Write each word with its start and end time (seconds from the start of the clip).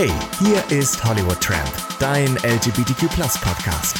Hey, 0.00 0.12
hier 0.38 0.78
ist 0.78 1.04
Hollywood 1.04 1.40
Tramp, 1.40 1.72
dein 1.98 2.36
LGBTQ 2.36 3.08
Podcast. 3.40 3.96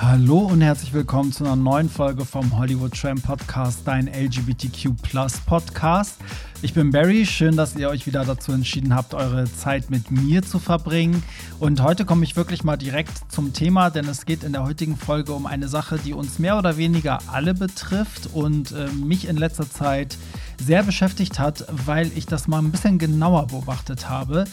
Hallo 0.00 0.38
und 0.38 0.62
herzlich 0.62 0.92
willkommen 0.92 1.30
zu 1.30 1.44
einer 1.44 1.54
neuen 1.54 1.88
Folge 1.88 2.24
vom 2.24 2.58
Hollywood 2.58 2.92
Tram 3.00 3.20
Podcast, 3.20 3.82
dein 3.84 4.08
LGBTQ 4.08 4.96
Podcast. 5.46 6.16
Ich 6.62 6.74
bin 6.74 6.90
Barry, 6.90 7.24
schön, 7.24 7.56
dass 7.56 7.76
ihr 7.76 7.88
euch 7.88 8.04
wieder 8.08 8.24
dazu 8.24 8.50
entschieden 8.50 8.96
habt, 8.96 9.14
eure 9.14 9.44
Zeit 9.44 9.90
mit 9.90 10.10
mir 10.10 10.42
zu 10.42 10.58
verbringen. 10.58 11.22
Und 11.60 11.82
heute 11.84 12.04
komme 12.04 12.24
ich 12.24 12.34
wirklich 12.34 12.64
mal 12.64 12.76
direkt 12.76 13.30
zum 13.30 13.52
Thema, 13.52 13.90
denn 13.90 14.08
es 14.08 14.26
geht 14.26 14.42
in 14.42 14.52
der 14.52 14.64
heutigen 14.64 14.96
Folge 14.96 15.34
um 15.34 15.46
eine 15.46 15.68
Sache, 15.68 16.00
die 16.04 16.14
uns 16.14 16.40
mehr 16.40 16.58
oder 16.58 16.78
weniger 16.78 17.20
alle 17.28 17.54
betrifft 17.54 18.30
und 18.32 18.72
äh, 18.72 18.88
mich 18.88 19.28
in 19.28 19.36
letzter 19.36 19.70
Zeit 19.70 20.18
sehr 20.58 20.82
beschäftigt 20.82 21.38
hat, 21.38 21.66
weil 21.70 22.10
ich 22.16 22.26
das 22.26 22.48
mal 22.48 22.58
ein 22.58 22.70
bisschen 22.70 22.98
genauer 22.98 23.46
beobachtet 23.48 24.08
habe. 24.08 24.44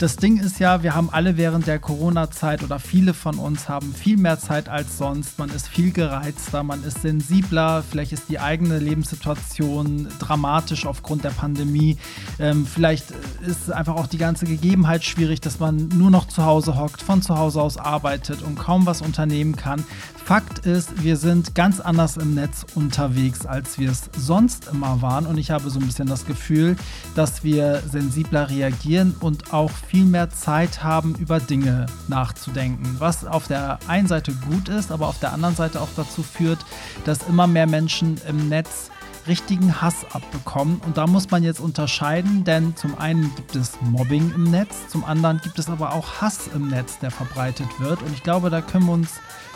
Das 0.00 0.16
Ding 0.16 0.40
ist 0.40 0.58
ja, 0.58 0.82
wir 0.82 0.96
haben 0.96 1.08
alle 1.12 1.36
während 1.36 1.68
der 1.68 1.78
Corona-Zeit 1.78 2.64
oder 2.64 2.80
viele 2.80 3.14
von 3.14 3.38
uns 3.38 3.68
haben 3.68 3.94
viel 3.94 4.16
mehr 4.16 4.40
Zeit 4.40 4.68
als 4.68 4.98
sonst. 4.98 5.38
Man 5.38 5.50
ist 5.50 5.68
viel 5.68 5.92
gereizter, 5.92 6.64
man 6.64 6.82
ist 6.82 7.02
sensibler, 7.02 7.84
vielleicht 7.88 8.12
ist 8.12 8.28
die 8.28 8.40
eigene 8.40 8.80
Lebenssituation 8.80 10.08
dramatisch 10.18 10.84
aufgrund 10.84 11.22
der 11.22 11.30
Pandemie. 11.30 11.96
Ähm, 12.40 12.66
vielleicht 12.66 13.12
ist 13.46 13.70
einfach 13.70 13.94
auch 13.94 14.08
die 14.08 14.18
ganze 14.18 14.46
Gegebenheit 14.46 15.04
schwierig, 15.04 15.40
dass 15.40 15.60
man 15.60 15.88
nur 15.88 16.10
noch 16.10 16.26
zu 16.26 16.44
Hause 16.44 16.76
hockt, 16.76 17.00
von 17.00 17.22
zu 17.22 17.38
Hause 17.38 17.62
aus 17.62 17.76
arbeitet 17.76 18.42
und 18.42 18.56
kaum 18.58 18.86
was 18.86 19.00
unternehmen 19.00 19.54
kann. 19.54 19.84
Fakt 20.24 20.66
ist, 20.66 21.04
wir 21.04 21.18
sind 21.18 21.54
ganz 21.54 21.80
anders 21.80 22.16
im 22.16 22.34
Netz 22.34 22.64
unterwegs, 22.74 23.44
als 23.44 23.78
wir 23.78 23.90
es 23.90 24.10
sonst 24.16 24.68
immer 24.72 25.02
waren. 25.02 25.26
Und 25.26 25.36
ich 25.36 25.43
habe 25.50 25.70
so 25.70 25.78
ein 25.78 25.86
bisschen 25.86 26.08
das 26.08 26.26
Gefühl, 26.26 26.76
dass 27.14 27.44
wir 27.44 27.82
sensibler 27.90 28.48
reagieren 28.50 29.14
und 29.20 29.52
auch 29.52 29.70
viel 29.70 30.04
mehr 30.04 30.30
Zeit 30.30 30.82
haben, 30.82 31.14
über 31.16 31.40
Dinge 31.40 31.86
nachzudenken. 32.08 32.96
Was 32.98 33.24
auf 33.24 33.46
der 33.48 33.78
einen 33.88 34.08
Seite 34.08 34.32
gut 34.48 34.68
ist, 34.68 34.92
aber 34.92 35.08
auf 35.08 35.18
der 35.18 35.32
anderen 35.32 35.54
Seite 35.54 35.80
auch 35.80 35.88
dazu 35.96 36.22
führt, 36.22 36.58
dass 37.04 37.26
immer 37.28 37.46
mehr 37.46 37.66
Menschen 37.66 38.20
im 38.28 38.48
Netz 38.48 38.90
richtigen 39.26 39.80
Hass 39.80 40.04
abbekommen. 40.12 40.80
Und 40.84 40.98
da 40.98 41.06
muss 41.06 41.30
man 41.30 41.42
jetzt 41.42 41.60
unterscheiden, 41.60 42.44
denn 42.44 42.76
zum 42.76 42.98
einen 42.98 43.34
gibt 43.36 43.56
es 43.56 43.72
Mobbing 43.80 44.32
im 44.34 44.50
Netz, 44.50 44.88
zum 44.88 45.04
anderen 45.04 45.40
gibt 45.42 45.58
es 45.58 45.68
aber 45.68 45.94
auch 45.94 46.20
Hass 46.20 46.48
im 46.54 46.68
Netz, 46.68 46.98
der 46.98 47.10
verbreitet 47.10 47.68
wird. 47.78 48.02
Und 48.02 48.12
ich 48.12 48.22
glaube, 48.22 48.50
da 48.50 48.60
können 48.60 48.86
wir 48.86 48.92
uns 48.92 49.12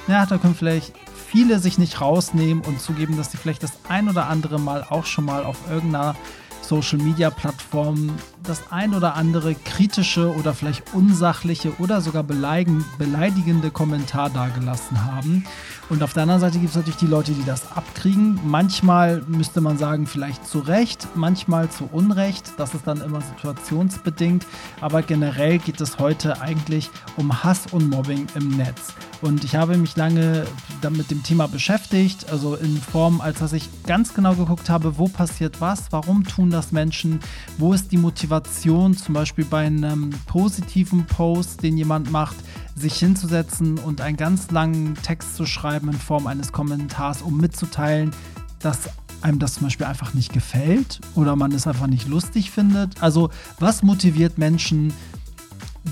ja, 0.09 0.25
da 0.25 0.39
können 0.39 0.55
vielleicht 0.55 0.95
viele 1.31 1.59
sich 1.59 1.79
nicht 1.79 2.01
rausnehmen 2.01 2.65
und 2.65 2.81
zugeben, 2.81 3.17
dass 3.17 3.31
sie 3.31 3.37
vielleicht 3.37 3.63
das 3.63 3.73
ein 3.89 4.09
oder 4.09 4.29
andere 4.29 4.59
Mal 4.59 4.85
auch 4.89 5.05
schon 5.05 5.25
mal 5.25 5.45
auf 5.45 5.57
irgendeiner 5.71 6.17
Social 6.63 6.99
Media 6.99 7.31
Plattform 7.31 8.11
das 8.43 8.71
ein 8.71 8.95
oder 8.95 9.15
andere 9.15 9.55
kritische 9.55 10.35
oder 10.35 10.53
vielleicht 10.55 10.95
unsachliche 10.95 11.73
oder 11.79 12.01
sogar 12.01 12.23
beleidigende 12.23 13.71
Kommentar 13.71 14.31
dargelassen 14.31 15.05
haben. 15.05 15.45
Und 15.91 16.03
auf 16.03 16.13
der 16.13 16.25
anderen 16.25 16.41
Seite 16.41 16.59
gibt 16.59 16.71
es 16.71 16.77
natürlich 16.77 16.99
die 16.99 17.07
Leute, 17.07 17.33
die 17.33 17.45
das 17.45 17.73
abkriegen. 17.73 18.39
Manchmal 18.45 19.23
müsste 19.27 19.63
man 19.63 19.79
sagen, 19.79 20.07
vielleicht 20.07 20.47
zu 20.47 20.59
Recht, 20.59 21.09
manchmal 21.15 21.71
zu 21.71 21.89
Unrecht. 21.91 22.53
Das 22.59 22.75
ist 22.75 22.87
dann 22.87 23.01
immer 23.01 23.23
situationsbedingt. 23.23 24.45
Aber 24.83 25.03
generell 25.03 25.59
geht 25.59 25.81
es 25.81 25.99
heute 25.99 26.43
eigentlich 26.43 26.91
um 27.17 27.43
Hass 27.43 27.69
und 27.73 27.89
Mobbing 27.89 28.27
im 28.35 28.49
Netz. 28.57 28.95
Und 29.23 29.45
ich 29.45 29.57
habe 29.57 29.77
mich 29.77 29.97
lange 29.97 30.47
mit 30.91 31.11
dem 31.11 31.23
Thema 31.23 31.49
beschäftigt, 31.49 32.31
also 32.31 32.55
in 32.55 32.77
Form, 32.77 33.21
als 33.21 33.41
dass 33.41 33.53
ich 33.53 33.69
ganz 33.85 34.15
genau 34.15 34.35
geguckt 34.35 34.71
habe, 34.71 34.97
wo 34.97 35.09
passiert 35.09 35.61
was, 35.61 35.87
warum 35.91 36.23
tun 36.25 36.51
das 36.51 36.71
Menschen, 36.71 37.19
wo 37.57 37.73
ist 37.73 37.91
die 37.91 37.97
Motivation, 37.97 38.97
zum 38.97 39.15
Beispiel 39.15 39.45
bei 39.45 39.67
einem 39.67 40.11
positiven 40.27 41.05
Post, 41.05 41.65
den 41.65 41.77
jemand 41.77 42.13
macht, 42.13 42.37
sich 42.79 42.99
hinzusetzen 42.99 43.79
und 43.79 44.01
einen 44.01 44.17
ganz 44.17 44.51
langen 44.51 44.95
Text 44.95 45.37
zu 45.37 45.47
schreiben 45.47 45.89
in 45.89 45.99
Form 45.99 46.27
eines 46.27 46.53
Kommentars, 46.53 47.23
um 47.23 47.37
mitzuteilen, 47.37 48.13
dass 48.59 48.91
einem 49.21 49.39
das 49.39 49.55
zum 49.55 49.65
Beispiel 49.65 49.87
einfach 49.87 50.15
nicht 50.15 50.33
gefällt 50.33 51.01
oder 51.15 51.37
man 51.37 51.53
es 51.53 51.67
einfach 51.67 51.87
nicht 51.87 52.09
lustig 52.09 52.51
findet. 52.51 53.03
Also 53.03 53.31
was 53.59 53.83
motiviert 53.83 54.39
Menschen, 54.39 54.93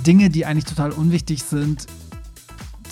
Dinge, 0.06 0.30
die 0.30 0.46
eigentlich 0.46 0.64
total 0.64 0.92
unwichtig 0.92 1.42
sind, 1.42 1.86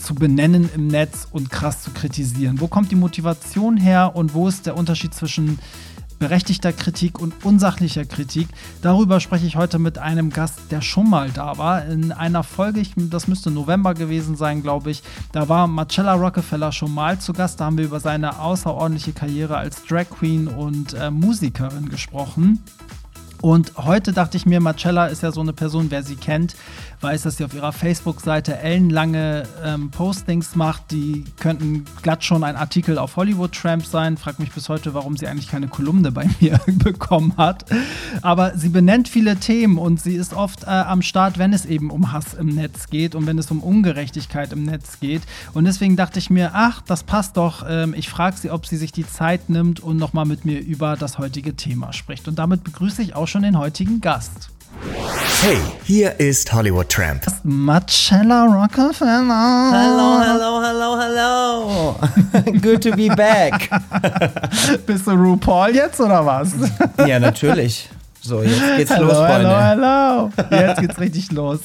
zu 0.00 0.14
benennen 0.14 0.68
im 0.74 0.88
Netz 0.88 1.26
und 1.30 1.50
krass 1.50 1.82
zu 1.82 1.90
kritisieren? 1.90 2.60
Wo 2.60 2.68
kommt 2.68 2.90
die 2.90 2.96
Motivation 2.96 3.76
her 3.76 4.12
und 4.14 4.34
wo 4.34 4.48
ist 4.48 4.66
der 4.66 4.76
Unterschied 4.76 5.14
zwischen 5.14 5.58
berechtigter 6.18 6.72
Kritik 6.72 7.20
und 7.20 7.44
unsachlicher 7.44 8.04
Kritik. 8.04 8.48
Darüber 8.82 9.20
spreche 9.20 9.46
ich 9.46 9.56
heute 9.56 9.78
mit 9.78 9.98
einem 9.98 10.30
Gast, 10.30 10.60
der 10.70 10.80
schon 10.80 11.10
mal 11.10 11.30
da 11.30 11.58
war. 11.58 11.84
In 11.84 12.12
einer 12.12 12.42
Folge, 12.42 12.82
das 12.96 13.28
müsste 13.28 13.50
November 13.50 13.94
gewesen 13.94 14.36
sein, 14.36 14.62
glaube 14.62 14.90
ich. 14.90 15.02
Da 15.32 15.48
war 15.48 15.66
Marcella 15.66 16.14
Rockefeller 16.14 16.72
schon 16.72 16.94
mal 16.94 17.18
zu 17.18 17.32
Gast. 17.32 17.60
Da 17.60 17.66
haben 17.66 17.78
wir 17.78 17.84
über 17.84 18.00
seine 18.00 18.38
außerordentliche 18.38 19.12
Karriere 19.12 19.56
als 19.56 19.84
Drag 19.84 20.08
Queen 20.10 20.48
und 20.48 20.94
äh, 20.94 21.10
Musikerin 21.10 21.88
gesprochen. 21.88 22.60
Und 23.44 23.72
heute 23.76 24.14
dachte 24.14 24.38
ich 24.38 24.46
mir, 24.46 24.58
Marcella 24.58 25.04
ist 25.08 25.22
ja 25.22 25.30
so 25.30 25.42
eine 25.42 25.52
Person, 25.52 25.90
wer 25.90 26.02
sie 26.02 26.16
kennt, 26.16 26.56
weiß, 27.00 27.22
dass 27.22 27.36
sie 27.36 27.44
auf 27.44 27.54
ihrer 27.54 27.72
Facebook-Seite 27.72 28.58
ellenlange 28.58 29.44
ähm, 29.62 29.90
Postings 29.90 30.56
macht. 30.56 30.90
Die 30.90 31.24
könnten 31.38 31.84
glatt 32.02 32.24
schon 32.24 32.44
ein 32.44 32.56
Artikel 32.56 32.98
auf 32.98 33.16
Hollywood 33.16 33.52
Tramp 33.52 33.84
sein. 33.84 34.16
Frag 34.16 34.38
mich 34.38 34.52
bis 34.52 34.68
heute, 34.68 34.94
warum 34.94 35.16
sie 35.16 35.26
eigentlich 35.26 35.48
keine 35.48 35.68
Kolumne 35.68 36.12
bei 36.12 36.28
mir 36.40 36.60
bekommen 36.66 37.34
hat. 37.36 37.64
Aber 38.22 38.56
sie 38.56 38.68
benennt 38.68 39.08
viele 39.08 39.36
Themen 39.36 39.78
und 39.78 40.00
sie 40.00 40.14
ist 40.14 40.34
oft 40.34 40.64
äh, 40.64 40.66
am 40.66 41.02
Start, 41.02 41.38
wenn 41.38 41.52
es 41.52 41.64
eben 41.64 41.90
um 41.90 42.12
Hass 42.12 42.34
im 42.34 42.48
Netz 42.48 42.88
geht 42.88 43.14
und 43.14 43.26
wenn 43.26 43.38
es 43.38 43.50
um 43.50 43.62
Ungerechtigkeit 43.62 44.52
im 44.52 44.64
Netz 44.64 45.00
geht. 45.00 45.22
Und 45.52 45.64
deswegen 45.64 45.96
dachte 45.96 46.18
ich 46.18 46.30
mir, 46.30 46.52
ach, 46.54 46.80
das 46.82 47.02
passt 47.02 47.36
doch. 47.36 47.64
Ähm, 47.68 47.94
ich 47.96 48.08
frage 48.08 48.36
sie, 48.36 48.50
ob 48.50 48.66
sie 48.66 48.76
sich 48.76 48.92
die 48.92 49.06
Zeit 49.06 49.48
nimmt 49.48 49.80
und 49.80 49.96
nochmal 49.96 50.24
mit 50.24 50.44
mir 50.44 50.60
über 50.60 50.96
das 50.96 51.18
heutige 51.18 51.54
Thema 51.56 51.92
spricht. 51.92 52.28
Und 52.28 52.38
damit 52.38 52.64
begrüße 52.64 53.02
ich 53.02 53.14
auch 53.14 53.28
schon 53.28 53.42
den 53.42 53.58
heutigen 53.58 54.00
Gast. 54.00 54.53
Hey, 55.42 55.58
hier 55.84 56.18
ist 56.18 56.52
Hollywood 56.52 56.88
Tramp. 56.88 57.22
Marcella 57.42 58.44
Rockefeller. 58.44 59.70
Hello, 59.72 60.20
hello, 60.20 60.62
hello, 60.62 60.98
hello. 61.00 62.52
Good 62.60 62.82
to 62.82 62.96
be 62.96 63.08
back. 63.14 63.68
Bist 64.86 65.06
du 65.06 65.12
RuPaul 65.12 65.74
jetzt 65.74 66.00
oder 66.00 66.24
was? 66.24 66.54
Ja, 67.06 67.18
natürlich. 67.18 67.90
So, 68.22 68.42
jetzt 68.42 68.76
geht's 68.76 68.90
hello, 68.90 69.08
los, 69.08 69.18
Freunde. 69.18 69.54
Hallo, 69.54 69.82
hallo. 69.82 70.30
Jetzt 70.50 70.80
geht's 70.80 70.98
richtig 70.98 71.30
los. 71.32 71.60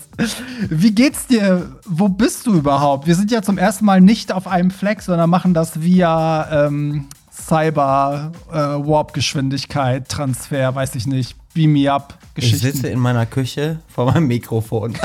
Wie 0.70 0.92
geht's 0.92 1.28
dir? 1.28 1.72
Wo 1.86 2.10
bist 2.10 2.48
du 2.48 2.56
überhaupt? 2.56 3.08
Wir 3.08 3.16
sind 3.16 3.32
ja 3.32 3.42
zum 3.42 3.58
ersten 3.58 3.86
Mal 3.86 4.02
nicht 4.02 4.34
auf 4.34 4.46
einem 4.46 4.72
Fleck, 4.72 5.02
sondern 5.02 5.30
machen 5.30 5.54
das 5.54 5.80
via 5.82 6.66
ähm, 6.66 7.08
Cyber, 7.32 8.34
äh, 8.52 8.58
Warp-Geschwindigkeit, 8.58 10.10
Transfer, 10.10 10.76
weiß 10.76 10.96
ich 10.96 11.08
nicht, 11.08 11.38
Beam 11.54 11.74
Me 11.74 11.92
Up. 11.92 12.18
Ich 12.36 12.58
sitze 12.58 12.88
in 12.88 13.00
meiner 13.00 13.26
Küche 13.26 13.80
vor 13.88 14.06
meinem 14.06 14.28
Mikrofon. 14.28 14.96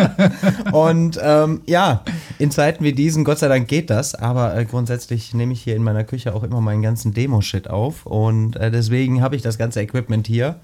und 0.72 1.18
ähm, 1.22 1.60
ja, 1.66 2.02
in 2.38 2.50
Zeiten 2.50 2.84
wie 2.84 2.92
diesen, 2.92 3.24
Gott 3.24 3.38
sei 3.38 3.48
Dank 3.48 3.68
geht 3.68 3.90
das, 3.90 4.14
aber 4.14 4.56
äh, 4.56 4.64
grundsätzlich 4.64 5.34
nehme 5.34 5.52
ich 5.52 5.62
hier 5.62 5.76
in 5.76 5.82
meiner 5.82 6.04
Küche 6.04 6.34
auch 6.34 6.42
immer 6.42 6.60
meinen 6.60 6.82
ganzen 6.82 7.12
Demo-Shit 7.12 7.68
auf 7.68 8.06
und 8.06 8.56
äh, 8.56 8.70
deswegen 8.70 9.20
habe 9.20 9.36
ich 9.36 9.42
das 9.42 9.58
ganze 9.58 9.80
Equipment 9.82 10.26
hier 10.26 10.56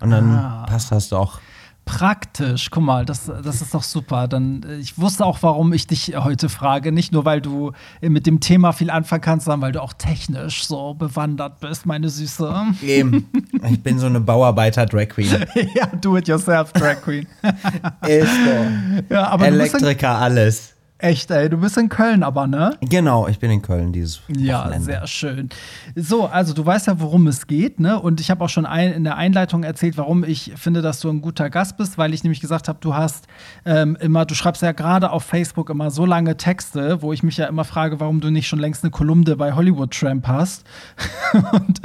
und 0.00 0.10
dann 0.10 0.30
ah. 0.32 0.66
passt 0.68 0.90
das 0.90 1.08
doch 1.08 1.40
praktisch. 1.84 2.70
Guck 2.70 2.82
mal, 2.82 3.04
das, 3.04 3.26
das 3.26 3.62
ist 3.62 3.74
doch 3.74 3.82
super. 3.82 4.28
Dann, 4.28 4.62
äh, 4.62 4.76
ich 4.76 4.98
wusste 4.98 5.24
auch, 5.24 5.38
warum 5.42 5.72
ich 5.72 5.86
dich 5.86 6.14
heute 6.16 6.48
frage. 6.48 6.92
Nicht 6.92 7.12
nur, 7.12 7.24
weil 7.24 7.40
du 7.40 7.72
mit 8.00 8.26
dem 8.26 8.40
Thema 8.40 8.72
viel 8.72 8.90
anfangen 8.90 9.22
kannst, 9.22 9.46
sondern 9.46 9.62
weil 9.62 9.72
du 9.72 9.82
auch 9.82 9.92
technisch 9.92 10.64
so 10.64 10.94
bewandert 10.94 11.60
bist, 11.60 11.86
meine 11.86 12.08
Süße. 12.08 12.54
Eben. 12.82 13.28
Ich 13.70 13.82
bin 13.82 13.98
so 13.98 14.06
eine 14.06 14.20
Bauarbeiter-Drag 14.20 15.08
Queen. 15.08 15.28
ja, 15.74 15.86
do-it-yourself-Drag 15.86 17.00
Queen. 17.02 17.26
ist 18.06 18.28
so. 18.28 19.14
Ja, 19.14 19.36
Elektriker, 19.36 20.18
alles. 20.18 20.71
Echt, 21.02 21.32
ey, 21.32 21.50
du 21.50 21.56
bist 21.56 21.76
in 21.76 21.88
Köln 21.88 22.22
aber, 22.22 22.46
ne? 22.46 22.76
Genau, 22.80 23.26
ich 23.26 23.40
bin 23.40 23.50
in 23.50 23.60
Köln 23.60 23.92
dieses 23.92 24.20
Ja, 24.28 24.70
sehr 24.78 25.04
schön. 25.08 25.48
So, 25.96 26.26
also 26.26 26.54
du 26.54 26.64
weißt 26.64 26.86
ja, 26.86 27.00
worum 27.00 27.26
es 27.26 27.48
geht, 27.48 27.80
ne? 27.80 28.00
Und 28.00 28.20
ich 28.20 28.30
habe 28.30 28.44
auch 28.44 28.48
schon 28.48 28.66
ein, 28.66 28.92
in 28.92 29.02
der 29.02 29.16
Einleitung 29.16 29.64
erzählt, 29.64 29.96
warum 29.96 30.22
ich 30.22 30.52
finde, 30.54 30.80
dass 30.80 31.00
du 31.00 31.10
ein 31.10 31.20
guter 31.20 31.50
Gast 31.50 31.76
bist, 31.76 31.98
weil 31.98 32.14
ich 32.14 32.22
nämlich 32.22 32.40
gesagt 32.40 32.68
habe, 32.68 32.78
du 32.80 32.94
hast 32.94 33.26
ähm, 33.64 33.96
immer, 34.00 34.26
du 34.26 34.36
schreibst 34.36 34.62
ja 34.62 34.70
gerade 34.70 35.10
auf 35.10 35.24
Facebook 35.24 35.70
immer 35.70 35.90
so 35.90 36.06
lange 36.06 36.36
Texte, 36.36 37.02
wo 37.02 37.12
ich 37.12 37.24
mich 37.24 37.36
ja 37.36 37.46
immer 37.46 37.64
frage, 37.64 37.98
warum 37.98 38.20
du 38.20 38.30
nicht 38.30 38.46
schon 38.46 38.60
längst 38.60 38.84
eine 38.84 38.92
Kolumne 38.92 39.34
bei 39.34 39.54
Hollywood 39.54 39.90
Tramp 39.90 40.28
hast. 40.28 40.62
und 41.52 41.80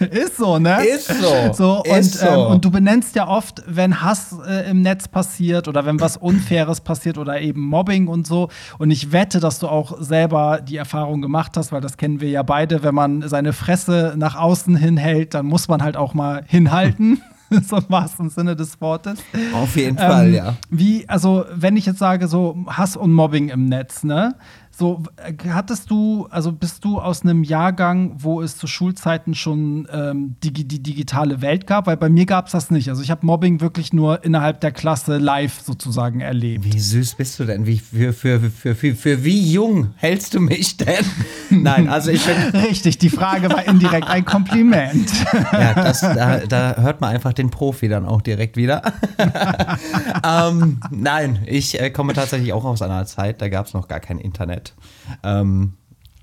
ist 0.10 0.36
so, 0.36 0.58
ne? 0.58 0.84
Ist 0.84 1.06
so. 1.06 1.52
so 1.52 1.82
und, 1.84 1.96
ist 1.96 2.18
so. 2.18 2.26
Ähm, 2.26 2.40
und 2.54 2.64
du 2.64 2.72
benennst 2.72 3.14
ja 3.14 3.28
oft, 3.28 3.62
wenn 3.68 4.02
Hass 4.02 4.34
äh, 4.44 4.68
im 4.68 4.82
Netz 4.82 5.06
passiert 5.06 5.68
oder 5.68 5.86
wenn 5.86 6.00
was 6.00 6.16
Unfaires 6.16 6.80
passiert 6.80 7.18
oder 7.18 7.40
eben 7.40 7.60
Mobbing 7.60 8.08
und 8.08 8.26
so, 8.26 8.47
und 8.78 8.90
ich 8.90 9.12
wette, 9.12 9.40
dass 9.40 9.58
du 9.58 9.68
auch 9.68 10.00
selber 10.00 10.60
die 10.60 10.76
Erfahrung 10.76 11.22
gemacht 11.22 11.56
hast, 11.56 11.72
weil 11.72 11.80
das 11.80 11.96
kennen 11.96 12.20
wir 12.20 12.30
ja 12.30 12.42
beide, 12.42 12.82
wenn 12.82 12.94
man 12.94 13.26
seine 13.28 13.52
Fresse 13.52 14.14
nach 14.16 14.36
außen 14.36 14.76
hin 14.76 14.96
hält, 14.96 15.34
dann 15.34 15.46
muss 15.46 15.68
man 15.68 15.82
halt 15.82 15.96
auch 15.96 16.14
mal 16.14 16.44
hinhalten. 16.46 17.22
so 17.62 17.76
im 17.76 17.84
wahrsten 17.88 18.30
Sinne 18.30 18.56
des 18.56 18.80
Wortes. 18.80 19.20
Auf 19.54 19.76
jeden 19.76 19.96
Fall, 19.96 20.28
Ähm, 20.28 20.34
ja. 20.34 20.56
Wie, 20.70 21.08
also, 21.08 21.44
wenn 21.54 21.76
ich 21.76 21.86
jetzt 21.86 21.98
sage, 21.98 22.28
so 22.28 22.58
Hass 22.66 22.96
und 22.96 23.12
Mobbing 23.12 23.48
im 23.48 23.66
Netz, 23.66 24.04
ne? 24.04 24.34
So, 24.78 25.02
äh, 25.16 25.32
hattest 25.48 25.90
du, 25.90 26.28
also 26.30 26.52
bist 26.52 26.84
du 26.84 27.00
aus 27.00 27.22
einem 27.22 27.42
Jahrgang, 27.42 28.12
wo 28.18 28.40
es 28.40 28.56
zu 28.56 28.68
Schulzeiten 28.68 29.34
schon 29.34 29.88
ähm, 29.92 30.36
die, 30.44 30.52
die 30.52 30.80
digitale 30.80 31.42
Welt 31.42 31.66
gab? 31.66 31.88
Weil 31.88 31.96
bei 31.96 32.08
mir 32.08 32.26
gab 32.26 32.46
es 32.46 32.52
das 32.52 32.70
nicht. 32.70 32.88
Also 32.88 33.02
ich 33.02 33.10
habe 33.10 33.26
Mobbing 33.26 33.60
wirklich 33.60 33.92
nur 33.92 34.22
innerhalb 34.22 34.60
der 34.60 34.70
Klasse 34.70 35.18
live 35.18 35.62
sozusagen 35.62 36.20
erlebt. 36.20 36.64
Wie 36.64 36.78
süß 36.78 37.16
bist 37.16 37.40
du 37.40 37.44
denn? 37.44 37.66
Wie, 37.66 37.78
für, 37.78 38.12
für, 38.12 38.38
für, 38.38 38.76
für, 38.76 38.94
für 38.94 39.24
wie 39.24 39.50
jung 39.50 39.94
hältst 39.96 40.34
du 40.34 40.40
mich 40.40 40.76
denn? 40.76 41.04
Nein, 41.50 41.88
also 41.88 42.12
ich 42.12 42.24
bin. 42.24 42.36
Richtig, 42.60 42.98
die 42.98 43.10
Frage 43.10 43.50
war 43.50 43.66
indirekt 43.66 44.06
ein 44.06 44.24
Kompliment. 44.24 45.10
Ja, 45.50 45.74
das, 45.74 46.02
da, 46.02 46.38
da 46.46 46.76
hört 46.76 47.00
man 47.00 47.10
einfach 47.10 47.32
den 47.32 47.50
Profi 47.50 47.88
dann 47.88 48.06
auch 48.06 48.22
direkt 48.22 48.56
wieder. 48.56 48.82
ähm, 50.24 50.78
nein, 50.92 51.40
ich 51.46 51.80
äh, 51.80 51.90
komme 51.90 52.12
tatsächlich 52.12 52.52
auch 52.52 52.64
aus 52.64 52.80
einer 52.80 53.06
Zeit, 53.06 53.42
da 53.42 53.48
gab 53.48 53.66
es 53.66 53.74
noch 53.74 53.88
gar 53.88 53.98
kein 53.98 54.18
Internet. 54.18 54.67
Ähm, 55.22 55.74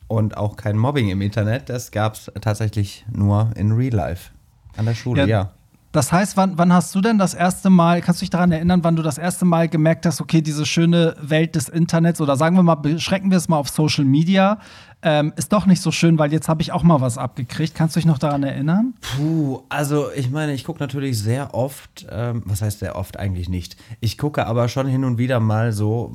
und 0.08 0.38
auch 0.38 0.56
kein 0.56 0.78
Mobbing 0.78 1.10
im 1.10 1.22
Internet. 1.22 1.70
Das 1.70 1.92
gab 1.92 2.14
es 2.14 2.32
tatsächlich 2.42 3.06
nur 3.12 3.50
in 3.56 3.72
Real 3.72 3.94
Life. 3.94 4.32
An 4.78 4.86
der 4.86 4.96
Schule, 4.96 5.22
Ja. 5.22 5.28
ja. 5.28 5.52
Das 5.92 6.12
heißt, 6.12 6.36
wann, 6.36 6.58
wann 6.58 6.74
hast 6.74 6.94
du 6.94 7.00
denn 7.00 7.18
das 7.18 7.34
erste 7.34 7.70
Mal, 7.70 8.02
kannst 8.02 8.20
du 8.20 8.24
dich 8.24 8.30
daran 8.30 8.52
erinnern, 8.52 8.84
wann 8.84 8.98
du 8.98 9.02
das 9.02 9.18
erste 9.18 9.46
Mal 9.46 9.70
gemerkt 9.70 10.06
hast, 10.06 10.20
okay, 10.20 10.42
diese 10.42 10.66
schöne 10.66 11.16
Welt 11.22 11.56
des 11.56 11.70
Internets 11.70 12.20
oder 12.20 12.36
sagen 12.36 12.58
wir 12.58 12.64
mal, 12.64 12.76
beschränken 12.76 13.32
wir 13.32 13.38
es 13.38 13.48
mal 13.48 13.56
auf 13.58 13.70
Social 13.70 14.04
Media, 14.04 14.60
ähm, 15.04 15.32
ist 15.38 15.54
doch 15.54 15.66
nicht 15.66 15.82
so 15.82 15.92
schön, 15.92 16.20
weil 16.20 16.34
jetzt 16.34 16.50
habe 16.50 16.62
ich 16.62 16.74
auch 16.74 16.84
mal 16.84 17.00
was 17.00 17.18
abgekriegt. 17.18 17.76
Kannst 17.76 17.96
du 17.96 18.02
dich 18.02 18.08
noch 18.08 18.18
daran 18.18 18.44
erinnern? 18.44 18.96
Puh, 19.16 19.62
also 19.70 20.08
ich 20.14 20.30
meine, 20.30 20.52
ich 20.52 20.66
gucke 20.66 20.82
natürlich 20.82 21.18
sehr 21.18 21.54
oft, 21.54 22.06
ähm, 22.12 22.44
was 22.46 22.62
heißt 22.62 22.80
sehr 22.80 22.98
oft 22.98 23.18
eigentlich 23.18 23.48
nicht. 23.48 23.78
Ich 24.02 24.18
gucke 24.18 24.48
aber 24.48 24.68
schon 24.68 24.88
hin 24.88 25.06
und 25.06 25.18
wieder 25.18 25.40
mal 25.40 25.72
so. 25.72 26.12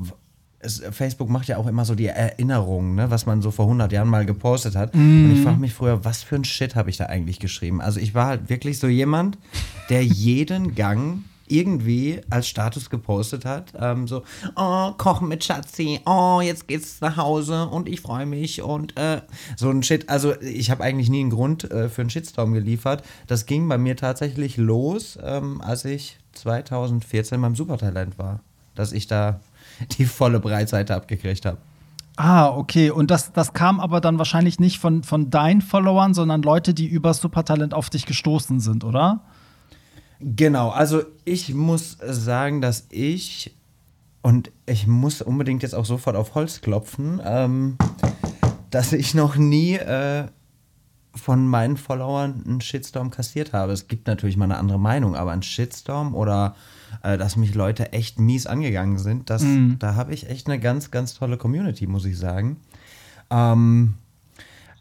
Es, 0.61 0.83
Facebook 0.91 1.29
macht 1.29 1.49
ja 1.49 1.57
auch 1.57 1.67
immer 1.67 1.85
so 1.85 1.95
die 1.95 2.07
Erinnerungen, 2.07 2.95
ne, 2.95 3.11
was 3.11 3.27
man 3.27 3.41
so 3.43 3.51
vor 3.51 3.65
100 3.65 3.93
Jahren 3.93 4.09
mal 4.09 4.27
gepostet 4.27 4.77
hat. 4.77 4.95
Und 4.95 5.33
ich 5.33 5.43
frage 5.43 5.59
mich 5.59 5.73
früher, 5.73 6.05
was 6.05 6.23
für 6.23 6.37
ein 6.37 6.45
Shit 6.45 6.75
habe 6.75 6.91
ich 6.91 6.99
da 6.99 7.07
eigentlich 7.07 7.39
geschrieben? 7.39 7.81
Also 7.81 7.99
ich 7.99 8.15
war 8.15 8.27
halt 8.27 8.51
wirklich 8.51 8.79
so 8.79 8.87
jemand, 8.87 9.39
der 9.89 10.05
jeden 10.05 10.75
Gang 10.75 11.25
irgendwie 11.51 12.21
als 12.31 12.49
Status 12.49 12.91
gepostet 12.91 13.45
hat. 13.45 13.73
Ähm, 13.79 14.07
so, 14.07 14.23
oh, 14.57 14.93
kochen 14.93 15.29
mit 15.29 15.45
Schatzi, 15.45 16.01
oh, 16.07 16.41
jetzt 16.43 16.69
geht's 16.69 17.01
nach 17.01 17.17
Hause 17.17 17.67
und 17.67 17.89
ich 17.89 18.01
freue 18.01 18.27
mich 18.27 18.62
und 18.62 18.97
äh, 18.97 19.23
so 19.57 19.71
ein 19.71 19.83
Shit. 19.83 20.09
Also 20.09 20.41
ich 20.41 20.71
habe 20.71 20.85
eigentlich 20.85 21.11
nie 21.11 21.21
einen 21.21 21.31
Grund 21.31 21.71
äh, 21.71 21.89
für 21.89 22.03
einen 22.03 22.11
Shitstorm 22.11 22.53
geliefert. 22.53 23.03
Das 23.27 23.47
ging 23.47 23.69
bei 23.69 23.79
mir 23.79 23.97
tatsächlich 23.97 24.57
los, 24.57 25.19
ähm, 25.23 25.61
als 25.61 25.85
ich 25.85 26.19
2014 26.33 27.41
beim 27.41 27.57
Supertalent 27.57 28.19
war. 28.19 28.41
Dass 28.75 28.93
ich 28.93 29.09
da 29.09 29.41
die 29.99 30.05
volle 30.05 30.41
Breitseite 30.41 30.94
abgekriegt 30.94 31.47
habe. 31.47 31.59
Ah, 32.17 32.49
okay. 32.49 32.91
Und 32.91 33.11
das, 33.11 33.32
das 33.32 33.53
kam 33.55 33.81
aber 33.81 34.00
dann 34.00 34.19
wahrscheinlich 34.19 34.61
nicht 34.61 34.79
von, 34.79 35.03
von 35.03 35.31
deinen 35.31 35.62
Followern, 35.62 36.12
sondern 36.12 36.43
Leute, 36.43 36.75
die 36.75 36.87
über 36.87 37.15
Supertalent 37.15 37.73
auf 37.73 37.88
dich 37.88 38.05
gestoßen 38.05 38.61
sind, 38.61 38.85
oder? 38.85 39.21
Genau, 40.21 40.69
also 40.69 41.03
ich 41.25 41.55
muss 41.55 41.97
sagen, 42.03 42.61
dass 42.61 42.87
ich 42.91 43.56
und 44.23 44.50
ich 44.67 44.87
muss 44.87 45.23
unbedingt 45.23 45.62
jetzt 45.62 45.75
auch 45.75 45.87
sofort 45.87 46.15
auf 46.15 46.35
Holz 46.35 46.61
klopfen, 46.61 47.23
ähm, 47.25 47.79
dass 48.69 48.93
ich 48.93 49.15
noch 49.15 49.37
nie 49.37 49.76
äh, 49.76 50.26
von 51.15 51.47
meinen 51.47 51.77
Followern 51.77 52.43
einen 52.47 52.61
Shitstorm 52.61 53.11
kassiert 53.11 53.53
habe. 53.53 53.73
Es 53.73 53.89
gibt 53.89 54.07
natürlich 54.07 54.37
mal 54.37 54.45
eine 54.45 54.59
andere 54.59 54.79
Meinung, 54.79 55.17
aber 55.17 55.33
ein 55.33 55.43
Shitstorm 55.43 56.15
oder 56.15 56.55
äh, 57.03 57.19
dass 57.19 57.37
mich 57.37 57.55
Leute 57.55 57.93
echt 57.93 58.19
mies 58.19 58.47
angegangen 58.47 58.99
sind, 58.99 59.31
das, 59.31 59.45
da 59.79 59.95
habe 59.95 60.12
ich 60.12 60.29
echt 60.29 60.49
eine 60.49 60.59
ganz, 60.59 60.91
ganz 60.91 61.15
tolle 61.15 61.37
Community, 61.37 61.87
muss 61.87 62.05
ich 62.05 62.19
sagen. 62.19 62.59
Ähm, 63.31 63.95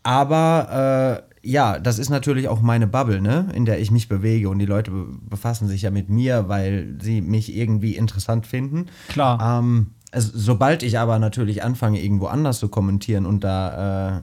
aber 0.03 1.23
äh, 1.23 1.29
ja, 1.47 1.79
das 1.79 1.99
ist 1.99 2.09
natürlich 2.09 2.47
auch 2.47 2.61
meine 2.61 2.87
Bubble, 2.87 3.21
ne, 3.21 3.47
in 3.53 3.65
der 3.65 3.79
ich 3.79 3.91
mich 3.91 4.09
bewege 4.09 4.49
und 4.49 4.59
die 4.59 4.65
Leute 4.65 4.91
be 4.91 5.07
befassen 5.29 5.67
sich 5.67 5.83
ja 5.83 5.91
mit 5.91 6.09
mir, 6.09 6.49
weil 6.49 6.97
sie 7.01 7.21
mich 7.21 7.55
irgendwie 7.55 7.95
interessant 7.95 8.45
finden. 8.47 8.87
Klar. 9.07 9.59
Ähm, 9.59 9.91
also, 10.11 10.31
sobald 10.33 10.83
ich 10.83 10.97
aber 10.97 11.19
natürlich 11.19 11.63
anfange, 11.63 12.01
irgendwo 12.01 12.25
anders 12.25 12.59
zu 12.59 12.67
kommentieren 12.69 13.25
und 13.25 13.43
da, 13.43 14.17
äh, 14.17 14.21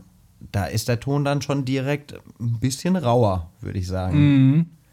da 0.52 0.66
ist 0.66 0.88
der 0.88 1.00
Ton 1.00 1.25
dann 1.25 1.43
schon 1.43 1.64
direkt 1.64 2.14
ein 2.40 2.58
bisschen 2.60 2.96
rauer, 2.96 3.50
würde 3.60 3.78
ich 3.78 3.87
sagen. 3.87 4.19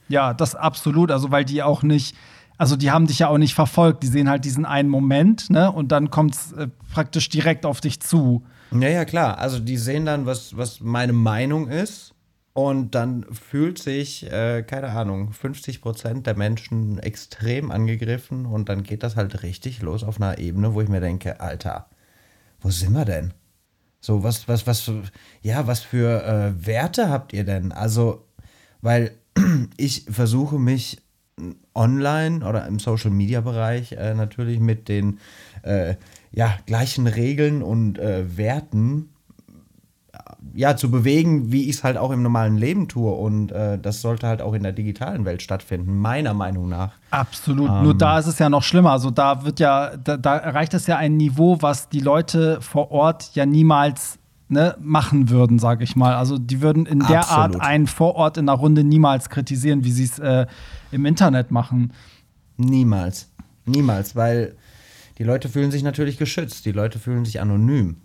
Ja, 0.10 0.34
das 0.34 0.56
absolut. 0.56 1.12
Also, 1.12 1.32
weil 1.32 1.46
die 1.46 1.64
auch 1.64 1.84
nicht, 1.84 2.16
also 2.58 2.76
die 2.76 2.92
haben 2.92 3.08
dich 3.08 3.20
ja 3.20 3.28
auch 3.30 3.38
nicht 3.38 3.54
verfolgt. 3.56 4.04
Die 4.04 4.08
sehen 4.08 4.30
halt 4.30 4.46
diesen 4.46 4.66
einen 4.66 4.90
Moment, 4.90 5.50
ne? 5.50 5.72
Und 5.72 5.92
dann 5.92 6.10
kommt 6.10 6.36
es 6.36 6.52
äh, 6.54 6.68
praktisch 6.94 7.30
direkt 7.30 7.66
auf 7.66 7.82
dich 7.82 8.00
zu. 8.00 8.44
Ja, 8.72 8.90
ja, 8.90 9.06
klar. 9.06 9.38
Also 9.38 9.60
die 9.60 9.78
sehen 9.78 10.06
dann, 10.06 10.26
was, 10.26 10.58
was 10.58 10.80
meine 10.80 11.14
Meinung 11.14 11.68
ist. 11.68 12.14
Und 12.54 12.94
dann 12.94 13.26
fühlt 13.32 13.80
sich, 13.80 14.32
äh, 14.32 14.62
keine 14.62 14.90
Ahnung, 14.90 15.34
50 15.34 15.82
Prozent 15.82 16.28
der 16.28 16.38
Menschen 16.38 17.00
extrem 17.00 17.72
angegriffen. 17.72 18.46
Und 18.46 18.70
dann 18.70 18.84
geht 18.84 19.02
das 19.02 19.16
halt 19.16 19.42
richtig 19.42 19.82
los 19.82 20.04
auf 20.04 20.22
einer 20.22 20.38
Ebene, 20.38 20.76
wo 20.76 20.82
ich 20.82 20.90
mir 20.90 21.02
denke, 21.02 21.40
Alter, 21.40 21.88
wo 22.62 22.70
sind 22.70 22.94
wir 22.94 23.06
denn? 23.06 23.34
So, 24.04 24.22
was, 24.22 24.50
was, 24.50 24.68
was, 24.68 24.92
ja, 25.42 25.66
was 25.66 25.80
für 25.80 26.26
äh, 26.26 26.66
Werte 26.68 27.10
habt 27.10 27.32
ihr 27.32 27.46
denn? 27.46 27.72
Also, 27.72 28.26
weil 28.82 29.12
ich 29.78 30.06
versuche 30.10 30.60
mich 30.60 31.02
online 31.74 32.46
oder 32.46 32.68
im 32.68 32.80
Social 32.80 33.12
Media 33.12 33.40
Bereich 33.40 33.94
äh, 33.94 34.14
natürlich 34.14 34.60
mit 34.60 34.90
den 34.90 35.20
äh, 35.62 35.96
ja, 36.34 36.58
gleichen 36.66 37.08
Regeln 37.08 37.64
und 37.64 37.98
äh, 37.98 38.36
Werten 38.36 39.13
ja, 40.54 40.76
zu 40.76 40.92
bewegen, 40.92 41.52
wie 41.52 41.64
ich 41.64 41.78
es 41.78 41.84
halt 41.84 41.98
auch 41.98 42.12
im 42.12 42.22
normalen 42.22 42.58
Leben 42.58 42.88
tue. 42.88 43.12
Und 43.12 43.52
äh, 43.52 43.80
das 43.80 44.02
sollte 44.02 44.28
halt 44.28 44.42
auch 44.42 44.54
in 44.54 44.64
der 44.64 44.72
digitalen 44.72 45.26
Welt 45.26 45.42
stattfinden, 45.42 45.98
meiner 45.98 46.34
Meinung 46.34 46.70
nach. 46.70 46.94
Absolut. 47.12 47.70
Nur 47.84 47.96
da 47.96 48.20
ist 48.20 48.28
es 48.28 48.40
ja 48.40 48.50
noch 48.50 48.64
schlimmer. 48.64 48.92
Also 48.92 49.10
da 49.10 49.46
wird 49.46 49.60
ja, 49.60 49.96
da, 49.98 50.18
da 50.18 50.38
erreicht 50.38 50.74
es 50.74 50.88
ja 50.88 50.98
ein 50.98 51.18
Niveau, 51.18 51.62
was 51.62 51.90
die 51.90 52.00
Leute 52.00 52.60
vor 52.62 52.92
Ort 52.92 53.32
ja 53.34 53.46
niemals 53.46 54.20
ne, 54.50 54.76
machen 54.80 55.30
würden, 55.30 55.60
sage 55.60 55.84
ich 55.84 55.96
mal. 55.96 56.16
Also 56.16 56.38
die 56.38 56.62
würden 56.62 56.86
in 56.86 57.00
der 57.00 57.22
Absolut. 57.22 57.56
Art 57.56 57.62
einen 57.62 57.88
vor 57.88 58.16
Ort 58.16 58.38
in 58.38 58.46
der 58.46 58.56
Runde 58.56 58.84
niemals 58.84 59.30
kritisieren, 59.30 59.84
wie 59.84 59.92
sie 59.92 60.06
es 60.06 60.20
äh, 60.20 60.46
im 60.92 61.06
Internet 61.06 61.52
machen. 61.52 61.94
Niemals. 62.58 63.30
Niemals, 63.66 64.16
weil 64.16 64.56
die 65.18 65.24
Leute 65.24 65.50
fühlen 65.50 65.72
sich 65.72 65.84
natürlich 65.84 66.18
geschützt. 66.18 66.66
Die 66.66 66.72
Leute 66.72 67.00
fühlen 67.00 67.26
sich 67.26 67.42
anonym. 67.42 67.98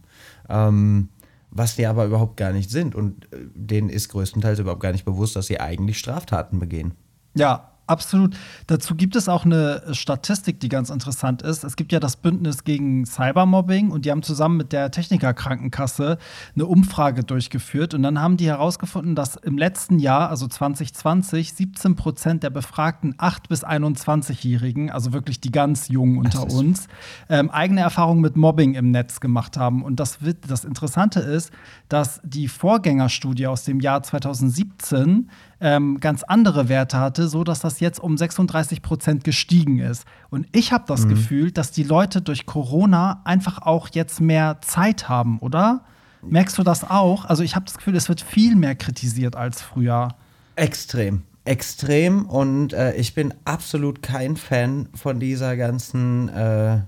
Ähm, 0.49 1.09
was 1.51 1.77
die 1.77 1.87
aber 1.87 2.05
überhaupt 2.07 2.37
gar 2.37 2.53
nicht 2.53 2.71
sind. 2.71 2.95
Und 2.95 3.33
äh, 3.33 3.39
denen 3.55 3.89
ist 3.89 4.09
größtenteils 4.09 4.59
überhaupt 4.59 4.83
gar 4.83 4.93
nicht 4.93 5.05
bewusst, 5.05 5.37
dass 5.37 5.47
sie 5.47 5.61
eigentlich 5.61 5.99
Straftaten 5.99 6.59
begehen. 6.59 6.95
Ja, 7.35 7.78
absolut. 7.89 8.37
Dazu 8.67 8.95
gibt 8.95 9.17
es 9.17 9.29
auch 9.29 9.45
eine 9.45 9.83
Statistik, 9.93 10.61
die 10.61 10.69
ganz 10.69 10.91
interessant 10.91 11.43
ist. 11.43 11.65
Es 11.65 11.77
gibt 11.77 11.93
ja 11.93 12.01
das 12.01 12.17
Bündnis 12.17 12.65
gegen 12.65 13.07
Cybermobbing 13.07 13.91
und 13.91 14.05
die 14.05 14.11
haben 14.11 14.23
zusammen 14.23 14.57
mit 14.57 14.73
der 14.73 14.91
Technikerkrankenkasse 14.91 16.19
eine 16.55 16.67
Umfrage 16.67 17.25
durchgeführt 17.25 17.95
und 17.95 18.03
dann 18.03 18.21
haben 18.21 18.37
die 18.37 18.47
herausgefunden, 18.47 19.15
dass 19.15 19.37
im 19.37 19.59
letzten 19.59 19.99
Jahr, 19.99 20.31
also 20.31 20.47
2020, 20.47 21.55
17 21.55 21.97
Prozent 21.97 22.43
der 22.43 22.51
befragten 22.51 23.15
8- 23.15 23.49
bis 23.49 23.65
21-Jährigen, 23.65 24.91
also 24.91 25.13
wirklich 25.13 25.41
die 25.41 25.51
ganz 25.51 25.89
Jungen 25.89 26.19
unter 26.19 26.51
uns, 26.51 26.89
ähm, 27.29 27.51
eigene 27.51 27.81
Erfahrungen 27.81 28.21
mit 28.21 28.37
Mobbing 28.37 28.75
im 28.75 28.91
Netz 28.91 29.21
gemacht 29.21 29.57
haben. 29.57 29.83
Und 29.83 30.01
das, 30.01 30.23
wird, 30.23 30.51
das 30.51 30.65
Interessante 30.65 31.21
ist, 31.21 31.51
dass 31.89 32.21
die 32.25 32.49
Vorgängerstudie 32.49 33.47
aus 33.47 33.65
dem 33.65 33.81
Jahr 33.81 34.03
2017 34.03 35.31
ähm, 35.61 35.99
ganz 36.01 36.23
andere 36.23 36.69
Werte 36.69 36.99
hatte, 36.99 37.29
so 37.29 37.45
dass 37.45 37.61
das 37.61 37.81
jetzt 37.81 38.01
um 38.01 38.17
36 38.17 38.83
Prozent 38.83 39.25
gestiegen 39.25 39.79
ist. 39.79 40.05
Und 40.31 40.47
ich 40.53 40.73
habe 40.73 40.85
das 40.87 41.09
Gefühl, 41.09 41.51
dass 41.51 41.73
die 41.73 41.83
Leute 41.83 42.23
durch 42.23 42.47
Corona 42.47 43.23
einfach 43.25 43.63
auch 43.63 43.89
jetzt 43.93 44.21
mehr 44.21 44.59
Zeit 44.61 45.09
haben, 45.09 45.39
oder? 45.41 45.83
Merkst 46.23 46.59
du 46.59 46.63
das 46.63 46.89
auch? 46.89 47.25
Also 47.25 47.43
ich 47.43 47.55
habe 47.55 47.65
das 47.65 47.77
Gefühl, 47.77 47.97
es 47.97 48.09
wird 48.09 48.21
viel 48.21 48.57
mehr 48.57 48.75
kritisiert 48.75 49.37
als 49.37 49.63
früher. 49.63 50.09
Extrem. 50.57 51.23
Extrem. 51.45 52.27
Und 52.27 52.73
äh, 52.73 52.95
ich 52.97 53.15
bin 53.15 53.33
absolut 53.45 54.03
kein 54.03 54.37
Fan 54.37 54.89
von 54.95 55.21
dieser 55.21 55.57
ganzen, 55.57 56.29
äh, 56.29 56.81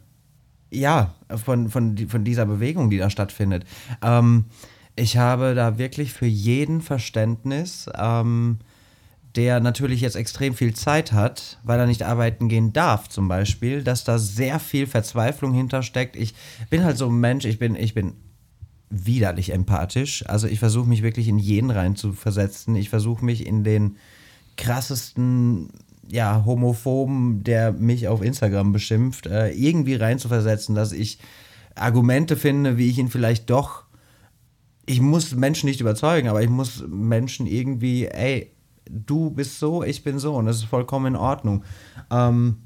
ja, 0.71 1.15
von, 1.45 1.71
von, 1.71 1.97
von 1.97 2.25
dieser 2.25 2.47
Bewegung, 2.47 2.91
die 2.91 2.99
da 2.99 3.09
stattfindet. 3.09 3.65
Ähm, 4.03 4.47
ich 5.00 5.16
habe 5.16 5.54
da 5.54 5.78
wirklich 5.78 6.12
für 6.12 6.26
jeden 6.26 6.83
Verständnis, 6.83 7.88
ähm, 7.97 8.59
der 9.35 9.61
natürlich 9.61 10.00
jetzt 10.00 10.16
extrem 10.16 10.54
viel 10.54 10.75
Zeit 10.75 11.12
hat, 11.12 11.59
weil 11.62 11.78
er 11.78 11.87
nicht 11.87 12.02
arbeiten 12.02 12.49
gehen 12.49 12.73
darf, 12.73 13.09
zum 13.09 13.28
Beispiel, 13.28 13.83
dass 13.83 14.04
da 14.04 14.19
sehr 14.19 14.59
viel 14.59 14.87
Verzweiflung 14.87 15.54
hintersteckt. 15.54 16.16
Ich 16.16 16.35
bin 16.69 16.85
halt 16.85 16.99
so 16.99 17.09
ein 17.09 17.19
Mensch, 17.19 17.45
ich 17.45 17.59
bin, 17.59 17.76
ich 17.76 17.95
bin 17.95 18.14
widerlich 18.90 19.52
empathisch. 19.52 20.25
Also 20.26 20.49
ich 20.49 20.59
versuche 20.59 20.88
mich 20.88 21.02
wirklich 21.02 21.28
in 21.28 21.38
jeden 21.38 21.71
rein 21.71 21.97
zu 21.97 22.12
versetzen. 22.12 22.75
Ich 22.75 22.90
versuche 22.90 23.25
mich 23.25 23.47
in 23.47 23.64
den 23.64 23.97
krassesten 24.57 25.71
ja, 26.09 26.45
Homophoben, 26.45 27.45
der 27.45 27.73
mich 27.73 28.09
auf 28.09 28.21
Instagram 28.21 28.73
beschimpft, 28.73 29.26
äh, 29.28 29.50
irgendwie 29.50 29.95
reinzuversetzen, 29.95 30.75
dass 30.75 30.90
ich 30.90 31.19
Argumente 31.76 32.37
finde, 32.37 32.76
wie 32.76 32.90
ich 32.90 32.99
ihn 32.99 33.09
vielleicht 33.09 33.49
doch. 33.49 33.85
Ich 34.87 35.01
muss 35.01 35.35
Menschen 35.35 35.67
nicht 35.67 35.81
überzeugen, 35.81 36.29
aber 36.29 36.43
ich 36.43 36.49
muss 36.49 36.85
Menschen 36.89 37.47
irgendwie, 37.47 38.07
ey, 38.07 38.53
du 38.91 39.31
bist 39.31 39.59
so, 39.59 39.83
ich 39.83 40.03
bin 40.03 40.19
so 40.19 40.35
und 40.35 40.47
das 40.47 40.57
ist 40.57 40.65
vollkommen 40.65 41.15
in 41.15 41.17
Ordnung. 41.17 41.65
Ähm, 42.11 42.59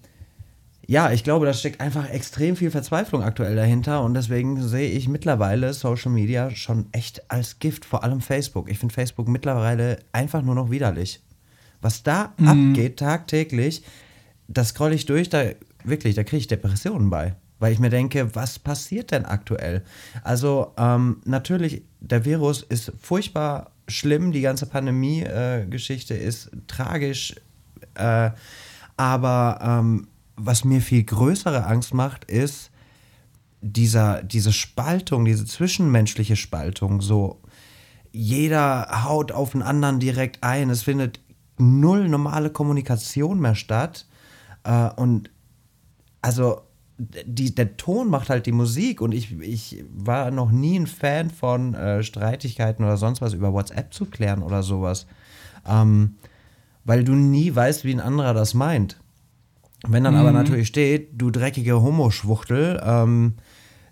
ja, 0.86 1.12
ich 1.12 1.24
glaube, 1.24 1.46
da 1.46 1.52
steckt 1.54 1.80
einfach 1.80 2.08
extrem 2.10 2.56
viel 2.56 2.70
Verzweiflung 2.70 3.22
aktuell 3.22 3.56
dahinter 3.56 4.02
und 4.02 4.14
deswegen 4.14 4.62
sehe 4.62 4.90
ich 4.90 5.08
mittlerweile 5.08 5.72
Social 5.72 6.12
Media 6.12 6.50
schon 6.50 6.86
echt 6.92 7.30
als 7.30 7.58
Gift, 7.58 7.84
vor 7.84 8.04
allem 8.04 8.20
Facebook. 8.20 8.70
Ich 8.70 8.78
finde 8.78 8.94
Facebook 8.94 9.28
mittlerweile 9.28 9.98
einfach 10.12 10.42
nur 10.42 10.54
noch 10.54 10.70
widerlich. 10.70 11.22
Was 11.80 12.02
da 12.02 12.32
mhm. 12.36 12.48
abgeht 12.48 12.98
tagtäglich, 12.98 13.82
das 14.48 14.68
scroll 14.68 14.92
ich 14.92 15.06
durch, 15.06 15.30
da 15.30 15.44
wirklich, 15.84 16.14
da 16.14 16.24
kriege 16.24 16.40
ich 16.40 16.46
Depressionen 16.48 17.10
bei. 17.10 17.34
Weil 17.64 17.72
ich 17.72 17.78
mir 17.78 17.88
denke, 17.88 18.34
was 18.34 18.58
passiert 18.58 19.10
denn 19.10 19.24
aktuell? 19.24 19.84
Also 20.22 20.74
ähm, 20.76 21.22
natürlich, 21.24 21.80
der 21.98 22.26
Virus 22.26 22.62
ist 22.62 22.92
furchtbar 23.00 23.70
schlimm, 23.88 24.32
die 24.32 24.42
ganze 24.42 24.66
Pandemie-Geschichte 24.66 26.12
äh, 26.12 26.26
ist 26.26 26.50
tragisch, 26.66 27.34
äh, 27.94 28.32
aber 28.98 29.60
ähm, 29.62 30.08
was 30.36 30.64
mir 30.64 30.82
viel 30.82 31.04
größere 31.04 31.64
Angst 31.64 31.94
macht, 31.94 32.26
ist 32.26 32.70
dieser, 33.62 34.22
diese 34.22 34.52
Spaltung, 34.52 35.24
diese 35.24 35.46
zwischenmenschliche 35.46 36.36
Spaltung. 36.36 37.00
So, 37.00 37.40
jeder 38.12 39.04
haut 39.04 39.32
auf 39.32 39.52
den 39.52 39.62
anderen 39.62 40.00
direkt 40.00 40.44
ein. 40.44 40.68
Es 40.68 40.82
findet 40.82 41.18
null 41.56 42.10
normale 42.10 42.50
Kommunikation 42.50 43.40
mehr 43.40 43.54
statt. 43.54 44.06
Äh, 44.64 44.90
und 44.96 45.30
also 46.20 46.60
die, 46.98 47.54
der 47.54 47.76
Ton 47.76 48.08
macht 48.08 48.30
halt 48.30 48.46
die 48.46 48.52
Musik 48.52 49.00
und 49.00 49.12
ich, 49.12 49.38
ich 49.40 49.84
war 49.92 50.30
noch 50.30 50.50
nie 50.50 50.78
ein 50.78 50.86
Fan 50.86 51.30
von 51.30 51.74
äh, 51.74 52.02
Streitigkeiten 52.02 52.84
oder 52.84 52.96
sonst 52.96 53.20
was 53.20 53.32
über 53.32 53.52
WhatsApp 53.52 53.92
zu 53.92 54.06
klären 54.06 54.42
oder 54.42 54.62
sowas. 54.62 55.06
Ähm, 55.66 56.14
weil 56.84 57.02
du 57.02 57.12
nie 57.12 57.54
weißt, 57.54 57.84
wie 57.84 57.92
ein 57.92 58.00
anderer 58.00 58.34
das 58.34 58.54
meint. 58.54 59.00
Wenn 59.86 60.04
dann 60.04 60.14
mhm. 60.14 60.20
aber 60.20 60.32
natürlich 60.32 60.68
steht, 60.68 61.10
du 61.20 61.30
dreckige 61.30 61.82
Homoschwuchtel, 61.82 62.80
ähm, 62.84 63.34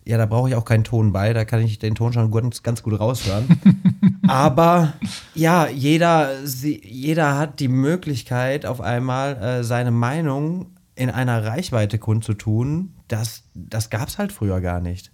ja, 0.04 0.18
da 0.18 0.26
brauche 0.26 0.48
ich 0.48 0.54
auch 0.54 0.64
keinen 0.64 0.84
Ton 0.84 1.12
bei, 1.12 1.32
da 1.32 1.44
kann 1.44 1.60
ich 1.60 1.78
den 1.78 1.94
Ton 1.94 2.12
schon 2.12 2.30
ganz, 2.30 2.62
ganz 2.62 2.82
gut 2.82 2.98
raushören. 2.98 3.60
aber 4.26 4.94
ja, 5.34 5.68
jeder, 5.68 6.44
sie, 6.44 6.80
jeder 6.84 7.36
hat 7.36 7.60
die 7.60 7.68
Möglichkeit, 7.68 8.66
auf 8.66 8.80
einmal 8.80 9.36
äh, 9.36 9.64
seine 9.64 9.90
Meinung 9.90 10.71
in 10.94 11.10
einer 11.10 11.44
Reichweite 11.44 11.98
kundzutun. 11.98 12.94
Das, 13.08 13.44
das 13.54 13.90
gab 13.90 14.08
es 14.08 14.18
halt 14.18 14.32
früher 14.32 14.60
gar 14.60 14.80
nicht. 14.80 15.10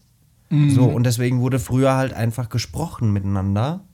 Mhm. 0.50 0.70
So, 0.70 0.84
und 0.84 1.04
deswegen 1.04 1.40
wurde 1.40 1.58
früher 1.58 1.94
halt 1.94 2.12
einfach 2.12 2.48
gesprochen 2.48 3.12
miteinander. 3.12 3.84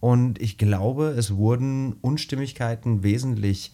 Und 0.00 0.40
ich 0.40 0.58
glaube, 0.58 1.06
es 1.08 1.36
wurden 1.36 1.94
Unstimmigkeiten 1.94 3.02
wesentlich 3.02 3.72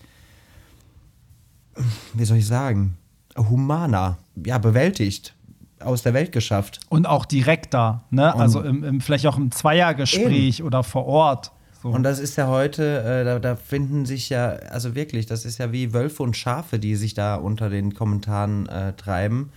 wie 2.15 2.25
soll 2.25 2.39
ich 2.39 2.47
sagen, 2.47 2.97
humaner, 3.37 4.19
ja, 4.45 4.59
bewältigt, 4.59 5.35
aus 5.81 6.03
der 6.03 6.15
Welt 6.15 6.33
geschafft. 6.33 6.81
Und 6.89 7.07
auch 7.07 7.25
direkter, 7.25 8.05
ne? 8.11 8.33
Und 8.35 8.41
also 8.41 8.61
im, 8.63 8.85
im, 8.85 9.01
vielleicht 9.01 9.27
auch 9.27 9.37
im 9.37 9.51
Zweiergespräch 9.51 10.61
eben. 10.61 10.67
oder 10.67 10.83
vor 10.83 11.07
Ort. 11.07 11.53
So. 11.83 11.89
Und 11.89 12.05
das 12.05 12.21
ist 12.21 12.37
ja 12.37 12.47
heute, 12.47 13.03
äh, 13.03 13.25
da, 13.25 13.41
da, 13.41 13.57
finden 13.57 14.07
sich 14.07 14.29
ja, 14.29 14.51
also 14.51 14.95
wirklich, 14.95 15.27
das 15.27 15.45
ist 15.45 15.59
ja 15.59 15.73
wie 15.73 15.93
Wölfe 15.93 16.23
und 16.23 16.37
Schafe, 16.37 16.79
die 16.79 16.95
sich 16.95 17.15
da 17.15 17.35
unter 17.35 17.71
den 17.71 17.93
Kommentaren 17.93 18.69
äh, 18.69 18.93
treiben. 18.93 19.51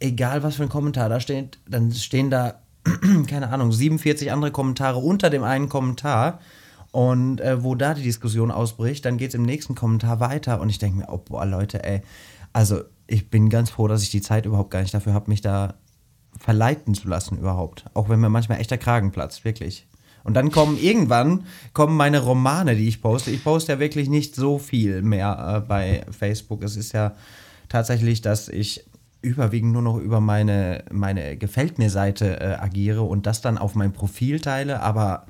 Egal 0.00 0.42
was 0.42 0.56
für 0.56 0.64
ein 0.64 0.68
Kommentar 0.68 1.08
da 1.08 1.20
steht, 1.20 1.58
dann 1.68 1.92
stehen 1.92 2.28
da, 2.28 2.56
keine 3.28 3.50
Ahnung, 3.50 3.70
47 3.70 4.32
andere 4.32 4.50
Kommentare 4.50 4.98
unter 4.98 5.30
dem 5.30 5.44
einen 5.44 5.68
Kommentar. 5.68 6.40
Und 6.90 7.40
äh, 7.40 7.62
wo 7.62 7.76
da 7.76 7.94
die 7.94 8.02
Diskussion 8.02 8.50
ausbricht, 8.50 9.04
dann 9.04 9.16
geht 9.16 9.28
es 9.28 9.34
im 9.34 9.42
nächsten 9.42 9.76
Kommentar 9.76 10.18
weiter. 10.18 10.60
Und 10.60 10.70
ich 10.70 10.78
denke 10.78 10.98
mir, 10.98 11.08
oh, 11.08 11.18
boah, 11.18 11.44
Leute, 11.44 11.84
ey. 11.84 12.02
Also, 12.52 12.82
ich 13.06 13.30
bin 13.30 13.48
ganz 13.48 13.70
froh, 13.70 13.86
dass 13.86 14.02
ich 14.02 14.10
die 14.10 14.22
Zeit 14.22 14.46
überhaupt 14.46 14.70
gar 14.70 14.80
nicht 14.80 14.94
dafür 14.94 15.12
habe, 15.12 15.30
mich 15.30 15.40
da 15.40 15.74
verleiten 16.38 16.94
zu 16.94 17.08
lassen 17.08 17.38
überhaupt. 17.38 17.84
Auch 17.94 18.08
wenn 18.08 18.20
mir 18.20 18.28
manchmal 18.28 18.60
echter 18.60 18.78
Kragen 18.78 19.12
platzt, 19.12 19.44
wirklich. 19.44 19.86
Und 20.24 20.34
dann 20.34 20.50
kommen 20.50 20.78
irgendwann 20.78 21.44
kommen 21.74 21.96
meine 21.96 22.20
Romane, 22.20 22.74
die 22.74 22.88
ich 22.88 23.00
poste. 23.00 23.30
Ich 23.30 23.44
poste 23.44 23.72
ja 23.72 23.78
wirklich 23.78 24.08
nicht 24.08 24.34
so 24.34 24.58
viel 24.58 25.02
mehr 25.02 25.56
äh, 25.56 25.68
bei 25.68 26.04
Facebook. 26.10 26.64
Es 26.64 26.76
ist 26.76 26.92
ja 26.92 27.12
tatsächlich, 27.68 28.22
dass 28.22 28.48
ich 28.48 28.84
überwiegend 29.20 29.72
nur 29.72 29.82
noch 29.82 29.98
über 29.98 30.20
meine, 30.20 30.84
meine 30.90 31.36
Gefällt 31.36 31.78
mir 31.78 31.90
Seite 31.90 32.40
äh, 32.40 32.54
agiere 32.54 33.02
und 33.02 33.26
das 33.26 33.42
dann 33.42 33.58
auf 33.58 33.74
mein 33.74 33.92
Profil 33.92 34.40
teile. 34.40 34.80
Aber 34.80 35.26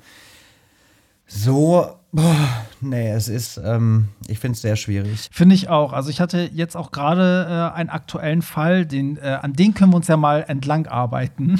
so, 1.27 1.87
boah, 2.11 2.65
nee, 2.81 3.09
es 3.09 3.27
ist, 3.27 3.57
ähm, 3.57 4.09
ich 4.27 4.39
finde 4.39 4.55
es 4.55 4.61
sehr 4.61 4.75
schwierig. 4.75 5.27
Finde 5.31 5.55
ich 5.55 5.69
auch. 5.69 5.91
Also 5.91 6.09
ich 6.09 6.21
hatte 6.21 6.49
jetzt 6.53 6.77
auch 6.77 6.91
gerade 6.91 7.71
äh, 7.73 7.75
einen 7.75 7.89
aktuellen 7.89 8.41
Fall, 8.41 8.85
den, 8.85 9.17
äh, 9.17 9.39
an 9.41 9.53
den 9.53 9.73
können 9.73 9.91
wir 9.91 9.97
uns 9.97 10.07
ja 10.07 10.17
mal 10.17 10.45
entlang 10.47 10.87
arbeiten. 10.87 11.45
mhm. 11.47 11.59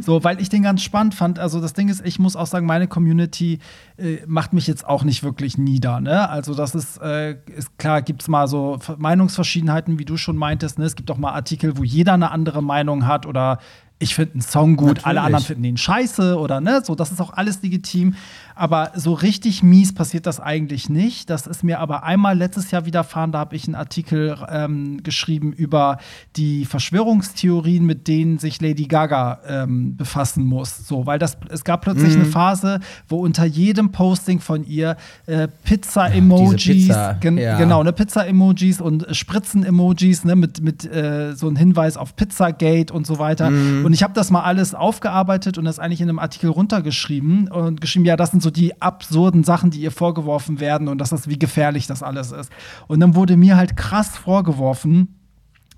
So, 0.02 0.22
weil 0.22 0.40
ich 0.40 0.48
den 0.48 0.62
ganz 0.62 0.82
spannend 0.82 1.14
fand. 1.14 1.38
Also 1.38 1.60
das 1.60 1.72
Ding 1.72 1.88
ist, 1.88 2.04
ich 2.04 2.18
muss 2.18 2.36
auch 2.36 2.46
sagen, 2.46 2.66
meine 2.66 2.88
Community 2.88 3.58
äh, 3.96 4.18
macht 4.26 4.52
mich 4.52 4.66
jetzt 4.66 4.86
auch 4.86 5.02
nicht 5.02 5.22
wirklich 5.22 5.56
nieder. 5.56 6.00
Ne? 6.00 6.28
Also 6.28 6.54
das 6.54 6.74
ist, 6.74 7.00
äh, 7.00 7.36
ist 7.56 7.78
klar, 7.78 8.02
gibt 8.02 8.22
es 8.22 8.28
mal 8.28 8.48
so 8.48 8.78
Meinungsverschiedenheiten, 8.98 9.98
wie 9.98 10.04
du 10.04 10.16
schon 10.16 10.36
meintest. 10.36 10.78
Ne? 10.78 10.84
Es 10.84 10.94
gibt 10.94 11.10
auch 11.10 11.18
mal 11.18 11.32
Artikel, 11.32 11.78
wo 11.78 11.84
jeder 11.84 12.14
eine 12.14 12.30
andere 12.30 12.62
Meinung 12.62 13.06
hat 13.06 13.26
oder 13.26 13.58
ich 14.02 14.14
finde 14.14 14.34
einen 14.34 14.42
Song 14.42 14.76
gut, 14.76 14.88
Natürlich. 14.88 15.06
alle 15.06 15.20
anderen 15.22 15.44
finden 15.44 15.64
ihn 15.64 15.76
scheiße 15.76 16.36
oder 16.36 16.60
ne, 16.60 16.82
so, 16.84 16.94
das 16.94 17.12
ist 17.12 17.20
auch 17.20 17.32
alles 17.32 17.62
legitim. 17.62 18.14
Aber 18.54 18.92
so 18.94 19.12
richtig 19.12 19.62
mies 19.62 19.94
passiert 19.94 20.26
das 20.26 20.40
eigentlich 20.40 20.88
nicht. 20.88 21.30
Das 21.30 21.46
ist 21.46 21.64
mir 21.64 21.80
aber 21.80 22.04
einmal 22.04 22.36
letztes 22.36 22.70
Jahr 22.70 22.86
widerfahren, 22.86 23.32
da 23.32 23.38
habe 23.38 23.56
ich 23.56 23.66
einen 23.66 23.74
Artikel 23.74 24.36
ähm, 24.50 25.02
geschrieben 25.02 25.52
über 25.52 25.98
die 26.36 26.64
Verschwörungstheorien, 26.64 27.84
mit 27.84 28.08
denen 28.08 28.38
sich 28.38 28.60
Lady 28.60 28.84
Gaga 28.84 29.40
ähm, 29.46 29.96
befassen 29.96 30.44
muss. 30.44 30.86
So, 30.86 31.06
weil 31.06 31.18
das, 31.18 31.36
es 31.48 31.64
gab 31.64 31.82
plötzlich 31.82 32.14
mhm. 32.14 32.22
eine 32.22 32.30
Phase, 32.30 32.80
wo 33.08 33.20
unter 33.20 33.44
jedem 33.44 33.92
Posting 33.92 34.40
von 34.40 34.64
ihr 34.64 34.96
äh, 35.26 35.48
Pizza-Emojis, 35.64 36.64
Pizza, 36.64 37.14
gen 37.14 37.38
ja. 37.38 37.58
genau, 37.58 37.82
ne, 37.82 37.92
Pizza-Emojis 37.92 38.80
und 38.80 39.06
Spritzen-Emojis, 39.10 40.24
ne, 40.24 40.36
mit, 40.36 40.60
mit 40.62 40.84
äh, 40.84 41.34
so 41.34 41.46
einem 41.46 41.56
Hinweis 41.56 41.96
auf 41.96 42.16
Pizzagate 42.16 42.92
und 42.92 43.06
so 43.06 43.18
weiter. 43.18 43.50
Mhm. 43.50 43.84
Und 43.84 43.92
ich 43.92 44.02
habe 44.02 44.12
das 44.14 44.30
mal 44.30 44.42
alles 44.42 44.74
aufgearbeitet 44.74 45.58
und 45.58 45.64
das 45.64 45.78
eigentlich 45.78 46.00
in 46.00 46.08
einem 46.08 46.18
Artikel 46.18 46.50
runtergeschrieben 46.50 47.48
und 47.48 47.80
geschrieben, 47.80 48.04
ja, 48.04 48.16
das 48.16 48.30
sind 48.30 48.41
so 48.42 48.50
die 48.50 48.80
absurden 48.80 49.44
Sachen, 49.44 49.70
die 49.70 49.80
ihr 49.80 49.90
vorgeworfen 49.90 50.60
werden 50.60 50.88
und 50.88 50.98
dass 50.98 51.10
das, 51.10 51.28
wie 51.28 51.38
gefährlich 51.38 51.86
das 51.86 52.02
alles 52.02 52.32
ist. 52.32 52.52
Und 52.88 53.00
dann 53.00 53.14
wurde 53.14 53.36
mir 53.36 53.56
halt 53.56 53.76
krass 53.76 54.16
vorgeworfen, 54.16 55.21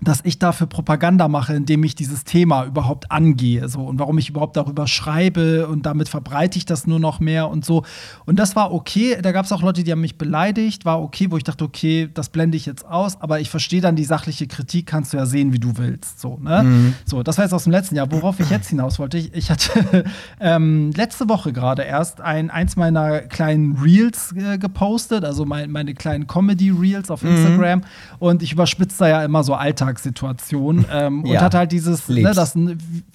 dass 0.07 0.21
ich 0.23 0.39
dafür 0.39 0.67
Propaganda 0.67 1.27
mache, 1.27 1.53
indem 1.53 1.83
ich 1.83 1.95
dieses 1.95 2.23
Thema 2.23 2.65
überhaupt 2.65 3.11
angehe, 3.11 3.67
so 3.69 3.81
und 3.81 3.99
warum 3.99 4.17
ich 4.17 4.29
überhaupt 4.29 4.55
darüber 4.57 4.87
schreibe 4.87 5.67
und 5.67 5.85
damit 5.85 6.09
verbreite 6.09 6.57
ich 6.57 6.65
das 6.65 6.87
nur 6.87 6.99
noch 6.99 7.19
mehr 7.19 7.49
und 7.49 7.65
so. 7.65 7.83
Und 8.25 8.39
das 8.39 8.55
war 8.55 8.73
okay. 8.73 9.17
Da 9.21 9.31
gab 9.31 9.45
es 9.45 9.51
auch 9.51 9.61
Leute, 9.61 9.83
die 9.83 9.91
haben 9.91 10.01
mich 10.01 10.17
beleidigt, 10.17 10.85
war 10.85 11.01
okay, 11.01 11.27
wo 11.29 11.37
ich 11.37 11.43
dachte, 11.43 11.63
okay, 11.63 12.09
das 12.13 12.29
blende 12.29 12.57
ich 12.57 12.65
jetzt 12.65 12.85
aus, 12.85 13.19
aber 13.21 13.39
ich 13.39 13.49
verstehe 13.49 13.81
dann 13.81 13.95
die 13.95 14.05
sachliche 14.05 14.47
Kritik, 14.47 14.87
kannst 14.87 15.13
du 15.13 15.17
ja 15.17 15.25
sehen, 15.25 15.53
wie 15.53 15.59
du 15.59 15.77
willst, 15.77 16.19
so 16.19 16.37
ne. 16.41 16.63
Mhm. 16.63 16.93
So, 17.05 17.23
das 17.23 17.37
war 17.37 17.45
jetzt 17.45 17.53
aus 17.53 17.63
dem 17.63 17.71
letzten 17.71 17.95
Jahr. 17.95 18.11
Worauf 18.11 18.39
ich 18.39 18.49
jetzt 18.49 18.69
hinaus 18.69 18.99
wollte, 18.99 19.17
ich, 19.17 19.33
ich 19.33 19.51
hatte 19.51 20.05
ähm, 20.39 20.91
letzte 20.95 21.27
Woche 21.29 21.51
gerade 21.53 21.83
erst 21.83 22.21
ein 22.21 22.49
eins 22.49 22.75
meiner 22.75 23.21
kleinen 23.21 23.77
Reels 23.77 24.33
äh, 24.37 24.57
gepostet, 24.57 25.25
also 25.25 25.45
mein, 25.45 25.71
meine 25.71 25.93
kleinen 25.93 26.27
Comedy 26.27 26.69
Reels 26.69 27.09
auf 27.11 27.23
mhm. 27.23 27.35
Instagram 27.35 27.79
mhm. 27.79 27.85
und 28.19 28.43
ich 28.43 28.51
überspitze 28.51 28.99
da 28.99 29.07
ja 29.07 29.23
immer 29.23 29.43
so 29.43 29.53
Alltag 29.53 29.94
Alltagssituation 29.95 30.85
ähm, 30.91 31.25
ja, 31.25 31.31
und 31.33 31.41
hat 31.41 31.55
halt 31.55 31.71
dieses, 31.71 32.07
ne, 32.09 32.31
das, 32.33 32.55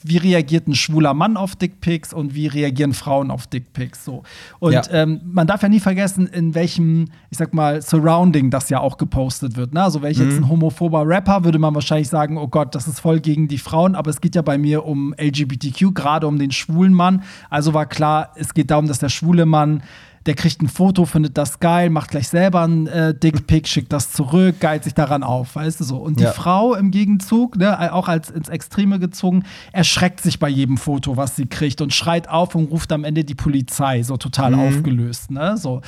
wie 0.03 0.17
reagiert 0.17 0.67
ein 0.67 0.75
schwuler 0.75 1.15
Mann 1.15 1.37
auf 1.37 1.57
Dickpics 1.57 2.13
und 2.13 2.35
wie 2.35 2.47
reagieren 2.47 2.95
Frauen 2.95 3.31
auf 3.31 3.47
Dickpics 3.47 4.05
so. 4.05 4.23
Und 4.59 4.73
ja. 4.73 4.83
ähm, 4.91 5.21
man 5.25 5.47
darf 5.47 5.63
ja 5.63 5.69
nie 5.69 5.81
vergessen, 5.81 6.27
in 6.27 6.55
welchem, 6.55 7.09
ich 7.31 7.39
sag 7.39 7.55
mal, 7.55 7.83
Surrounding 7.83 8.51
das 8.51 8.71
ja 8.71 8.81
auch 8.81 8.97
gepostet 8.97 9.57
wird. 9.57 9.75
Ne? 9.75 9.83
Also 9.83 10.03
wäre 10.03 10.13
ich 10.13 10.19
mhm. 10.19 10.31
jetzt 10.31 10.39
ein 10.39 10.49
homophober 10.49 11.07
Rapper, 11.07 11.45
würde 11.45 11.59
man 11.59 11.75
wahrscheinlich 11.75 12.09
sagen, 12.09 12.39
oh 12.39 12.49
Gott, 12.49 12.75
das 12.75 12.89
ist 12.89 13.01
voll 13.01 13.21
gegen 13.21 13.49
die 13.49 13.59
Frauen, 13.59 13.95
aber 13.95 14.11
es 14.11 14.21
geht 14.21 14.35
ja 14.35 14.43
bei 14.43 14.59
mir 14.59 14.85
um 14.85 15.15
LGBTQ, 15.19 15.95
gerade 15.95 16.27
um 16.27 16.39
den 16.39 16.51
schwulen 16.51 16.95
Mann. 16.95 17.23
Also 17.49 17.75
war 17.75 17.87
klar, 17.87 18.33
es 18.37 18.55
geht 18.55 18.71
darum, 18.71 18.87
dass 18.87 18.99
der 18.99 19.09
schwule 19.09 19.47
Mann 19.47 19.83
der 20.27 20.35
kriegt 20.35 20.61
ein 20.61 20.69
Foto, 20.69 21.07
findet 21.07 21.39
das 21.39 21.61
geil, 21.61 21.89
macht 21.89 22.11
gleich 22.11 22.29
selber 22.29 22.63
ein 22.63 22.87
äh, 22.87 23.15
Dickpick, 23.15 23.67
schickt 23.67 23.93
das 23.93 24.13
zurück, 24.13 24.61
geilt 24.61 24.85
sich 24.85 24.95
daran 24.95 25.23
auf, 25.23 25.57
weißt 25.57 25.81
du 25.81 25.85
so. 25.85 25.97
Und 25.97 26.21
die 26.21 26.25
ja. 26.25 26.33
Frau 26.33 26.75
im 26.75 26.91
Gegenzug, 26.91 27.57
ne, 27.57 27.93
auch 27.93 28.09
als 28.09 28.31
ins 28.31 28.51
Extreme 28.51 28.99
gezogen, 28.99 29.45
erschreckt 29.73 30.21
sich 30.21 30.39
bei 30.39 30.49
jedem 30.49 30.77
Foto, 30.77 31.17
was 31.17 31.37
sie 31.37 31.47
kriegt 31.47 31.81
und 31.81 31.95
schreit 31.95 32.29
auf 32.29 32.55
und 32.55 32.71
ruft 32.71 32.93
am 32.93 33.05
Ende 33.05 33.25
die 33.25 33.35
Polizei, 33.35 34.03
so 34.03 34.19
total 34.19 34.53
mhm. 34.53 34.61
aufgelöst, 34.61 35.31
ne, 35.31 35.57
so. 35.57 35.81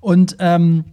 Und 0.00 0.36
ähm, 0.38 0.84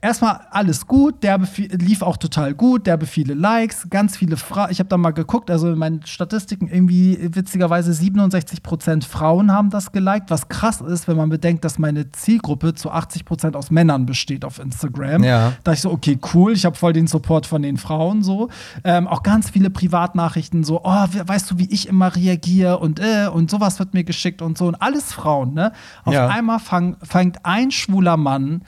erstmal 0.00 0.40
alles 0.50 0.86
gut, 0.86 1.22
der 1.22 1.38
lief 1.56 2.02
auch 2.02 2.16
total 2.16 2.54
gut, 2.54 2.86
der 2.86 3.00
viele 3.02 3.34
Likes, 3.34 3.88
ganz 3.90 4.16
viele 4.16 4.36
Frauen. 4.36 4.70
Ich 4.70 4.78
habe 4.78 4.88
da 4.88 4.96
mal 4.96 5.10
geguckt, 5.10 5.50
also 5.50 5.70
in 5.70 5.78
meinen 5.78 6.06
Statistiken 6.06 6.68
irgendwie 6.68 7.18
witzigerweise 7.20 7.92
67 7.92 8.62
Prozent 8.62 9.04
Frauen 9.04 9.52
haben 9.52 9.70
das 9.70 9.92
geliked, 9.92 10.30
was 10.30 10.48
krass 10.48 10.80
ist, 10.80 11.08
wenn 11.08 11.16
man 11.16 11.28
bedenkt, 11.28 11.64
dass 11.64 11.78
meine 11.78 12.10
Zielgruppe 12.12 12.74
zu 12.74 12.90
80 12.90 13.24
Prozent 13.24 13.56
aus 13.56 13.70
Männern 13.70 14.06
besteht 14.06 14.44
auf 14.44 14.58
Instagram. 14.58 15.24
Ja. 15.24 15.52
Da 15.64 15.72
ich 15.72 15.80
so, 15.80 15.90
okay, 15.90 16.18
cool, 16.34 16.52
ich 16.52 16.64
habe 16.64 16.76
voll 16.76 16.92
den 16.92 17.06
Support 17.06 17.46
von 17.46 17.62
den 17.62 17.76
Frauen 17.76 18.22
so. 18.22 18.48
Ähm, 18.84 19.08
auch 19.08 19.22
ganz 19.22 19.50
viele 19.50 19.70
Privatnachrichten 19.70 20.64
so, 20.64 20.80
oh, 20.84 21.06
weißt 21.26 21.50
du, 21.50 21.58
wie 21.58 21.68
ich 21.70 21.88
immer 21.88 22.14
reagiere 22.14 22.78
und 22.78 23.00
äh, 23.00 23.28
und 23.32 23.50
sowas 23.50 23.78
wird 23.78 23.94
mir 23.94 24.04
geschickt 24.04 24.42
und 24.42 24.56
so 24.58 24.66
und 24.66 24.76
alles 24.76 25.12
Frauen, 25.12 25.54
ne? 25.54 25.72
Auf 26.04 26.14
Ja. 26.14 26.28
einmal 26.28 26.58
fang, 26.58 26.96
fängt 27.02 27.44
ein 27.44 27.70
schwuler 27.70 28.16
Mann 28.16 28.62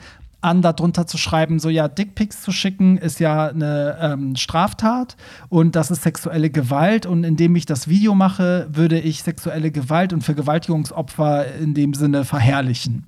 an, 0.45 0.61
darunter 0.61 1.07
zu 1.07 1.17
schreiben, 1.17 1.59
so 1.59 1.69
ja, 1.69 1.87
Dickpics 1.87 2.41
zu 2.41 2.51
schicken 2.51 2.97
ist 2.97 3.19
ja 3.19 3.47
eine 3.47 3.97
ähm, 3.99 4.35
Straftat 4.35 5.17
und 5.49 5.75
das 5.75 5.91
ist 5.91 6.03
sexuelle 6.03 6.49
Gewalt 6.49 7.05
und 7.05 7.23
indem 7.23 7.55
ich 7.55 7.65
das 7.65 7.87
Video 7.87 8.15
mache, 8.15 8.67
würde 8.71 8.99
ich 8.99 9.23
sexuelle 9.23 9.71
Gewalt 9.71 10.13
und 10.13 10.21
Vergewaltigungsopfer 10.21 11.55
in 11.55 11.73
dem 11.73 11.93
Sinne 11.93 12.23
verherrlichen. 12.25 13.07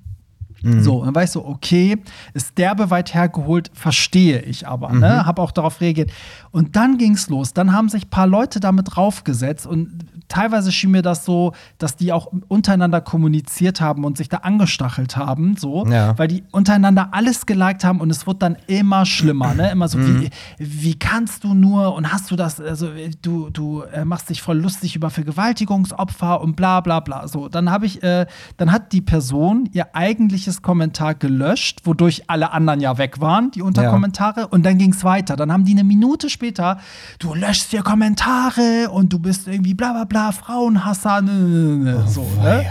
So, 0.80 1.04
dann 1.04 1.14
weißt 1.14 1.36
du, 1.36 1.44
okay, 1.44 1.98
ist 2.34 2.58
derbe 2.58 2.90
weit 2.90 3.14
hergeholt, 3.14 3.70
verstehe 3.74 4.40
ich 4.40 4.66
aber, 4.66 4.92
ne? 4.92 5.24
Hab 5.24 5.38
auch 5.38 5.52
darauf 5.52 5.80
reagiert. 5.80 6.10
Und 6.50 6.76
dann 6.76 6.98
ging's 6.98 7.28
los. 7.28 7.52
Dann 7.52 7.72
haben 7.72 7.88
sich 7.88 8.06
ein 8.06 8.10
paar 8.10 8.26
Leute 8.26 8.60
damit 8.60 8.88
draufgesetzt 8.96 9.66
und 9.66 10.06
teilweise 10.28 10.72
schien 10.72 10.90
mir 10.90 11.00
das 11.02 11.24
so, 11.24 11.52
dass 11.78 11.96
die 11.96 12.12
auch 12.12 12.30
untereinander 12.48 13.00
kommuniziert 13.00 13.80
haben 13.80 14.04
und 14.04 14.18
sich 14.18 14.28
da 14.28 14.38
angestachelt 14.38 15.16
haben, 15.16 15.56
so, 15.56 15.86
Ja. 15.86 16.18
weil 16.18 16.28
die 16.28 16.44
untereinander 16.50 17.08
alles 17.12 17.46
geliked 17.46 17.82
haben 17.82 18.00
und 18.00 18.10
es 18.10 18.26
wird 18.26 18.42
dann 18.42 18.56
immer 18.66 19.06
schlimmer, 19.06 19.54
ne? 19.54 19.70
Immer 19.70 19.88
so, 19.88 19.98
wie, 19.98 20.28
wie 20.58 20.98
kannst 20.98 21.44
du 21.44 21.54
nur 21.54 21.94
und 21.94 22.12
hast 22.12 22.30
du 22.30 22.36
das, 22.36 22.60
also 22.60 22.88
du, 23.22 23.48
du 23.50 23.82
äh, 23.82 24.04
machst 24.04 24.28
dich 24.28 24.42
voll 24.42 24.58
lustig 24.58 24.96
über 24.96 25.08
Vergewaltigungsopfer 25.08 26.40
und 26.40 26.56
bla 26.56 26.80
bla 26.80 27.00
bla. 27.00 27.26
So, 27.28 27.48
dann 27.48 27.70
habe 27.70 27.86
ich, 27.86 28.02
äh, 28.02 28.26
dann 28.56 28.70
hat 28.72 28.92
die 28.92 29.00
Person 29.00 29.68
ihr 29.72 29.94
eigentliches 29.94 30.62
Kommentar 30.62 31.14
gelöscht, 31.14 31.80
wodurch 31.84 32.24
alle 32.28 32.52
anderen 32.52 32.80
ja 32.80 32.98
weg 32.98 33.20
waren, 33.20 33.50
die 33.50 33.62
Unterkommentare, 33.62 34.48
und 34.48 34.64
dann 34.64 34.78
ging 34.78 34.92
es 34.92 35.04
weiter. 35.04 35.36
Dann 35.36 35.52
haben 35.52 35.64
die 35.64 35.72
eine 35.72 35.84
Minute 35.84 36.28
später, 36.30 36.38
du 36.52 37.34
löschst 37.34 37.72
dir 37.72 37.82
Kommentare 37.82 38.88
und 38.90 39.12
du 39.12 39.18
bist 39.18 39.46
irgendwie 39.48 39.74
bla 39.74 39.92
bla 39.92 40.04
bla, 40.04 40.32
Frauenhasser, 40.32 41.20
ne, 41.22 41.32
ne, 41.32 42.04
so, 42.08 42.22
ne? 42.42 42.66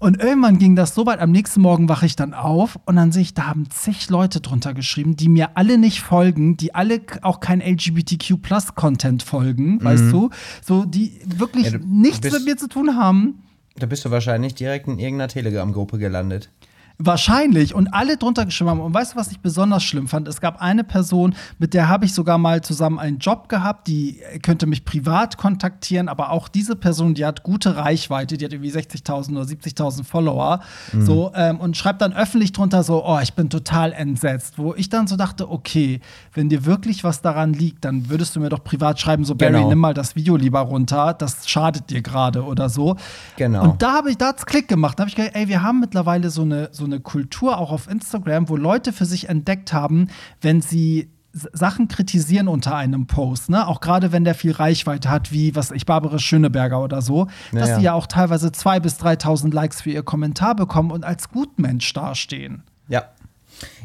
Und 0.00 0.20
irgendwann 0.22 0.58
ging 0.58 0.76
das 0.76 0.94
so 0.94 1.06
weit, 1.06 1.18
am 1.20 1.30
nächsten 1.30 1.62
Morgen 1.62 1.88
wache 1.88 2.04
ich 2.04 2.14
dann 2.14 2.34
auf 2.34 2.78
und 2.84 2.96
dann 2.96 3.10
sehe 3.10 3.22
ich, 3.22 3.32
da 3.32 3.46
haben 3.46 3.70
zig 3.70 4.10
Leute 4.10 4.40
drunter 4.42 4.74
geschrieben, 4.74 5.16
die 5.16 5.30
mir 5.30 5.56
alle 5.56 5.78
nicht 5.78 6.00
folgen, 6.00 6.58
die 6.58 6.74
alle 6.74 7.00
auch 7.22 7.40
kein 7.40 7.62
LGBTQ-Plus-Content 7.62 9.22
folgen, 9.22 9.82
weißt 9.82 10.10
du? 10.12 10.30
So, 10.62 10.84
die 10.84 11.18
wirklich 11.24 11.70
Ja, 11.72 11.78
du 11.78 11.84
nichts 11.86 12.20
bist- 12.20 12.34
mit 12.34 12.44
mir 12.44 12.56
zu 12.56 12.68
tun 12.68 12.96
haben. 12.96 13.42
Da 13.76 13.86
bist 13.86 14.04
du 14.04 14.10
wahrscheinlich 14.10 14.54
direkt 14.54 14.86
in 14.88 14.98
irgendeiner 14.98 15.28
Telegram-Gruppe 15.28 15.98
gelandet. 15.98 16.50
Wahrscheinlich. 16.98 17.74
Und 17.74 17.88
alle 17.92 18.16
drunter 18.16 18.44
geschrieben 18.44 18.70
haben. 18.70 18.80
Und 18.80 18.94
weißt 18.94 19.14
du, 19.14 19.16
was 19.16 19.30
ich 19.32 19.40
besonders 19.40 19.82
schlimm 19.82 20.06
fand? 20.06 20.28
Es 20.28 20.40
gab 20.40 20.62
eine 20.62 20.84
Person, 20.84 21.34
mit 21.58 21.74
der 21.74 21.88
habe 21.88 22.04
ich 22.04 22.14
sogar 22.14 22.38
mal 22.38 22.60
zusammen 22.62 23.00
einen 23.00 23.18
Job 23.18 23.48
gehabt, 23.48 23.88
die 23.88 24.20
könnte 24.42 24.66
mich 24.66 24.84
privat 24.84 25.36
kontaktieren, 25.36 26.08
aber 26.08 26.30
auch 26.30 26.46
diese 26.48 26.76
Person, 26.76 27.14
die 27.14 27.26
hat 27.26 27.42
gute 27.42 27.76
Reichweite, 27.76 28.36
die 28.36 28.44
hat 28.44 28.52
irgendwie 28.52 28.70
60.000 28.70 29.32
oder 29.32 29.42
70.000 29.42 30.04
Follower. 30.04 30.60
So, 30.96 31.32
ähm, 31.34 31.58
und 31.58 31.76
schreibt 31.76 32.00
dann 32.00 32.12
öffentlich 32.12 32.52
drunter 32.52 32.84
so, 32.84 33.04
oh, 33.04 33.18
ich 33.20 33.34
bin 33.34 33.50
total 33.50 33.92
entsetzt. 33.92 34.58
Wo 34.58 34.74
ich 34.74 34.88
dann 34.88 35.06
so 35.08 35.16
dachte, 35.16 35.50
okay, 35.50 36.00
wenn 36.32 36.48
dir 36.48 36.64
wirklich 36.64 37.02
was 37.02 37.20
daran 37.22 37.52
liegt, 37.52 37.84
dann 37.84 38.08
würdest 38.08 38.36
du 38.36 38.40
mir 38.40 38.50
doch 38.50 38.62
privat 38.62 39.00
schreiben, 39.00 39.24
so, 39.24 39.34
Barry, 39.34 39.54
Genau. 39.54 39.68
nimm 39.68 39.78
mal 39.78 39.94
das 39.94 40.14
Video 40.14 40.36
lieber 40.36 40.60
runter, 40.60 41.12
das 41.14 41.48
schadet 41.48 41.90
dir 41.90 42.02
gerade 42.02 42.44
oder 42.44 42.68
so. 42.68 42.96
Genau. 43.36 43.64
Und 43.64 43.82
da 43.82 43.94
habe 43.94 44.10
ich, 44.10 44.16
da 44.16 44.28
hat's 44.28 44.46
Klick 44.46 44.68
gemacht. 44.68 44.98
Da 44.98 45.02
habe 45.02 45.08
ich 45.08 45.16
gedacht, 45.16 45.34
ey, 45.34 45.48
wir 45.48 45.62
haben 45.62 45.80
mittlerweile 45.80 46.30
so 46.30 46.42
eine, 46.42 46.68
so 46.72 46.83
eine 46.84 47.00
Kultur 47.00 47.58
auch 47.58 47.70
auf 47.72 47.88
Instagram, 47.88 48.48
wo 48.48 48.56
Leute 48.56 48.92
für 48.92 49.04
sich 49.04 49.28
entdeckt 49.28 49.72
haben, 49.72 50.08
wenn 50.40 50.60
sie 50.60 51.10
Sachen 51.52 51.88
kritisieren 51.88 52.46
unter 52.46 52.76
einem 52.76 53.06
Post, 53.08 53.50
ne? 53.50 53.66
Auch 53.66 53.80
gerade 53.80 54.12
wenn 54.12 54.22
der 54.24 54.36
viel 54.36 54.52
Reichweite 54.52 55.10
hat, 55.10 55.32
wie, 55.32 55.56
was 55.56 55.72
ich, 55.72 55.84
Barbara 55.84 56.20
Schöneberger 56.20 56.80
oder 56.80 57.02
so, 57.02 57.26
dass 57.52 57.68
Naja. 57.68 57.78
die 57.78 57.84
ja 57.84 57.92
auch 57.94 58.06
teilweise 58.06 58.48
2.000 58.48 58.80
bis 58.80 59.00
3.000 59.00 59.52
Likes 59.52 59.82
für 59.82 59.90
ihr 59.90 60.04
Kommentar 60.04 60.54
bekommen 60.54 60.92
und 60.92 61.04
als 61.04 61.30
Gutmensch 61.30 61.92
dastehen. 61.92 62.62
Ja. 62.88 63.06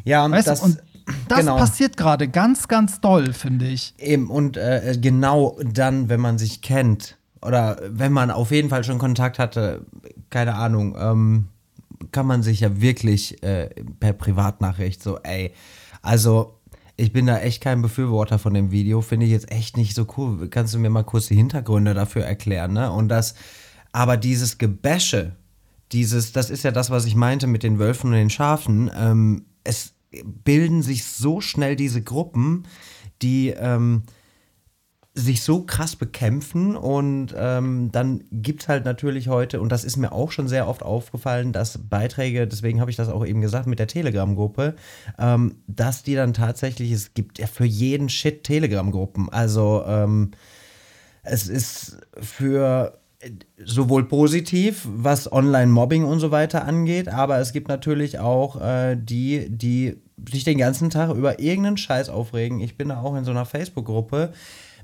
Ja, 0.04 0.26
und 0.26 0.32
Weißt 0.32 0.48
das, 0.48 0.60
du, 0.60 0.66
und 0.68 0.84
das 1.28 1.40
genau. 1.40 1.58
passiert 1.58 1.98
gerade 1.98 2.28
ganz, 2.28 2.68
ganz 2.68 3.02
doll, 3.02 3.34
finde 3.34 3.66
ich. 3.68 3.96
Eben, 3.98 4.30
und 4.30 4.58
äh, 4.58 4.96
genau 5.02 5.58
dann, 5.74 6.08
wenn 6.10 6.20
man 6.20 6.38
sich 6.38 6.62
kennt 6.62 7.18
oder 7.42 7.78
wenn 7.90 8.12
man 8.12 8.30
auf 8.32 8.52
jeden 8.52 8.70
Fall 8.70 8.84
schon 8.84 9.00
Kontakt 9.00 9.40
hatte, 9.40 9.86
keine 10.30 10.56
Ahnung, 10.56 10.96
ähm, 11.00 11.48
kann 12.12 12.26
man 12.26 12.44
sich 12.44 12.62
ja 12.62 12.82
wirklich 12.82 13.42
äh, 13.44 13.70
per 14.00 14.14
Privatnachricht 14.14 15.02
so, 15.02 15.20
ey, 15.20 15.54
also 16.02 16.60
ich 16.96 17.14
bin 17.14 17.26
da 17.26 17.40
echt 17.40 17.62
kein 17.62 17.82
Befürworter 17.82 18.40
von 18.40 18.54
dem 18.54 18.72
Video, 18.72 19.02
finde 19.02 19.26
ich 19.26 19.32
jetzt 19.32 19.52
echt 19.52 19.78
nicht 19.78 19.96
so 19.96 20.06
cool. 20.18 20.50
Kannst 20.50 20.74
du 20.74 20.80
mir 20.80 20.90
mal 20.90 21.04
kurz 21.04 21.28
die 21.28 21.36
Hintergründe 21.36 21.94
dafür 21.94 22.24
erklären, 22.24 22.74
ne? 22.74 22.92
Und 22.92 23.08
das, 23.08 23.36
aber 23.92 24.18
dieses 24.18 24.58
Gebäsche, 24.58 25.36
dieses, 25.92 26.34
das 26.34 26.50
ist 26.50 26.64
ja 26.64 26.72
das, 26.72 26.90
was 26.90 27.06
ich 27.06 27.16
meinte 27.16 27.48
mit 27.48 27.64
den 27.64 27.80
Wölfen 27.80 28.10
und 28.10 28.18
den 28.18 28.30
Schafen, 28.30 28.92
ähm, 28.96 29.46
es 29.64 29.94
bilden 30.44 30.82
sich 30.82 31.06
so 31.06 31.40
schnell 31.40 31.76
diese 31.76 32.02
Gruppen, 32.02 32.66
die 33.22 33.50
ähm, 33.50 34.04
sich 35.20 35.44
so 35.44 35.64
krass 35.64 35.96
bekämpfen 35.96 36.76
und 36.76 37.34
ähm, 37.38 37.90
dann 37.92 38.24
gibt 38.32 38.62
es 38.62 38.68
halt 38.68 38.86
natürlich 38.86 39.28
heute, 39.28 39.60
und 39.60 39.72
das 39.72 39.84
ist 39.84 39.98
mir 39.98 40.12
auch 40.12 40.32
schon 40.32 40.48
sehr 40.48 40.68
oft 40.68 40.84
aufgefallen, 40.84 41.52
dass 41.52 41.78
Beiträge, 41.78 42.48
deswegen 42.48 42.80
habe 42.80 42.90
ich 42.90 42.98
das 42.98 43.10
auch 43.10 43.26
eben 43.26 43.42
gesagt 43.42 43.68
mit 43.68 43.80
der 43.80 43.88
Telegram-Gruppe, 43.88 44.76
ähm, 45.18 45.56
dass 45.68 46.04
die 46.04 46.16
dann 46.16 46.34
tatsächlich, 46.34 46.92
es 46.92 47.14
gibt 47.14 47.40
ja 47.40 47.48
für 47.48 47.66
jeden 47.66 48.10
Shit 48.10 48.44
Telegram-Gruppen. 48.44 49.30
Also 49.30 49.84
ähm, 49.86 50.32
es 51.24 51.48
ist 51.48 51.98
für 52.20 52.94
äh, 53.20 53.32
sowohl 53.64 54.08
positiv, 54.08 54.88
was 54.90 55.32
Online-Mobbing 55.32 56.06
und 56.06 56.20
so 56.20 56.32
weiter 56.32 56.66
angeht, 56.66 57.10
aber 57.10 57.40
es 57.40 57.52
gibt 57.52 57.68
natürlich 57.68 58.20
auch 58.20 58.62
äh, 58.62 58.96
die, 58.96 59.48
die 59.50 59.98
sich 60.32 60.44
den 60.44 60.58
ganzen 60.58 60.90
Tag 60.90 61.14
über 61.14 61.40
irgendeinen 61.40 61.78
Scheiß 61.78 62.10
aufregen. 62.10 62.60
Ich 62.60 62.78
bin 62.78 62.90
da 62.90 63.02
auch 63.02 63.16
in 63.16 63.26
so 63.26 63.32
einer 63.32 63.46
Facebook-Gruppe. 63.46 64.34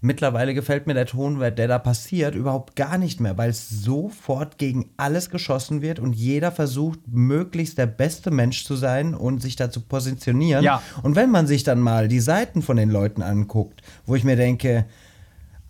Mittlerweile 0.01 0.53
gefällt 0.53 0.88
mir 0.88 0.93
der 0.93 1.05
Ton, 1.05 1.39
der 1.39 1.67
da 1.67 1.79
passiert, 1.79 2.36
überhaupt 2.36 2.75
gar 2.75 2.97
nicht 2.97 3.19
mehr, 3.19 3.38
weil 3.38 3.49
es 3.49 3.69
sofort 3.69 4.58
gegen 4.58 4.89
alles 4.97 5.29
geschossen 5.29 5.81
wird 5.81 5.99
und 5.99 6.13
jeder 6.13 6.51
versucht, 6.51 6.99
möglichst 7.08 7.77
der 7.77 7.88
beste 7.88 8.31
Mensch 8.31 8.65
zu 8.65 8.75
sein 8.75 9.13
und 9.13 9.41
sich 9.41 9.55
da 9.55 9.69
zu 9.69 9.81
positionieren. 9.81 10.63
Ja. 10.63 10.81
Und 11.03 11.15
wenn 11.15 11.31
man 11.31 11.47
sich 11.47 11.63
dann 11.63 11.79
mal 11.79 12.08
die 12.08 12.19
Seiten 12.19 12.62
von 12.62 12.77
den 12.77 12.89
Leuten 12.89 13.21
anguckt, 13.21 13.81
wo 14.05 14.15
ich 14.15 14.23
mir 14.23 14.36
denke, 14.36 14.86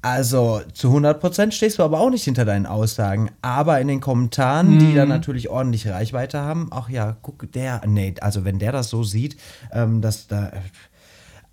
also 0.06 0.62
zu 0.72 0.96
100% 0.96 1.52
stehst 1.52 1.80
du 1.80 1.84
aber 1.84 2.00
auch 2.00 2.12
nicht 2.12 2.24
hinter 2.24 2.46
deinen 2.46 2.68
Aussagen. 2.68 3.32
Aber 3.42 3.82
in 3.82 3.88
den 3.88 4.02
Kommentaren, 4.02 4.78
die 4.78 4.94
dann 4.94 5.10
natürlich 5.10 5.50
ordentlich 5.50 5.88
Reichweite 5.88 6.42
haben, 6.42 6.68
ach 6.70 6.90
ja, 6.90 7.18
guck, 7.24 7.52
der, 7.54 7.82
nee, 7.88 8.14
also 8.22 8.46
wenn 8.46 8.60
der 8.60 8.72
das 8.72 8.92
so 8.92 9.02
sieht, 9.02 9.36
ähm, 9.72 10.02
dass 10.02 10.28
da, 10.28 10.52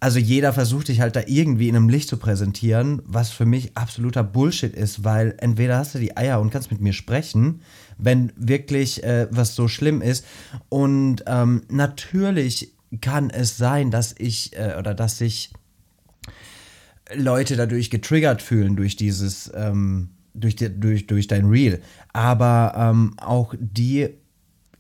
also 0.03 0.19
jeder 0.19 0.53
versucht 0.53 0.89
sich 0.89 1.01
halt 1.01 1.15
da 1.15 1.23
irgendwie 1.27 1.69
in 1.69 1.77
einem 1.77 1.89
Licht 1.89 2.09
zu 2.09 2.17
präsentieren, 2.17 3.03
was 3.05 3.31
für 3.31 3.47
mich 3.47 3.77
absoluter 3.77 4.25
Bullshit 4.25 4.75
ist, 4.75 5.05
weil 5.05 5.37
entweder 5.39 5.79
hast 5.79 5.95
du 5.95 6.01
die 6.01 6.17
Eier 6.17 6.41
und 6.41 6.51
kannst 6.51 6.73
mit 6.73 6.81
mir 6.81 6.93
sprechen, 6.93 7.61
wenn 7.99 8.33
wirklich 8.35 9.05
äh, 9.05 9.29
was 9.31 9.55
so 9.55 9.69
schlimm 9.69 10.03
ist. 10.03 10.25
Und 10.69 11.23
ähm, 11.29 11.63
natürlich 11.69 12.75
kann 13.01 13.31
es 13.31 13.57
sein, 13.57 13.93
dass 13.93 14.13
ich 14.19 14.57
äh, 14.57 14.75
oder 14.77 14.93
dass 14.93 15.21
ich 15.21 15.53
Leute 17.15 17.55
dadurch 17.55 17.89
getriggert 17.89 18.43
fühlen 18.43 18.75
durch 18.75 18.97
dieses, 18.97 19.53
ähm, 19.55 20.09
durch, 20.35 20.57
die, 20.57 20.81
durch, 20.81 21.07
durch 21.07 21.29
dein 21.29 21.45
Reel. 21.45 21.81
Aber 22.13 22.75
ähm, 22.77 23.15
auch 23.19 23.55
die, 23.57 24.09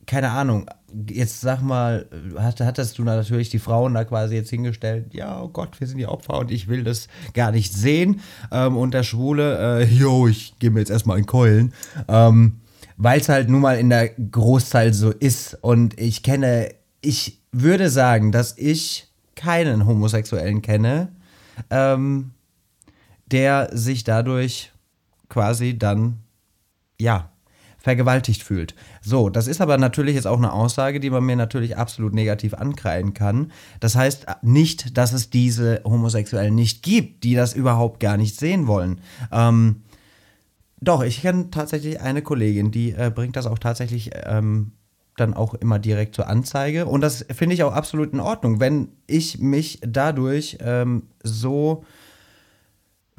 keine 0.04 0.30
Ahnung, 0.30 0.68
jetzt 1.08 1.40
sag 1.40 1.62
mal, 1.62 2.06
hat, 2.38 2.60
hattest 2.60 2.98
du 2.98 3.04
natürlich 3.04 3.50
die 3.50 3.58
Frauen 3.58 3.94
da 3.94 4.04
quasi 4.04 4.34
jetzt 4.34 4.50
hingestellt, 4.50 5.12
ja, 5.12 5.40
oh 5.42 5.48
Gott, 5.48 5.80
wir 5.80 5.86
sind 5.86 5.98
die 5.98 6.06
Opfer 6.06 6.38
und 6.38 6.50
ich 6.50 6.68
will 6.68 6.84
das 6.84 7.08
gar 7.34 7.50
nicht 7.50 7.72
sehen. 7.72 8.20
Ähm, 8.50 8.76
und 8.76 8.94
der 8.94 9.02
Schwule, 9.02 9.80
äh, 9.80 9.84
yo, 9.84 10.28
ich 10.28 10.58
gehe 10.58 10.70
mir 10.70 10.80
jetzt 10.80 10.90
erstmal 10.90 11.18
in 11.18 11.26
Keulen. 11.26 11.72
Ähm, 12.08 12.60
Weil 12.96 13.20
es 13.20 13.28
halt 13.28 13.48
nun 13.48 13.62
mal 13.62 13.78
in 13.78 13.88
der 13.88 14.10
Großteil 14.10 14.92
so 14.94 15.10
ist. 15.10 15.58
Und 15.60 15.98
ich 15.98 16.22
kenne, 16.22 16.68
ich 17.00 17.40
würde 17.50 17.90
sagen, 17.90 18.30
dass 18.30 18.56
ich 18.56 19.08
keinen 19.34 19.86
Homosexuellen 19.86 20.62
kenne, 20.62 21.08
ähm, 21.70 22.30
der 23.26 23.70
sich 23.72 24.04
dadurch 24.04 24.70
quasi 25.28 25.78
dann, 25.78 26.18
ja, 27.00 27.31
vergewaltigt 27.82 28.42
fühlt. 28.42 28.74
So, 29.00 29.28
das 29.28 29.46
ist 29.46 29.60
aber 29.60 29.76
natürlich 29.76 30.14
jetzt 30.14 30.26
auch 30.26 30.38
eine 30.38 30.52
Aussage, 30.52 31.00
die 31.00 31.10
man 31.10 31.24
mir 31.24 31.36
natürlich 31.36 31.76
absolut 31.76 32.14
negativ 32.14 32.54
ankreiden 32.54 33.12
kann. 33.12 33.50
Das 33.80 33.96
heißt 33.96 34.26
nicht, 34.42 34.96
dass 34.96 35.12
es 35.12 35.30
diese 35.30 35.82
Homosexuellen 35.84 36.54
nicht 36.54 36.82
gibt, 36.82 37.24
die 37.24 37.34
das 37.34 37.54
überhaupt 37.54 38.00
gar 38.00 38.16
nicht 38.16 38.38
sehen 38.38 38.66
wollen. 38.66 39.00
Ähm, 39.32 39.82
doch, 40.80 41.02
ich 41.02 41.22
kenne 41.22 41.50
tatsächlich 41.50 42.00
eine 42.00 42.22
Kollegin, 42.22 42.70
die 42.70 42.92
äh, 42.92 43.10
bringt 43.14 43.36
das 43.36 43.46
auch 43.46 43.58
tatsächlich 43.58 44.10
ähm, 44.24 44.72
dann 45.16 45.34
auch 45.34 45.54
immer 45.54 45.78
direkt 45.78 46.14
zur 46.14 46.28
Anzeige. 46.28 46.86
Und 46.86 47.00
das 47.02 47.26
finde 47.30 47.54
ich 47.54 47.62
auch 47.62 47.72
absolut 47.72 48.12
in 48.12 48.20
Ordnung, 48.20 48.60
wenn 48.60 48.88
ich 49.06 49.38
mich 49.38 49.80
dadurch 49.82 50.58
ähm, 50.60 51.04
so 51.22 51.84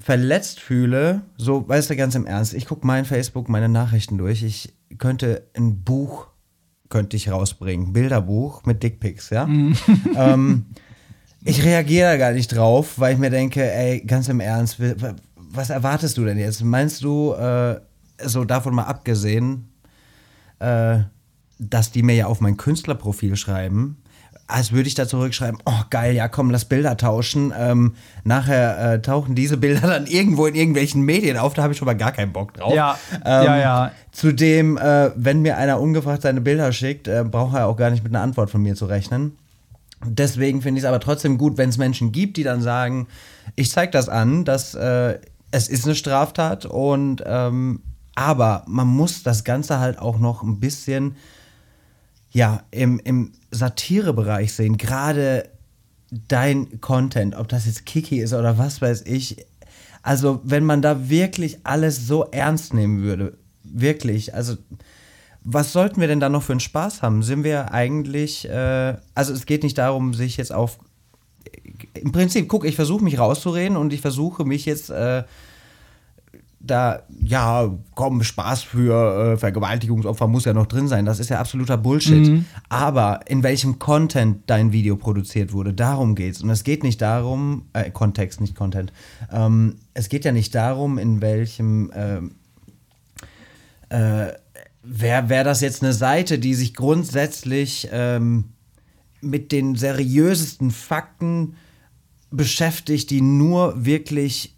verletzt 0.03 0.59
fühle, 0.59 1.21
so, 1.37 1.65
weißt 1.65 1.89
du, 1.89 1.95
ganz 1.95 2.13
im 2.15 2.25
Ernst, 2.25 2.53
ich 2.53 2.65
gucke 2.65 2.85
mein 2.85 3.05
Facebook, 3.05 3.47
meine 3.47 3.69
Nachrichten 3.69 4.17
durch, 4.17 4.43
ich 4.43 4.73
könnte 4.97 5.47
ein 5.55 5.81
Buch, 5.85 6.27
könnte 6.89 7.15
ich 7.15 7.31
rausbringen, 7.31 7.93
Bilderbuch 7.93 8.65
mit 8.65 8.83
Dickpics, 8.83 9.29
ja. 9.29 9.45
Mhm. 9.45 9.77
ähm, 10.17 10.65
ich 11.45 11.63
reagiere 11.63 12.17
gar 12.17 12.33
nicht 12.33 12.49
drauf, 12.49 12.99
weil 12.99 13.13
ich 13.13 13.19
mir 13.19 13.29
denke, 13.29 13.63
ey, 13.63 14.01
ganz 14.01 14.27
im 14.27 14.41
Ernst, 14.41 14.77
was 15.37 15.69
erwartest 15.69 16.17
du 16.17 16.25
denn 16.25 16.37
jetzt? 16.37 16.61
Meinst 16.61 17.01
du, 17.01 17.31
äh, 17.31 17.79
so 18.25 18.43
davon 18.43 18.75
mal 18.75 18.83
abgesehen, 18.83 19.69
äh, 20.59 20.99
dass 21.59 21.91
die 21.91 22.03
mir 22.03 22.15
ja 22.15 22.25
auf 22.27 22.41
mein 22.41 22.57
Künstlerprofil 22.57 23.37
schreiben, 23.37 24.02
als 24.47 24.71
würde 24.71 24.87
ich 24.87 24.95
da 24.95 25.07
zurückschreiben, 25.07 25.59
oh 25.65 25.81
geil, 25.89 26.15
ja 26.15 26.27
komm, 26.27 26.51
lass 26.51 26.65
Bilder 26.65 26.97
tauschen. 26.97 27.53
Ähm, 27.57 27.95
nachher 28.23 28.93
äh, 28.93 29.01
tauchen 29.01 29.35
diese 29.35 29.57
Bilder 29.57 29.87
dann 29.87 30.05
irgendwo 30.05 30.45
in 30.45 30.55
irgendwelchen 30.55 31.01
Medien 31.01 31.37
auf, 31.37 31.53
da 31.53 31.63
habe 31.63 31.73
ich 31.73 31.79
schon 31.79 31.85
mal 31.85 31.93
gar 31.93 32.11
keinen 32.11 32.33
Bock 32.33 32.53
drauf. 32.53 32.73
Ja, 32.73 32.97
ähm, 33.25 33.43
ja, 33.45 33.57
ja. 33.57 33.91
Zudem, 34.11 34.77
äh, 34.77 35.11
wenn 35.15 35.41
mir 35.41 35.57
einer 35.57 35.79
ungefragt 35.79 36.23
seine 36.23 36.41
Bilder 36.41 36.71
schickt, 36.71 37.07
äh, 37.07 37.23
braucht 37.23 37.55
er 37.55 37.67
auch 37.67 37.77
gar 37.77 37.89
nicht 37.89 38.03
mit 38.03 38.13
einer 38.13 38.23
Antwort 38.23 38.49
von 38.49 38.61
mir 38.61 38.75
zu 38.75 38.85
rechnen. 38.85 39.37
Deswegen 40.05 40.61
finde 40.61 40.79
ich 40.79 40.83
es 40.83 40.87
aber 40.87 40.99
trotzdem 40.99 41.37
gut, 41.37 41.57
wenn 41.57 41.69
es 41.69 41.77
Menschen 41.77 42.11
gibt, 42.11 42.35
die 42.37 42.43
dann 42.43 42.61
sagen, 42.61 43.07
ich 43.55 43.71
zeige 43.71 43.91
das 43.91 44.09
an, 44.09 44.43
dass 44.43 44.75
äh, 44.75 45.19
es 45.51 45.69
ist 45.69 45.85
eine 45.85 45.95
Straftat 45.95 46.65
und 46.65 47.23
ähm, 47.25 47.81
aber 48.15 48.63
man 48.67 48.87
muss 48.87 49.23
das 49.23 49.43
Ganze 49.43 49.79
halt 49.79 49.99
auch 49.99 50.19
noch 50.19 50.43
ein 50.43 50.59
bisschen 50.59 51.15
ja, 52.33 52.63
im, 52.71 52.99
im 52.99 53.31
Satirebereich 53.51 54.53
sehen, 54.53 54.77
gerade 54.77 55.49
dein 56.27 56.81
Content, 56.81 57.35
ob 57.35 57.47
das 57.47 57.65
jetzt 57.65 57.85
Kiki 57.85 58.19
ist 58.19 58.33
oder 58.33 58.57
was 58.57 58.81
weiß 58.81 59.03
ich. 59.05 59.45
Also, 60.01 60.41
wenn 60.43 60.65
man 60.65 60.81
da 60.81 61.09
wirklich 61.09 61.59
alles 61.63 62.07
so 62.07 62.25
ernst 62.25 62.73
nehmen 62.73 63.01
würde, 63.01 63.37
wirklich, 63.63 64.33
also 64.33 64.57
was 65.45 65.73
sollten 65.73 66.01
wir 66.01 66.07
denn 66.07 66.19
da 66.19 66.29
noch 66.29 66.43
für 66.43 66.53
einen 66.53 66.59
Spaß 66.59 67.01
haben? 67.01 67.21
Sind 67.21 67.43
wir 67.43 67.71
eigentlich, 67.71 68.47
äh, 68.49 68.95
also 69.13 69.33
es 69.33 69.45
geht 69.45 69.63
nicht 69.63 69.77
darum, 69.77 70.13
sich 70.13 70.37
jetzt 70.37 70.53
auf, 70.53 70.79
im 71.93 72.11
Prinzip, 72.11 72.47
guck, 72.47 72.65
ich 72.65 72.75
versuche 72.75 73.03
mich 73.03 73.19
rauszureden 73.19 73.77
und 73.77 73.93
ich 73.93 74.01
versuche 74.01 74.45
mich 74.45 74.65
jetzt 74.65 74.89
äh, 74.89 75.23
da, 76.65 77.03
ja, 77.21 77.69
komm, 77.93 78.23
Spaß 78.23 78.63
für 78.63 79.33
äh, 79.33 79.37
Vergewaltigungsopfer 79.37 80.27
muss 80.27 80.45
ja 80.45 80.53
noch 80.53 80.65
drin 80.65 80.87
sein. 80.87 81.05
Das 81.05 81.19
ist 81.19 81.29
ja 81.29 81.39
absoluter 81.39 81.77
Bullshit. 81.77 82.25
Mhm. 82.25 82.45
Aber 82.69 83.19
in 83.27 83.43
welchem 83.43 83.79
Content 83.79 84.43
dein 84.47 84.71
Video 84.71 84.95
produziert 84.95 85.51
wurde, 85.51 85.73
darum 85.73 86.15
geht's. 86.15 86.41
Und 86.41 86.49
es 86.49 86.63
geht 86.63 86.83
nicht 86.83 87.01
darum, 87.01 87.65
äh, 87.73 87.91
Kontext, 87.91 88.39
nicht 88.39 88.55
Content. 88.55 88.93
Ähm, 89.29 89.75
es 89.93 90.07
geht 90.07 90.23
ja 90.23 90.31
nicht 90.31 90.55
darum, 90.55 90.97
in 90.97 91.21
welchem, 91.21 91.91
äh, 91.91 92.19
äh, 93.89 94.33
wäre 94.83 95.27
wär 95.27 95.43
das 95.43 95.59
jetzt 95.59 95.83
eine 95.83 95.91
Seite, 95.91 96.39
die 96.39 96.55
sich 96.55 96.73
grundsätzlich 96.73 97.89
ähm, 97.91 98.45
mit 99.19 99.51
den 99.51 99.75
seriösesten 99.75 100.71
Fakten 100.71 101.55
beschäftigt, 102.31 103.09
die 103.09 103.21
nur 103.21 103.85
wirklich 103.85 104.52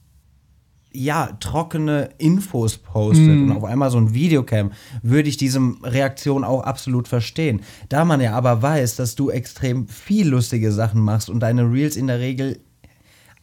ja, 0.95 1.37
trockene 1.39 2.09
Infos 2.17 2.77
postet 2.77 3.27
mm. 3.27 3.43
und 3.43 3.57
auf 3.57 3.63
einmal 3.63 3.91
so 3.91 3.97
ein 3.97 4.13
Videocam, 4.13 4.71
würde 5.01 5.29
ich 5.29 5.37
diese 5.37 5.59
Reaktion 5.83 6.43
auch 6.43 6.61
absolut 6.61 7.07
verstehen. 7.07 7.61
Da 7.89 8.05
man 8.05 8.21
ja 8.21 8.33
aber 8.33 8.61
weiß, 8.61 8.95
dass 8.95 9.15
du 9.15 9.29
extrem 9.29 9.87
viel 9.87 10.29
lustige 10.29 10.71
Sachen 10.71 11.01
machst 11.01 11.29
und 11.29 11.41
deine 11.41 11.71
Reels 11.71 11.95
in 11.95 12.07
der 12.07 12.19
Regel 12.19 12.59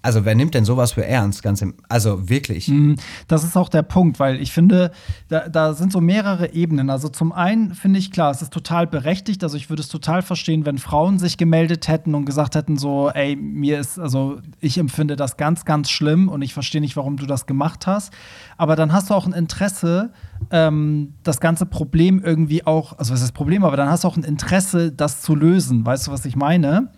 also 0.02 0.24
wer 0.24 0.34
nimmt 0.34 0.54
denn 0.54 0.64
sowas 0.64 0.92
für 0.92 1.06
ernst? 1.06 1.42
Ganz 1.42 1.62
im, 1.62 1.74
also 1.88 2.28
wirklich. 2.28 2.68
Mhm. 2.68 2.96
Das 3.28 3.44
ist 3.44 3.56
auch 3.56 3.68
der 3.68 3.82
Punkt, 3.82 4.18
weil 4.18 4.40
ich 4.40 4.52
finde, 4.52 4.90
da, 5.28 5.48
da 5.48 5.74
sind 5.74 5.92
so 5.92 6.00
mehrere 6.00 6.52
Ebenen. 6.52 6.90
Also 6.90 7.08
zum 7.08 7.32
einen 7.32 7.74
finde 7.74 8.00
ich 8.00 8.10
klar, 8.10 8.32
es 8.32 8.42
ist 8.42 8.52
total 8.52 8.88
berechtigt. 8.88 9.44
Also 9.44 9.56
ich 9.56 9.70
würde 9.70 9.82
es 9.82 9.88
total 9.88 10.22
verstehen, 10.22 10.66
wenn 10.66 10.78
Frauen 10.78 11.20
sich 11.20 11.38
gemeldet 11.38 11.86
hätten 11.86 12.14
und 12.16 12.24
gesagt 12.24 12.56
hätten 12.56 12.76
so, 12.76 13.10
ey, 13.10 13.36
mir 13.36 13.78
ist, 13.78 13.98
also 13.98 14.40
ich 14.60 14.76
empfinde 14.76 15.14
das 15.14 15.36
ganz, 15.36 15.64
ganz 15.64 15.88
schlimm 15.88 16.28
und 16.28 16.42
ich 16.42 16.52
verstehe 16.52 16.80
nicht, 16.80 16.96
warum 16.96 17.16
du 17.16 17.26
das 17.26 17.46
gemacht 17.46 17.86
hast. 17.86 18.12
Aber 18.56 18.74
dann 18.74 18.92
hast 18.92 19.10
du 19.10 19.14
auch 19.14 19.26
ein 19.26 19.32
Interesse, 19.32 20.12
ähm, 20.50 21.14
das 21.22 21.38
ganze 21.38 21.64
Problem 21.64 22.20
irgendwie 22.24 22.66
auch, 22.66 22.98
also 22.98 23.12
was 23.12 23.20
ist 23.20 23.28
das 23.28 23.32
Problem, 23.32 23.62
aber 23.64 23.76
dann 23.76 23.88
hast 23.88 24.02
du 24.02 24.08
auch 24.08 24.16
ein 24.16 24.24
Interesse, 24.24 24.90
das 24.90 25.22
zu 25.22 25.36
lösen. 25.36 25.86
Weißt 25.86 26.08
du, 26.08 26.10
was 26.10 26.24
ich 26.24 26.34
meine? 26.34 26.90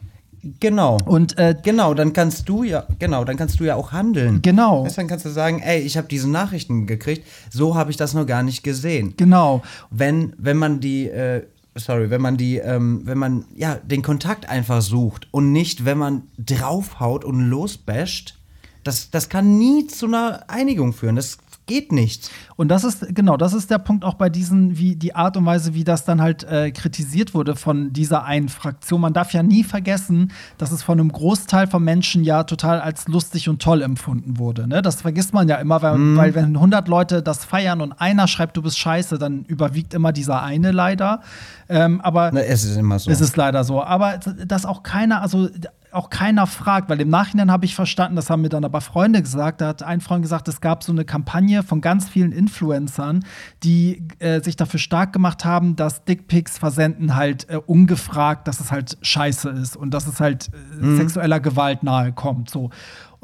Genau. 0.61 0.99
Und 1.07 1.39
äh, 1.39 1.55
genau, 1.63 1.95
dann 1.95 2.13
kannst 2.13 2.49
du 2.49 2.63
ja, 2.65 2.87
genau, 2.99 3.25
dann 3.25 3.37
kannst 3.37 3.61
du 3.61 3.65
ja 3.65 3.77
auch 3.77 3.93
handeln. 3.93 4.43
Genau. 4.43 4.85
Weißt, 4.85 4.99
dann 4.99 5.09
kannst 5.09 5.25
du 5.25 5.31
sagen, 5.31 5.61
ey, 5.61 5.81
ich 5.81 5.97
habe 5.97 6.07
diese 6.09 6.29
Nachrichten 6.29 6.87
gekriegt, 6.87 7.27
so 7.51 7.75
habe 7.75 7.91
ich 7.91 7.97
das 7.97 8.15
noch 8.15 8.27
gar 8.27 8.43
nicht 8.43 8.63
gesehen. 8.63 9.15
Genau. 9.17 9.63
Wenn, 9.91 10.35
wenn 10.37 10.57
man 10.57 10.81
die, 10.81 11.09
äh, 11.09 11.47
sorry, 11.75 12.11
wenn 12.11 12.21
man 12.21 12.37
die, 12.37 12.59
ähm, 12.59 13.03
wenn 13.05 13.19
man 13.19 13.45
ja 13.57 13.77
den 13.77 14.03
Kontakt 14.03 14.49
einfach 14.49 14.83
sucht 14.83 15.29
und 15.31 15.53
nicht, 15.53 15.85
wenn 15.85 15.99
man 15.99 16.23
draufhaut 16.39 17.25
und 17.25 17.41
losbasht, 17.41 18.39
das, 18.83 19.11
das 19.11 19.29
kann 19.29 19.59
nie 19.59 19.87
zu 19.87 20.07
einer 20.07 20.45
Einigung 20.49 20.93
führen. 20.93 21.17
Das 21.17 21.39
geht 21.67 21.93
nicht. 21.93 22.31
Und 22.57 22.69
das 22.69 22.85
ist, 22.85 23.15
genau, 23.15 23.37
das 23.37 23.55
ist 23.55 23.71
der 23.71 23.79
Punkt 23.79 24.05
auch 24.05 24.15
bei 24.15 24.29
diesen, 24.29 24.79
wie 24.79 24.97
die 24.97 25.15
Art 25.15 25.37
und 25.37 25.47
Weise, 25.47 25.75
wie 25.75 25.85
das 25.85 26.05
dann 26.05 26.21
halt 26.21 26.45
äh, 26.45 26.71
kritisiert 26.71 27.35
wurde 27.35 27.57
von 27.57 27.93
dieser 27.93 28.25
einen 28.25 28.49
Fraktion. 28.49 29.01
Man 29.01 29.13
darf 29.13 29.33
ja 29.33 29.43
nie 29.43 29.65
vergessen, 29.65 30.33
dass 30.59 30.73
es 30.73 30.83
von 30.83 31.01
einem 31.01 31.11
Großteil 31.11 31.67
von 31.67 31.83
Menschen 31.83 32.25
ja 32.25 32.45
total 32.45 32.81
als 32.81 33.09
lustig 33.09 33.49
und 33.49 33.63
toll 33.63 33.83
empfunden 33.83 34.39
wurde. 34.39 34.69
Ne? 34.69 34.83
Das 34.83 35.03
vergisst 35.03 35.33
man 35.33 35.49
ja 35.49 35.57
immer, 35.57 35.83
weil, 35.83 35.97
mm. 35.97 36.17
weil 36.17 36.35
wenn 36.35 36.55
100 36.55 36.89
Leute 36.89 37.23
das 37.23 37.45
feiern 37.45 37.81
und 37.81 37.93
einer 37.93 38.29
schreibt, 38.29 38.57
du 38.57 38.63
bist 38.63 38.79
scheiße, 38.79 39.19
dann 39.19 39.45
überwiegt 39.45 39.95
immer 39.95 40.13
dieser 40.13 40.43
eine 40.43 40.71
leider. 40.71 41.23
Ähm, 41.69 42.01
aber 42.03 42.31
Na, 42.33 42.41
es 42.41 42.65
ist 42.65 42.77
immer 42.77 42.99
so. 42.99 43.11
Es 43.11 43.21
ist 43.21 43.37
leider 43.37 43.65
so. 43.65 43.83
Aber 43.83 44.19
dass 44.47 44.67
auch 44.67 44.83
keiner, 44.83 45.23
also 45.23 45.49
auch 45.95 46.11
keiner 46.11 46.47
fragt, 46.47 46.89
weil 46.89 47.01
im 47.01 47.09
Nachhinein 47.09 47.51
habe 47.51 47.65
ich 47.65 47.75
verstanden, 47.75 48.17
das 48.17 48.31
haben 48.31 48.43
mir 48.43 48.49
dann 48.49 48.65
aber 48.65 48.81
Freunde 48.81 49.23
gesagt, 49.23 49.61
da 49.61 49.69
hat 49.69 49.83
ein 49.83 50.01
Freund 50.01 50.23
gesagt, 50.23 50.49
es 50.49 50.61
gab 50.61 50.83
so 50.83 50.93
eine 50.93 51.05
Kampagne 51.05 51.63
von 51.63 51.81
ganz 51.81 52.09
vielen 52.09 52.33
Influencern, 52.33 53.25
die 53.63 54.03
äh, 54.19 54.41
sich 54.41 54.57
dafür 54.57 54.81
stark 54.81 55.13
gemacht 55.13 55.45
haben, 55.45 55.77
dass 55.77 56.05
Dickpics 56.05 56.59
versenden 56.59 57.15
halt 57.15 57.49
äh, 57.49 57.57
ungefragt, 57.57 58.49
dass 58.49 58.61
es 58.61 58.73
halt 58.73 58.99
scheiße 59.03 59.49
ist 59.51 59.77
und 59.77 59.93
dass 59.93 60.07
es 60.07 60.21
halt 60.21 60.51
äh, 60.53 60.85
mhm. 60.85 60.97
sexueller 60.97 61.41
Gewalt 61.41 61.83
nahe 61.83 62.13
kommt. 62.13 62.51
So. 62.51 62.71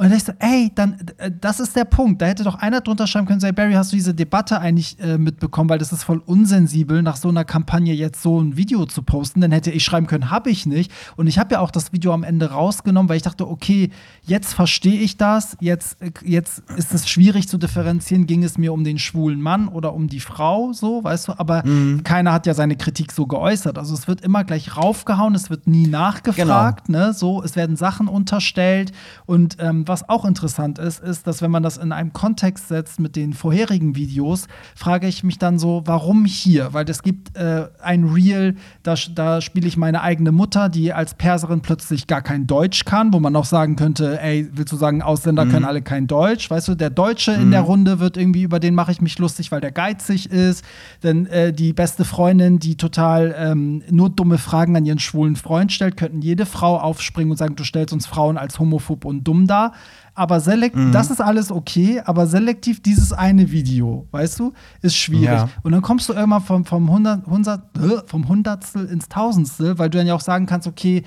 Und 0.00 0.08
dann 0.08 0.16
ich 0.16 0.24
so, 0.24 0.32
ey, 0.38 0.72
dann, 0.74 0.96
äh, 1.18 1.30
das 1.30 1.60
ist 1.60 1.76
der 1.76 1.84
Punkt. 1.84 2.22
Da 2.22 2.26
hätte 2.26 2.42
doch 2.42 2.54
einer 2.54 2.80
drunter 2.80 3.06
schreiben 3.06 3.26
können, 3.26 3.38
say, 3.38 3.52
Barry, 3.52 3.74
hast 3.74 3.92
du 3.92 3.96
diese 3.96 4.14
Debatte 4.14 4.58
eigentlich 4.58 4.98
äh, 4.98 5.18
mitbekommen, 5.18 5.68
weil 5.68 5.76
das 5.76 5.92
ist 5.92 6.04
voll 6.04 6.22
unsensibel, 6.24 7.02
nach 7.02 7.18
so 7.18 7.28
einer 7.28 7.44
Kampagne 7.44 7.92
jetzt 7.92 8.22
so 8.22 8.40
ein 8.40 8.56
Video 8.56 8.86
zu 8.86 9.02
posten. 9.02 9.42
Dann 9.42 9.52
hätte 9.52 9.70
ich 9.70 9.84
schreiben 9.84 10.06
können, 10.06 10.30
habe 10.30 10.48
ich 10.48 10.64
nicht. 10.64 10.90
Und 11.16 11.26
ich 11.26 11.38
habe 11.38 11.52
ja 11.52 11.60
auch 11.60 11.70
das 11.70 11.92
Video 11.92 12.14
am 12.14 12.22
Ende 12.22 12.50
rausgenommen, 12.50 13.10
weil 13.10 13.18
ich 13.18 13.24
dachte, 13.24 13.46
okay, 13.46 13.90
jetzt 14.22 14.54
verstehe 14.54 14.98
ich 14.98 15.18
das, 15.18 15.58
jetzt, 15.60 16.00
äh, 16.00 16.12
jetzt 16.24 16.62
ist 16.78 16.94
es 16.94 17.06
schwierig 17.06 17.46
zu 17.46 17.58
differenzieren, 17.58 18.26
ging 18.26 18.42
es 18.42 18.56
mir 18.56 18.72
um 18.72 18.84
den 18.84 18.98
schwulen 18.98 19.42
Mann 19.42 19.68
oder 19.68 19.92
um 19.92 20.08
die 20.08 20.20
Frau, 20.20 20.72
so, 20.72 21.04
weißt 21.04 21.28
du, 21.28 21.32
aber 21.38 21.62
mhm. 21.66 22.04
keiner 22.04 22.32
hat 22.32 22.46
ja 22.46 22.54
seine 22.54 22.76
Kritik 22.76 23.12
so 23.12 23.26
geäußert. 23.26 23.76
Also 23.76 23.92
es 23.92 24.08
wird 24.08 24.22
immer 24.22 24.44
gleich 24.44 24.78
raufgehauen, 24.78 25.34
es 25.34 25.50
wird 25.50 25.66
nie 25.66 25.86
nachgefragt, 25.86 26.86
genau. 26.86 27.08
ne? 27.08 27.12
So, 27.12 27.42
es 27.42 27.54
werden 27.54 27.76
Sachen 27.76 28.08
unterstellt 28.08 28.92
und 29.26 29.58
ähm, 29.60 29.86
was 29.90 30.08
auch 30.08 30.24
interessant 30.24 30.78
ist, 30.78 31.02
ist, 31.02 31.26
dass 31.26 31.42
wenn 31.42 31.50
man 31.50 31.62
das 31.62 31.76
in 31.76 31.92
einem 31.92 32.12
Kontext 32.12 32.68
setzt 32.68 33.00
mit 33.00 33.16
den 33.16 33.34
vorherigen 33.34 33.96
Videos, 33.96 34.46
frage 34.74 35.08
ich 35.08 35.24
mich 35.24 35.38
dann 35.38 35.58
so, 35.58 35.82
warum 35.84 36.24
hier? 36.24 36.72
Weil 36.72 36.88
es 36.88 37.02
gibt 37.02 37.36
äh, 37.36 37.66
ein 37.82 38.04
Reel, 38.04 38.54
da, 38.82 38.94
da 39.14 39.40
spiele 39.40 39.66
ich 39.66 39.76
meine 39.76 40.00
eigene 40.00 40.32
Mutter, 40.32 40.68
die 40.68 40.92
als 40.92 41.14
Perserin 41.14 41.60
plötzlich 41.60 42.06
gar 42.06 42.22
kein 42.22 42.46
Deutsch 42.46 42.84
kann, 42.84 43.12
wo 43.12 43.20
man 43.20 43.34
auch 43.36 43.44
sagen 43.44 43.76
könnte, 43.76 44.20
ey, 44.22 44.48
willst 44.52 44.72
du 44.72 44.76
sagen, 44.76 45.02
Ausländer 45.02 45.44
mhm. 45.44 45.50
können 45.50 45.64
alle 45.64 45.82
kein 45.82 46.06
Deutsch? 46.06 46.48
Weißt 46.48 46.68
du, 46.68 46.74
der 46.76 46.90
Deutsche 46.90 47.36
mhm. 47.36 47.42
in 47.42 47.50
der 47.50 47.62
Runde 47.62 47.98
wird 47.98 48.16
irgendwie, 48.16 48.42
über 48.44 48.60
den 48.60 48.74
mache 48.74 48.92
ich 48.92 49.00
mich 49.00 49.18
lustig, 49.18 49.50
weil 49.50 49.60
der 49.60 49.72
geizig 49.72 50.30
ist. 50.30 50.64
Denn 51.02 51.26
äh, 51.26 51.52
die 51.52 51.72
beste 51.72 52.04
Freundin, 52.04 52.60
die 52.60 52.76
total 52.76 53.34
ähm, 53.36 53.82
nur 53.90 54.08
dumme 54.08 54.38
Fragen 54.38 54.76
an 54.76 54.86
ihren 54.86 55.00
schwulen 55.00 55.34
Freund 55.34 55.72
stellt, 55.72 55.96
könnten 55.96 56.22
jede 56.22 56.46
Frau 56.46 56.78
aufspringen 56.78 57.32
und 57.32 57.36
sagen, 57.36 57.56
du 57.56 57.64
stellst 57.64 57.92
uns 57.92 58.06
Frauen 58.06 58.38
als 58.38 58.60
homophob 58.60 59.04
und 59.04 59.24
dumm 59.24 59.48
dar. 59.48 59.69
Ja, 59.72 59.80
aber 60.14 60.40
selektiv, 60.40 60.80
Mhm. 60.80 60.92
das 60.92 61.10
ist 61.10 61.20
alles 61.20 61.50
okay, 61.50 62.00
aber 62.04 62.26
selektiv 62.26 62.82
dieses 62.82 63.12
eine 63.12 63.50
Video, 63.50 64.06
weißt 64.10 64.38
du, 64.40 64.52
ist 64.82 64.96
schwierig. 64.96 65.24
Ja. 65.24 65.48
Und 65.62 65.72
dann 65.72 65.82
kommst 65.82 66.08
du 66.08 66.12
irgendwann 66.12 66.42
vom, 66.42 66.64
vom, 66.64 66.90
Hundert, 66.90 67.26
Hundert, 67.26 67.76
äh, 67.78 68.02
vom 68.06 68.28
Hundertstel 68.28 68.86
ins 68.86 69.08
Tausendstel, 69.08 69.78
weil 69.78 69.88
du 69.88 69.98
dann 69.98 70.06
ja 70.06 70.14
auch 70.14 70.20
sagen 70.20 70.46
kannst, 70.46 70.66
okay, 70.66 71.04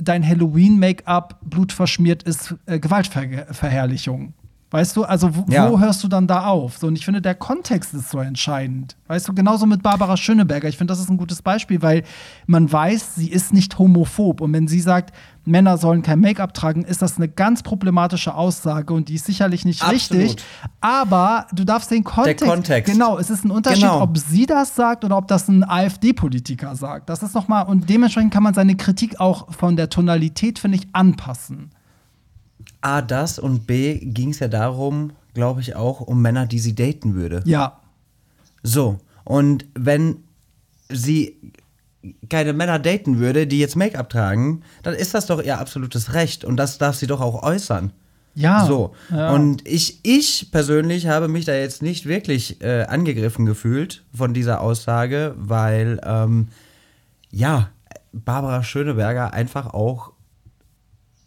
dein 0.00 0.26
Halloween-Make-up 0.26 1.40
blutverschmiert 1.44 2.22
ist 2.22 2.54
äh, 2.66 2.78
Gewaltverherrlichung. 2.78 4.32
Weißt 4.72 4.96
du, 4.96 5.04
also 5.04 5.34
wo, 5.34 5.44
Ja. 5.48 5.70
wo 5.70 5.78
hörst 5.78 6.02
du 6.02 6.08
dann 6.08 6.26
da 6.26 6.46
auf? 6.46 6.78
So, 6.78 6.88
und 6.88 6.96
ich 6.96 7.04
finde, 7.04 7.22
der 7.22 7.36
Kontext 7.36 7.94
ist 7.94 8.10
so 8.10 8.18
entscheidend. 8.18 8.96
Weißt 9.06 9.28
du, 9.28 9.32
genauso 9.32 9.64
mit 9.64 9.80
Barbara 9.80 10.16
Schöneberger. 10.16 10.68
Ich 10.68 10.76
finde, 10.76 10.90
das 10.90 10.98
ist 10.98 11.08
ein 11.08 11.18
gutes 11.18 11.40
Beispiel, 11.40 11.82
weil 11.82 12.02
man 12.46 12.70
weiß, 12.70 13.14
sie 13.14 13.28
ist 13.30 13.54
nicht 13.54 13.78
homophob. 13.78 14.40
Und 14.40 14.52
wenn 14.52 14.66
sie 14.66 14.80
sagt, 14.80 15.14
Männer 15.44 15.78
sollen 15.78 16.02
kein 16.02 16.18
Make-up 16.18 16.52
tragen, 16.52 16.82
ist 16.82 17.00
das 17.00 17.16
eine 17.16 17.28
ganz 17.28 17.62
problematische 17.62 18.34
Aussage 18.34 18.92
und 18.92 19.08
die 19.08 19.14
ist 19.14 19.26
sicherlich 19.26 19.64
nicht 19.64 19.82
Absolut. 19.84 20.24
richtig. 20.24 20.44
Aber 20.80 21.46
du 21.54 21.62
darfst 21.64 21.92
den 21.92 22.02
Kontext. 22.02 22.44
Kontext. 22.44 22.92
Genau, 22.92 23.18
es 23.18 23.30
ist 23.30 23.44
ein 23.44 23.52
Unterschied, 23.52 23.82
Genau. 23.82 24.02
ob 24.02 24.18
sie 24.18 24.46
das 24.46 24.74
sagt 24.74 25.04
oder 25.04 25.16
ob 25.16 25.28
das 25.28 25.46
ein 25.46 25.62
AfD-Politiker 25.62 26.74
sagt. 26.74 27.08
Das 27.08 27.22
ist 27.22 27.36
nochmal, 27.36 27.66
und 27.66 27.88
dementsprechend 27.88 28.32
kann 28.34 28.42
man 28.42 28.54
seine 28.54 28.74
Kritik 28.76 29.20
auch 29.20 29.52
von 29.54 29.76
der 29.76 29.88
Tonalität, 29.90 30.58
finde 30.58 30.78
ich, 30.78 30.88
anpassen. 30.92 31.70
A, 32.86 33.02
das 33.02 33.40
und 33.40 33.66
B, 33.66 33.98
ging 33.98 34.30
es 34.30 34.38
ja 34.38 34.46
darum, 34.46 35.10
glaube 35.34 35.60
ich, 35.60 35.74
auch 35.74 36.00
um 36.00 36.22
Männer, 36.22 36.46
die 36.46 36.60
sie 36.60 36.76
daten 36.76 37.14
würde. 37.14 37.42
Ja. 37.44 37.80
So, 38.62 38.98
und 39.24 39.64
wenn 39.74 40.18
sie 40.88 41.36
keine 42.28 42.52
Männer 42.52 42.78
daten 42.78 43.18
würde, 43.18 43.48
die 43.48 43.58
jetzt 43.58 43.74
Make-up 43.74 44.08
tragen, 44.08 44.62
dann 44.84 44.94
ist 44.94 45.14
das 45.14 45.26
doch 45.26 45.42
ihr 45.42 45.58
absolutes 45.58 46.14
Recht 46.14 46.44
und 46.44 46.56
das 46.56 46.78
darf 46.78 46.94
sie 46.94 47.08
doch 47.08 47.20
auch 47.20 47.42
äußern. 47.42 47.92
Ja. 48.36 48.64
So. 48.66 48.94
Ja. 49.10 49.32
Und 49.32 49.66
ich, 49.66 49.98
ich 50.04 50.52
persönlich 50.52 51.08
habe 51.08 51.26
mich 51.26 51.44
da 51.44 51.54
jetzt 51.54 51.82
nicht 51.82 52.06
wirklich 52.06 52.62
äh, 52.62 52.84
angegriffen 52.84 53.46
gefühlt 53.46 54.04
von 54.14 54.32
dieser 54.32 54.60
Aussage, 54.60 55.34
weil, 55.36 56.00
ähm, 56.04 56.48
ja, 57.32 57.70
Barbara 58.12 58.62
Schöneberger 58.62 59.32
einfach 59.32 59.74
auch, 59.74 60.12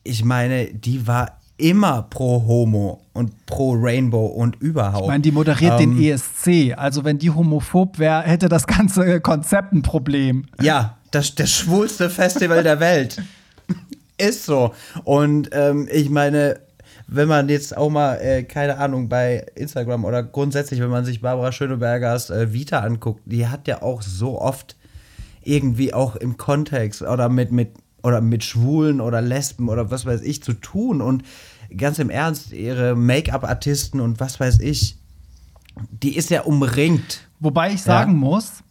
ich 0.03 0.23
meine, 0.23 0.73
die 0.73 1.05
war 1.05 1.38
immer 1.59 2.03
pro 2.03 2.45
Homo 2.47 3.01
und 3.13 3.45
pro 3.45 3.73
Rainbow 3.73 4.25
und 4.25 4.55
überhaupt. 4.61 5.03
Ich 5.03 5.07
meine, 5.07 5.21
die 5.21 5.31
moderiert 5.31 5.79
Ähm, 5.79 5.97
den 5.97 6.03
ESC. 6.03 6.77
Also, 6.77 7.03
wenn 7.03 7.19
die 7.19 7.29
homophob 7.29 7.99
wäre, 7.99 8.23
hätte 8.23 8.49
das 8.49 8.65
ganze 8.65 9.19
Konzept 9.21 9.73
ein 9.73 9.81
Problem. 9.81 10.45
Ja, 10.61 10.97
das, 11.11 11.35
das 11.35 11.51
schwulste 11.51 12.09
Festival 12.09 12.63
der 12.63 12.79
Welt. 12.79 13.21
Ist 14.17 14.45
so. 14.45 14.73
Und 15.03 15.49
ähm, 15.53 15.87
ich 15.91 16.09
meine, 16.09 16.59
wenn 17.07 17.27
man 17.27 17.49
jetzt 17.49 17.75
auch 17.75 17.89
mal, 17.89 18.15
äh, 18.15 18.43
keine 18.43 18.77
Ahnung, 18.77 19.09
bei 19.09 19.45
Instagram 19.55 20.05
oder 20.05 20.23
grundsätzlich, 20.23 20.79
wenn 20.79 20.89
man 20.89 21.05
sich 21.05 21.21
Barbara 21.21 21.51
Schönebergers 21.51 22.29
äh, 22.29 22.53
Vita 22.53 22.79
anguckt, 22.79 23.21
die 23.25 23.47
hat 23.47 23.67
ja 23.67 23.81
auch 23.81 24.01
so 24.01 24.39
oft 24.39 24.75
irgendwie 25.43 25.93
auch 25.93 26.15
im 26.15 26.37
Kontext 26.37 27.01
oder 27.01 27.29
mit, 27.29 27.51
mit, 27.51 27.69
oder 28.03 28.21
mit 28.21 28.43
Schwulen 28.43 29.01
oder 29.01 29.21
Lesben 29.21 29.69
oder 29.69 29.89
was 29.89 30.05
weiß 30.05 30.21
ich 30.21 30.43
zu 30.43 30.53
tun. 30.53 31.01
Und 31.01 31.23
ganz 31.75 31.99
im 31.99 32.09
Ernst, 32.09 32.51
ihre 32.51 32.95
Make-up-Artisten 32.95 33.99
und 33.99 34.19
was 34.19 34.39
weiß 34.39 34.59
ich, 34.59 34.97
die 35.91 36.15
ist 36.15 36.29
ja 36.29 36.41
umringt. 36.41 37.27
Wobei 37.39 37.73
ich 37.73 37.81
sagen 37.81 38.17
muss, 38.17 38.63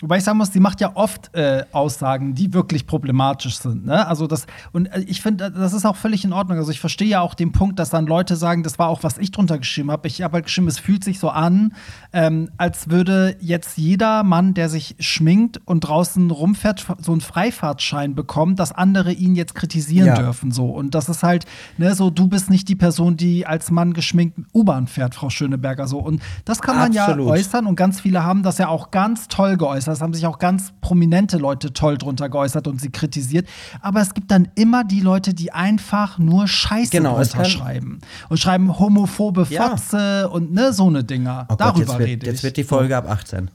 wobei 0.00 0.18
ich 0.18 0.24
sagen 0.24 0.38
muss, 0.38 0.52
sie 0.52 0.60
macht 0.60 0.80
ja 0.80 0.92
oft 0.94 1.34
äh, 1.34 1.64
Aussagen, 1.72 2.34
die 2.34 2.52
wirklich 2.54 2.86
problematisch 2.86 3.58
sind. 3.58 3.86
Ne? 3.86 4.06
Also 4.06 4.26
das, 4.26 4.46
und 4.72 4.86
äh, 4.86 5.00
ich 5.06 5.20
finde, 5.22 5.50
das 5.50 5.72
ist 5.72 5.84
auch 5.84 5.96
völlig 5.96 6.24
in 6.24 6.32
Ordnung. 6.32 6.58
Also 6.58 6.70
ich 6.70 6.80
verstehe 6.80 7.08
ja 7.08 7.20
auch 7.20 7.34
den 7.34 7.52
Punkt, 7.52 7.78
dass 7.78 7.90
dann 7.90 8.06
Leute 8.06 8.36
sagen, 8.36 8.62
das 8.62 8.78
war 8.78 8.88
auch, 8.88 9.02
was 9.02 9.18
ich 9.18 9.30
drunter 9.30 9.58
geschrieben 9.58 9.90
habe. 9.90 10.08
Ich 10.08 10.22
habe 10.22 10.34
halt 10.34 10.44
geschrieben, 10.46 10.68
es 10.68 10.78
fühlt 10.78 11.04
sich 11.04 11.18
so 11.18 11.28
an, 11.30 11.74
ähm, 12.12 12.50
als 12.56 12.90
würde 12.90 13.36
jetzt 13.40 13.78
jeder 13.78 14.22
Mann, 14.22 14.54
der 14.54 14.68
sich 14.68 14.96
schminkt 14.98 15.60
und 15.64 15.80
draußen 15.80 16.30
rumfährt, 16.30 16.86
so 17.00 17.12
einen 17.12 17.20
Freifahrtschein 17.20 18.14
bekommen, 18.14 18.56
dass 18.56 18.72
andere 18.72 19.12
ihn 19.12 19.34
jetzt 19.34 19.54
kritisieren 19.54 20.06
Ja. 20.08 20.14
dürfen. 20.14 20.50
So. 20.50 20.66
Und 20.66 20.94
das 20.94 21.08
ist 21.08 21.22
halt, 21.22 21.44
ne, 21.78 21.94
so, 21.94 22.10
du 22.10 22.26
bist 22.28 22.48
nicht 22.50 22.68
die 22.68 22.76
Person, 22.76 23.16
die 23.16 23.46
als 23.46 23.70
Mann 23.70 23.92
geschminkt 23.92 24.38
U-Bahn 24.54 24.86
fährt, 24.86 25.14
Frau 25.14 25.30
Schöneberger. 25.30 25.86
So. 25.86 25.98
Und 25.98 26.22
das 26.44 26.62
kann 26.62 26.76
man 26.76 26.96
Absolut. 26.96 27.26
ja 27.26 27.32
äußern 27.32 27.66
und 27.66 27.76
ganz 27.76 28.00
viele 28.00 28.24
haben 28.24 28.42
das 28.42 28.58
ja 28.58 28.68
auch 28.68 28.90
ganz 28.90 29.28
toll 29.28 29.56
geäußert. 29.56 29.89
Es 29.92 30.00
haben 30.00 30.14
sich 30.14 30.26
auch 30.26 30.38
ganz 30.38 30.72
prominente 30.80 31.36
Leute 31.38 31.72
toll 31.72 31.98
drunter 31.98 32.28
geäußert 32.28 32.66
und 32.68 32.80
sie 32.80 32.90
kritisiert. 32.90 33.48
Aber 33.80 34.00
es 34.00 34.14
gibt 34.14 34.30
dann 34.30 34.48
immer 34.54 34.84
die 34.84 35.00
Leute, 35.00 35.34
die 35.34 35.52
einfach 35.52 36.18
nur 36.18 36.48
Scheiße 36.48 36.90
Genau, 36.90 37.16
drunter 37.16 37.44
schreiben. 37.44 37.98
Und 38.28 38.38
schreiben 38.38 38.78
homophobe 38.78 39.46
Ja. 39.50 39.70
Fotze 39.70 40.28
und 40.30 40.52
ne, 40.52 40.72
so 40.72 40.90
ne 40.90 41.04
Dinger. 41.04 41.46
Oh 41.48 41.56
Gott, 41.56 41.60
Darüber 41.60 41.80
jetzt 41.80 41.98
wird, 41.98 42.08
rede 42.08 42.26
jetzt 42.26 42.36
ich. 42.38 42.42
wird 42.44 42.56
die 42.56 42.64
Folge 42.64 42.96
ab 42.96 43.08
18. 43.08 43.50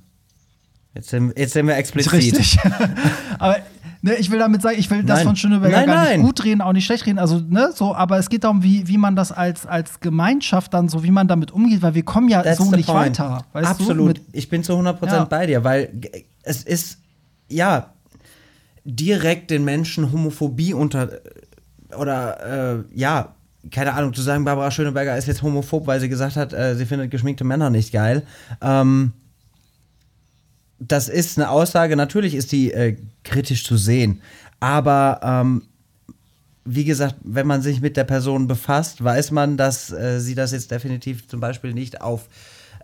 Jetzt 0.93 1.09
sind, 1.09 1.37
jetzt 1.37 1.53
sind 1.53 1.67
wir 1.67 1.75
explizit. 1.75 2.13
Richtig. 2.13 2.57
aber 3.39 3.57
ne, 4.05 4.15
ich 4.15 4.29
will 4.31 4.39
damit 4.39 4.61
sagen, 4.61 4.77
ich 4.77 4.89
will 4.91 5.03
das 5.03 5.17
Nein. 5.19 5.27
von 5.27 5.35
Schöneberger 5.35 5.77
Nein, 5.77 5.85
gar 5.87 5.95
nein. 5.95 6.19
nicht 6.19 6.25
gut 6.27 6.43
reden, 6.43 6.61
auch 6.61 6.73
nicht 6.73 6.85
schlecht 6.85 7.05
reden. 7.07 7.17
Also, 7.19 7.39
ne, 7.39 7.71
so, 7.73 7.95
aber 7.95 8.17
es 8.19 8.29
geht 8.29 8.43
darum, 8.43 8.61
wie, 8.63 8.87
wie 8.87 8.97
man 8.97 9.15
das 9.15 9.31
als, 9.31 9.65
als 9.65 9.99
Gemeinschaft 9.99 10.73
dann, 10.73 10.87
so 10.87 11.03
wie 11.03 11.11
man 11.11 11.27
damit 11.27 11.51
umgeht, 11.51 11.81
weil 11.81 11.95
wir 11.95 12.03
kommen 12.03 12.29
ja 12.29 12.43
That's 12.43 12.59
so 12.59 12.69
nicht 12.71 12.85
point. 12.87 13.19
weiter. 13.19 13.43
Weißt 13.53 13.67
Absolut. 13.67 14.21
Ich 14.31 14.47
bin 14.47 14.63
zu 14.63 14.73
100% 14.73 15.05
Ja. 15.07 15.23
bei 15.25 15.47
dir, 15.47 15.63
weil 15.63 15.89
es 16.43 16.63
ist, 16.63 16.99
ja, 17.49 17.87
direkt 18.85 19.49
den 19.49 19.65
Menschen 19.65 20.11
Homophobie 20.11 20.73
unter, 20.73 21.09
oder, 21.97 22.75
äh, 22.75 22.83
ja, 22.93 23.29
keine 23.71 23.93
Ahnung, 23.93 24.13
zu 24.13 24.21
sagen, 24.21 24.45
Barbara 24.45 24.69
Schöneberger 24.69 25.17
ist 25.17 25.27
jetzt 25.27 25.41
homophob, 25.41 25.87
weil 25.87 25.99
sie 25.99 26.07
gesagt 26.09 26.35
hat, 26.35 26.53
äh, 26.53 26.75
sie 26.75 26.85
findet 26.85 27.09
geschminkte 27.09 27.43
Männer 27.43 27.71
nicht 27.71 27.91
geil. 27.91 28.21
Ähm, 28.61 29.13
das 30.87 31.09
ist 31.09 31.37
eine 31.37 31.49
Aussage, 31.49 31.95
natürlich 31.95 32.35
ist 32.35 32.51
die 32.51 32.71
äh, 32.71 32.97
kritisch 33.23 33.63
zu 33.63 33.77
sehen, 33.77 34.21
aber 34.59 35.19
ähm, 35.23 35.63
wie 36.65 36.83
gesagt, 36.83 37.15
wenn 37.23 37.45
man 37.45 37.61
sich 37.61 37.79
mit 37.79 37.95
der 37.95 38.03
Person 38.03 38.47
befasst, 38.47 39.03
weiß 39.03 39.31
man, 39.31 39.55
dass 39.55 39.91
äh, 39.91 40.19
sie 40.19 40.33
das 40.33 40.51
jetzt 40.51 40.71
definitiv 40.71 41.27
zum 41.27 41.39
Beispiel 41.39 41.73
nicht 41.73 42.01
auf, 42.01 42.27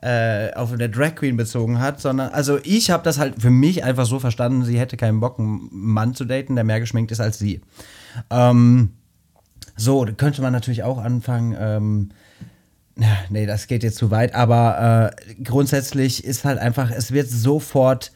äh, 0.02 0.54
auf 0.54 0.72
eine 0.72 0.88
Drag 0.88 1.16
Queen 1.16 1.36
bezogen 1.36 1.80
hat, 1.80 2.00
sondern, 2.00 2.30
also 2.30 2.60
ich 2.64 2.92
habe 2.92 3.04
das 3.04 3.18
halt 3.18 3.42
für 3.42 3.50
mich 3.50 3.84
einfach 3.84 4.06
so 4.06 4.20
verstanden, 4.20 4.64
sie 4.64 4.80
hätte 4.80 4.98
keinen 4.98 5.20
Bock, 5.20 5.40
einen 5.40 5.68
Mann 5.72 6.14
zu 6.14 6.26
daten, 6.26 6.56
der 6.56 6.64
mehr 6.64 6.80
geschminkt 6.80 7.12
ist 7.12 7.20
als 7.20 7.40
sie. 7.40 7.62
Ähm, 8.30 8.92
so, 9.76 10.06
könnte 10.16 10.44
man 10.44 10.54
natürlich 10.54 10.84
auch 10.84 11.00
anfangen, 11.00 11.56
ähm, 11.60 12.10
nee, 13.30 13.46
das 13.46 13.68
geht 13.68 13.84
jetzt 13.84 13.98
zu 13.98 14.12
weit, 14.12 14.36
aber 14.36 15.14
äh, 15.18 15.44
grundsätzlich 15.44 16.24
ist 16.24 16.46
halt 16.46 16.60
einfach, 16.60 16.92
es 16.92 17.12
wird 17.12 17.30
sofort 17.30 18.12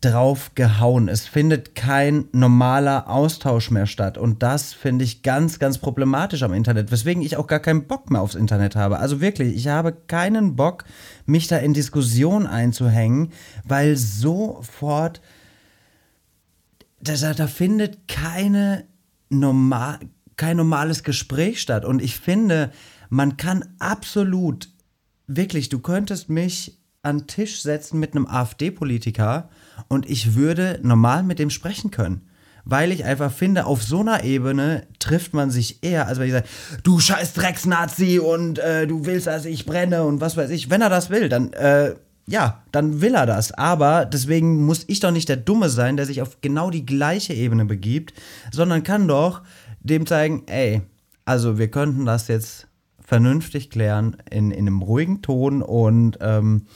drauf 0.00 0.52
gehauen. 0.54 1.08
Es 1.08 1.26
findet 1.26 1.74
kein 1.74 2.26
normaler 2.32 3.08
Austausch 3.08 3.70
mehr 3.70 3.86
statt. 3.86 4.16
Und 4.16 4.42
das 4.42 4.72
finde 4.72 5.04
ich 5.04 5.22
ganz, 5.22 5.58
ganz 5.58 5.78
problematisch 5.78 6.42
am 6.42 6.52
Internet, 6.52 6.92
weswegen 6.92 7.22
ich 7.22 7.36
auch 7.36 7.48
gar 7.48 7.58
keinen 7.58 7.86
Bock 7.88 8.10
mehr 8.10 8.20
aufs 8.20 8.36
Internet 8.36 8.76
habe. 8.76 8.98
Also 8.98 9.20
wirklich, 9.20 9.56
ich 9.56 9.68
habe 9.68 9.92
keinen 9.92 10.54
Bock, 10.54 10.84
mich 11.26 11.48
da 11.48 11.56
in 11.58 11.74
Diskussionen 11.74 12.46
einzuhängen, 12.46 13.32
weil 13.64 13.96
sofort, 13.96 15.20
da, 17.00 17.32
da, 17.32 17.46
findet 17.48 18.06
keine 18.06 18.84
normal, 19.30 19.98
kein 20.36 20.58
normales 20.58 21.02
Gespräch 21.02 21.60
statt. 21.60 21.84
Und 21.84 22.00
ich 22.02 22.20
finde, 22.20 22.70
man 23.08 23.36
kann 23.36 23.64
absolut, 23.78 24.68
wirklich, 25.26 25.68
du 25.68 25.78
könntest 25.78 26.28
mich 26.28 26.78
an 27.02 27.26
Tisch 27.26 27.62
setzen 27.62 28.00
mit 28.00 28.14
einem 28.14 28.26
AfD-Politiker 28.26 29.48
und 29.88 30.08
ich 30.08 30.34
würde 30.34 30.80
normal 30.82 31.22
mit 31.22 31.38
dem 31.38 31.50
sprechen 31.50 31.90
können. 31.90 32.22
Weil 32.64 32.92
ich 32.92 33.04
einfach 33.04 33.32
finde, 33.32 33.64
auf 33.64 33.82
so 33.82 34.00
einer 34.00 34.24
Ebene 34.24 34.86
trifft 34.98 35.32
man 35.32 35.50
sich 35.50 35.82
eher, 35.82 36.06
als 36.06 36.18
wenn 36.18 36.26
ich 36.26 36.34
sage, 36.34 36.48
du 36.82 37.00
scheiß 37.00 37.32
Drecksnazi 37.32 38.18
und 38.18 38.58
äh, 38.58 38.86
du 38.86 39.06
willst, 39.06 39.26
dass 39.26 39.46
ich 39.46 39.64
brenne 39.64 40.04
und 40.04 40.20
was 40.20 40.36
weiß 40.36 40.50
ich. 40.50 40.68
Wenn 40.68 40.82
er 40.82 40.90
das 40.90 41.08
will, 41.08 41.30
dann, 41.30 41.52
äh, 41.54 41.94
ja, 42.26 42.62
dann 42.72 43.00
will 43.00 43.14
er 43.14 43.24
das. 43.24 43.52
Aber 43.52 44.04
deswegen 44.04 44.66
muss 44.66 44.84
ich 44.86 45.00
doch 45.00 45.12
nicht 45.12 45.30
der 45.30 45.38
Dumme 45.38 45.70
sein, 45.70 45.96
der 45.96 46.04
sich 46.04 46.20
auf 46.20 46.42
genau 46.42 46.70
die 46.70 46.84
gleiche 46.84 47.32
Ebene 47.32 47.64
begibt, 47.64 48.12
sondern 48.52 48.82
kann 48.82 49.08
doch 49.08 49.40
dem 49.80 50.04
zeigen, 50.04 50.42
ey, 50.46 50.82
also 51.24 51.56
wir 51.56 51.70
könnten 51.70 52.04
das 52.04 52.28
jetzt 52.28 52.66
vernünftig 53.08 53.70
klären 53.70 54.18
in, 54.30 54.50
in 54.50 54.66
einem 54.66 54.82
ruhigen 54.82 55.22
Ton 55.22 55.62
und 55.62 56.18
ähm, 56.20 56.66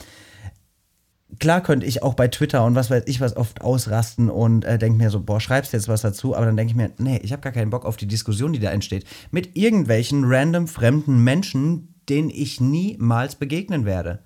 klar 1.38 1.62
könnte 1.62 1.85
ich 1.85 2.03
auch 2.03 2.14
bei 2.14 2.27
Twitter 2.29 2.64
und 2.64 2.75
was 2.75 2.88
weiß 2.88 3.03
ich 3.05 3.21
was 3.21 3.37
oft 3.37 3.61
ausrasten 3.61 4.31
und 4.31 4.64
äh, 4.64 4.79
denke 4.79 4.97
mir 4.97 5.11
so, 5.11 5.21
boah, 5.21 5.40
schreibst 5.40 5.75
jetzt 5.75 5.88
was 5.88 6.01
dazu, 6.01 6.35
aber 6.35 6.47
dann 6.47 6.57
denke 6.57 6.71
ich 6.71 6.77
mir, 6.77 6.90
nee, 6.97 7.21
ich 7.23 7.33
habe 7.33 7.42
gar 7.42 7.53
keinen 7.53 7.68
Bock 7.68 7.85
auf 7.85 7.99
die 7.99 8.07
Diskussion, 8.07 8.55
die 8.55 8.61
da 8.61 8.71
entsteht. 8.71 9.05
Mit 9.31 9.59
irgendwelchen 9.59 10.25
random 10.25 10.68
fremden 10.68 11.23
Menschen, 11.23 12.01
denen 12.09 12.31
ich 12.31 12.62
niemals 12.62 13.35
begegnen 13.35 13.85
werde. 13.85 14.21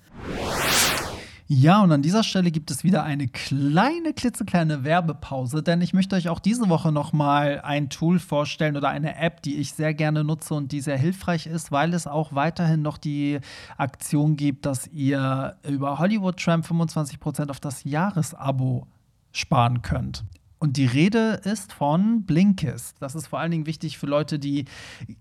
Ja, 1.49 1.81
und 1.81 1.93
an 1.93 2.01
dieser 2.01 2.23
Stelle 2.23 2.51
gibt 2.51 2.71
es 2.71 2.83
wieder 2.83 3.03
eine 3.03 3.29
kleine, 3.29 4.11
klitzekleine 4.11 4.83
Werbepause, 4.83 5.63
denn 5.63 5.79
ich 5.79 5.93
möchte 5.93 6.17
euch 6.17 6.27
auch 6.27 6.39
diese 6.41 6.67
Woche 6.67 6.91
noch 6.91 7.13
mal 7.13 7.61
ein 7.61 7.89
Tool 7.89 8.19
vorstellen 8.19 8.75
oder 8.75 8.89
eine 8.89 9.15
App, 9.15 9.41
die 9.43 9.55
ich 9.55 9.71
sehr 9.71 9.93
gerne 9.93 10.25
nutze 10.25 10.53
und 10.55 10.73
die 10.73 10.81
sehr 10.81 10.97
hilfreich 10.97 11.47
ist, 11.47 11.71
weil 11.71 11.93
es 11.93 12.05
auch 12.05 12.35
weiterhin 12.35 12.81
noch 12.81 12.97
die 12.97 13.39
Aktion 13.77 14.35
gibt, 14.35 14.65
dass 14.65 14.87
ihr 14.87 15.55
über 15.65 15.99
Hollywood 15.99 16.37
Tramp 16.37 16.65
25% 16.65 17.49
auf 17.49 17.61
das 17.61 17.85
Jahresabo 17.85 18.85
sparen 19.31 19.81
könnt. 19.81 20.25
Und 20.59 20.77
die 20.77 20.87
Rede 20.87 21.39
ist 21.43 21.71
von 21.71 22.23
Blinkist. 22.23 22.95
Das 22.99 23.13
ist 23.13 23.27
vor 23.27 23.39
allen 23.39 23.51
Dingen 23.51 23.67
wichtig 23.67 23.99
für 23.99 24.07
Leute, 24.07 24.39
die 24.39 24.65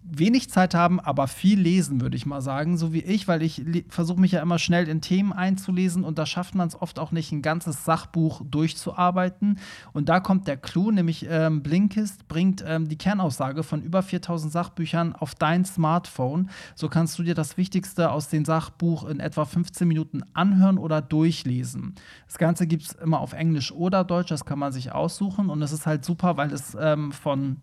wenig 0.02 0.48
Zeit 0.48 0.74
haben, 0.74 0.98
aber 0.98 1.28
viel 1.28 1.60
lesen, 1.60 2.00
würde 2.00 2.16
ich 2.16 2.24
mal 2.24 2.40
sagen, 2.40 2.78
so 2.78 2.94
wie 2.94 3.02
ich, 3.02 3.28
weil 3.28 3.42
ich 3.42 3.62
versuche 3.88 4.18
mich 4.18 4.32
ja 4.32 4.40
immer 4.40 4.58
schnell 4.58 4.88
in 4.88 5.02
Themen 5.02 5.34
einzulesen 5.34 6.04
und 6.04 6.16
da 6.16 6.24
schafft 6.24 6.54
man 6.54 6.68
es 6.68 6.80
oft 6.80 6.98
auch 6.98 7.12
nicht, 7.12 7.32
ein 7.32 7.42
ganzes 7.42 7.84
Sachbuch 7.84 8.40
durchzuarbeiten. 8.50 9.58
Und 9.92 10.08
da 10.08 10.20
kommt 10.20 10.48
der 10.48 10.56
Clou, 10.56 10.90
nämlich 10.90 11.26
ähm, 11.28 11.62
Blinkist 11.62 12.28
bringt 12.28 12.64
ähm, 12.66 12.88
die 12.88 12.96
Kernaussage 12.96 13.62
von 13.62 13.82
über 13.82 14.02
4000 14.02 14.50
Sachbüchern 14.50 15.14
auf 15.14 15.34
dein 15.34 15.66
Smartphone. 15.66 16.48
So 16.74 16.88
kannst 16.88 17.18
du 17.18 17.22
dir 17.22 17.34
das 17.34 17.58
Wichtigste 17.58 18.10
aus 18.10 18.28
dem 18.28 18.46
Sachbuch 18.46 19.04
in 19.04 19.20
etwa 19.20 19.44
15 19.44 19.86
Minuten 19.86 20.22
anhören 20.32 20.78
oder 20.78 21.02
durchlesen. 21.02 21.94
Das 22.26 22.38
Ganze 22.38 22.66
gibt 22.66 22.84
es 22.84 22.92
immer 22.92 23.20
auf 23.20 23.34
Englisch 23.34 23.70
oder 23.70 24.02
Deutsch, 24.02 24.30
das 24.30 24.46
kann 24.46 24.58
man 24.58 24.72
sich 24.72 24.92
aussuchen 24.92 25.25
aussuchen 25.26 25.50
und 25.50 25.62
es 25.62 25.72
ist 25.72 25.86
halt 25.86 26.04
super, 26.04 26.36
weil 26.36 26.52
es 26.52 26.76
ähm, 26.78 27.12
von 27.12 27.58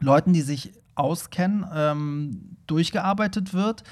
Leuten, 0.00 0.32
die 0.32 0.42
sich 0.42 0.72
auskennen, 0.94 1.66
ähm, 1.72 2.56
durchgearbeitet 2.66 3.52
wird 3.52 3.82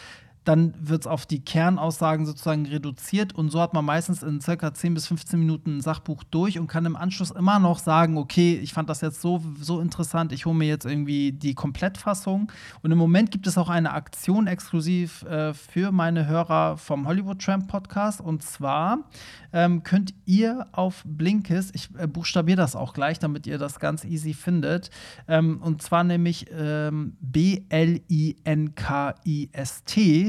dann 0.44 0.74
wird 0.78 1.02
es 1.02 1.06
auf 1.06 1.26
die 1.26 1.40
Kernaussagen 1.40 2.26
sozusagen 2.26 2.66
reduziert 2.66 3.34
und 3.34 3.50
so 3.50 3.60
hat 3.60 3.72
man 3.72 3.84
meistens 3.84 4.22
in 4.22 4.40
circa 4.40 4.72
10 4.74 4.94
bis 4.94 5.06
15 5.06 5.38
Minuten 5.38 5.78
ein 5.78 5.80
Sachbuch 5.80 6.22
durch 6.24 6.58
und 6.58 6.66
kann 6.66 6.84
im 6.84 6.96
Anschluss 6.96 7.30
immer 7.30 7.58
noch 7.58 7.78
sagen, 7.78 8.18
okay, 8.18 8.54
ich 8.62 8.74
fand 8.74 8.90
das 8.90 9.00
jetzt 9.00 9.22
so, 9.22 9.42
so 9.58 9.80
interessant, 9.80 10.32
ich 10.32 10.44
hole 10.44 10.54
mir 10.54 10.68
jetzt 10.68 10.84
irgendwie 10.84 11.32
die 11.32 11.54
Komplettfassung. 11.54 12.52
Und 12.82 12.92
im 12.92 12.98
Moment 12.98 13.30
gibt 13.30 13.46
es 13.46 13.56
auch 13.56 13.70
eine 13.70 13.92
Aktion 13.92 14.46
exklusiv 14.46 15.22
äh, 15.22 15.54
für 15.54 15.92
meine 15.92 16.26
Hörer 16.26 16.76
vom 16.76 17.08
Hollywood 17.08 17.40
Tramp 17.40 17.68
Podcast 17.68 18.20
und 18.20 18.42
zwar 18.42 18.98
ähm, 19.52 19.82
könnt 19.82 20.12
ihr 20.26 20.66
auf 20.72 21.02
Blinkist, 21.06 21.74
ich 21.74 21.88
äh, 21.96 22.06
buchstabiere 22.06 22.56
das 22.56 22.76
auch 22.76 22.92
gleich, 22.92 23.18
damit 23.18 23.46
ihr 23.46 23.56
das 23.56 23.80
ganz 23.80 24.04
easy 24.04 24.34
findet, 24.34 24.90
ähm, 25.28 25.62
und 25.62 25.80
zwar 25.80 26.04
nämlich 26.04 26.46
ähm, 26.52 27.16
B-L-I-N-K-I-S-T 27.20 28.04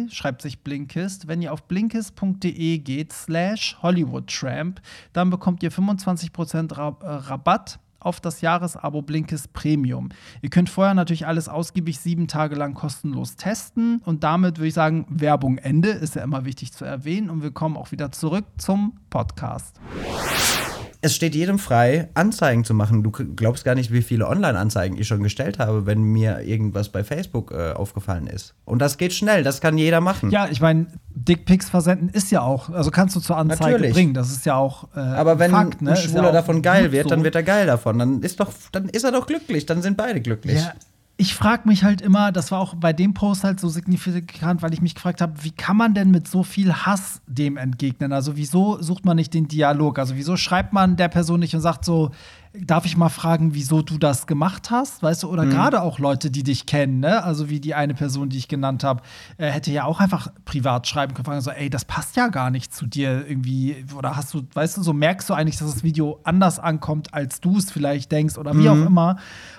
schreibt 0.09 0.41
sich 0.41 0.59
Blinkist. 0.59 1.27
Wenn 1.27 1.41
ihr 1.41 1.53
auf 1.53 1.63
blinkist.de 1.63 2.77
geht, 2.79 3.13
slash 3.13 3.77
HollywoodTramp, 3.81 4.81
dann 5.13 5.29
bekommt 5.29 5.63
ihr 5.63 5.71
25% 5.71 6.73
äh, 6.73 7.05
Rabatt 7.05 7.79
auf 7.99 8.21
das 8.21 8.41
Jahresabo 8.41 9.01
Blinkist 9.01 9.51
Premium. 9.53 10.09
Ihr 10.41 10.49
könnt 10.51 10.69
vorher 10.69 10.93
natürlich 10.93 11.25
alles 11.25 11.49
ausgiebig 11.49 11.99
sieben 11.99 12.27
Tage 12.27 12.55
lang 12.55 12.75
kostenlos 12.75 13.35
testen 13.35 14.01
und 14.05 14.23
damit 14.23 14.59
würde 14.59 14.67
ich 14.67 14.73
sagen, 14.75 15.07
Werbung 15.09 15.57
Ende 15.57 15.89
ist 15.89 16.15
ja 16.15 16.23
immer 16.23 16.45
wichtig 16.45 16.71
zu 16.71 16.85
erwähnen 16.85 17.29
und 17.29 17.41
wir 17.41 17.51
kommen 17.51 17.75
auch 17.75 17.91
wieder 17.91 18.11
zurück 18.11 18.45
zum 18.57 18.99
Podcast 19.09 19.79
es 21.05 21.13
steht 21.15 21.35
jedem 21.35 21.59
frei, 21.59 22.09
Anzeigen 22.15 22.63
zu 22.63 22.73
machen. 22.73 23.03
Du 23.03 23.11
glaubst 23.11 23.63
gar 23.63 23.75
nicht, 23.75 23.93
wie 23.93 24.01
viele 24.01 24.27
Online-Anzeigen 24.27 24.97
ich 24.97 25.07
schon 25.07 25.21
gestellt 25.21 25.59
habe, 25.59 25.85
wenn 25.85 26.01
mir 26.01 26.41
irgendwas 26.41 26.89
bei 26.89 27.03
Facebook 27.03 27.51
äh, 27.51 27.73
aufgefallen 27.73 28.25
ist. 28.25 28.55
Und 28.65 28.79
das 28.79 28.97
geht 28.97 29.13
schnell, 29.13 29.43
das 29.43 29.61
kann 29.61 29.77
jeder 29.77 30.01
machen. 30.01 30.31
Ja, 30.31 30.47
ich 30.49 30.61
meine, 30.61 30.87
Dickpics 31.13 31.69
versenden 31.69 32.09
ist 32.09 32.31
ja 32.31 32.41
auch, 32.41 32.71
also 32.71 32.89
kannst 32.89 33.15
du 33.15 33.19
zur 33.19 33.37
Anzeige 33.37 33.73
Natürlich. 33.73 33.93
bringen. 33.93 34.13
Das 34.15 34.31
ist 34.31 34.47
ja 34.47 34.55
auch. 34.55 34.87
Äh, 34.95 34.99
Aber 34.99 35.37
wenn 35.37 35.51
Fakt, 35.51 35.83
ne? 35.83 35.91
ein 35.91 35.97
Schwuler 35.97 36.25
ja 36.25 36.31
davon 36.31 36.63
geil 36.63 36.91
wird, 36.91 37.03
so. 37.03 37.09
dann 37.09 37.23
wird 37.23 37.35
er 37.35 37.43
geil 37.43 37.67
davon. 37.67 37.99
Dann 37.99 38.21
ist 38.23 38.39
doch, 38.39 38.51
dann 38.71 38.89
ist 38.89 39.03
er 39.03 39.11
doch 39.11 39.27
glücklich, 39.27 39.67
dann 39.67 39.83
sind 39.83 39.97
beide 39.97 40.21
glücklich. 40.21 40.57
Ja 40.57 40.73
ich 41.17 41.33
frage 41.33 41.67
mich 41.67 41.83
halt 41.83 42.01
immer, 42.01 42.31
das 42.31 42.51
war 42.51 42.59
auch 42.59 42.75
bei 42.75 42.91
dem 42.91 43.13
Post 43.13 43.45
halt 43.45 43.59
so 43.59 43.69
signifikant, 43.69 44.61
weil 44.61 44.73
ich 44.73 44.81
mich 44.81 44.95
gefragt 44.95 45.21
habe, 45.21 45.43
wie 45.43 45.51
kann 45.51 45.77
man 45.77 45.93
denn 45.93 46.11
mit 46.11 46.27
so 46.27 46.43
viel 46.43 46.73
Hass 46.73 47.21
dem 47.25 47.55
entgegnen? 47.55 48.11
Also 48.11 48.35
wieso 48.35 48.81
sucht 48.81 49.05
man 49.05 49.15
nicht 49.15 49.33
den 49.33 49.47
Dialog? 49.47 49.97
Also 49.97 50.15
wieso 50.15 50.35
schreibt 50.35 50.73
man 50.73 50.97
der 50.97 51.07
Person 51.07 51.39
nicht 51.39 51.55
und 51.55 51.61
sagt 51.61 51.85
so, 51.85 52.11
darf 52.61 52.85
ich 52.85 52.97
mal 52.97 53.09
fragen, 53.09 53.53
wieso 53.53 53.81
du 53.81 53.97
das 53.97 54.27
gemacht 54.27 54.71
hast? 54.71 55.03
Weißt 55.03 55.23
du, 55.23 55.29
oder 55.29 55.43
mhm. 55.43 55.51
gerade 55.51 55.81
auch 55.81 55.99
Leute, 55.99 56.31
die 56.31 56.43
dich 56.43 56.65
kennen, 56.65 56.99
ne? 56.99 57.23
Also 57.23 57.49
wie 57.49 57.59
die 57.59 57.73
eine 57.73 57.93
Person, 57.93 58.29
die 58.29 58.37
ich 58.37 58.47
genannt 58.47 58.83
habe, 58.83 59.01
äh, 59.37 59.47
hätte 59.47 59.71
ja 59.71 59.85
auch 59.85 59.99
einfach 59.99 60.29
privat 60.45 60.87
schreiben 60.87 61.13
können, 61.13 61.41
so, 61.41 61.51
ey, 61.51 61.69
das 61.69 61.85
passt 61.85 62.15
ja 62.15 62.27
gar 62.27 62.51
nicht 62.51 62.73
zu 62.73 62.85
dir 62.85 63.27
irgendwie. 63.27 63.85
Oder 63.97 64.15
hast 64.15 64.33
du, 64.33 64.43
weißt 64.53 64.77
du, 64.77 64.83
so 64.83 64.93
merkst 64.93 65.29
du 65.29 65.33
eigentlich, 65.33 65.57
dass 65.57 65.73
das 65.73 65.83
Video 65.83 66.19
anders 66.23 66.59
ankommt, 66.59 67.13
als 67.13 67.41
du 67.41 67.57
es 67.57 67.71
vielleicht 67.71 68.11
denkst 68.11 68.37
oder 68.37 68.53
wie 68.53 68.67
mhm. 68.69 68.83
auch 68.83 68.85
immer. 68.87 69.17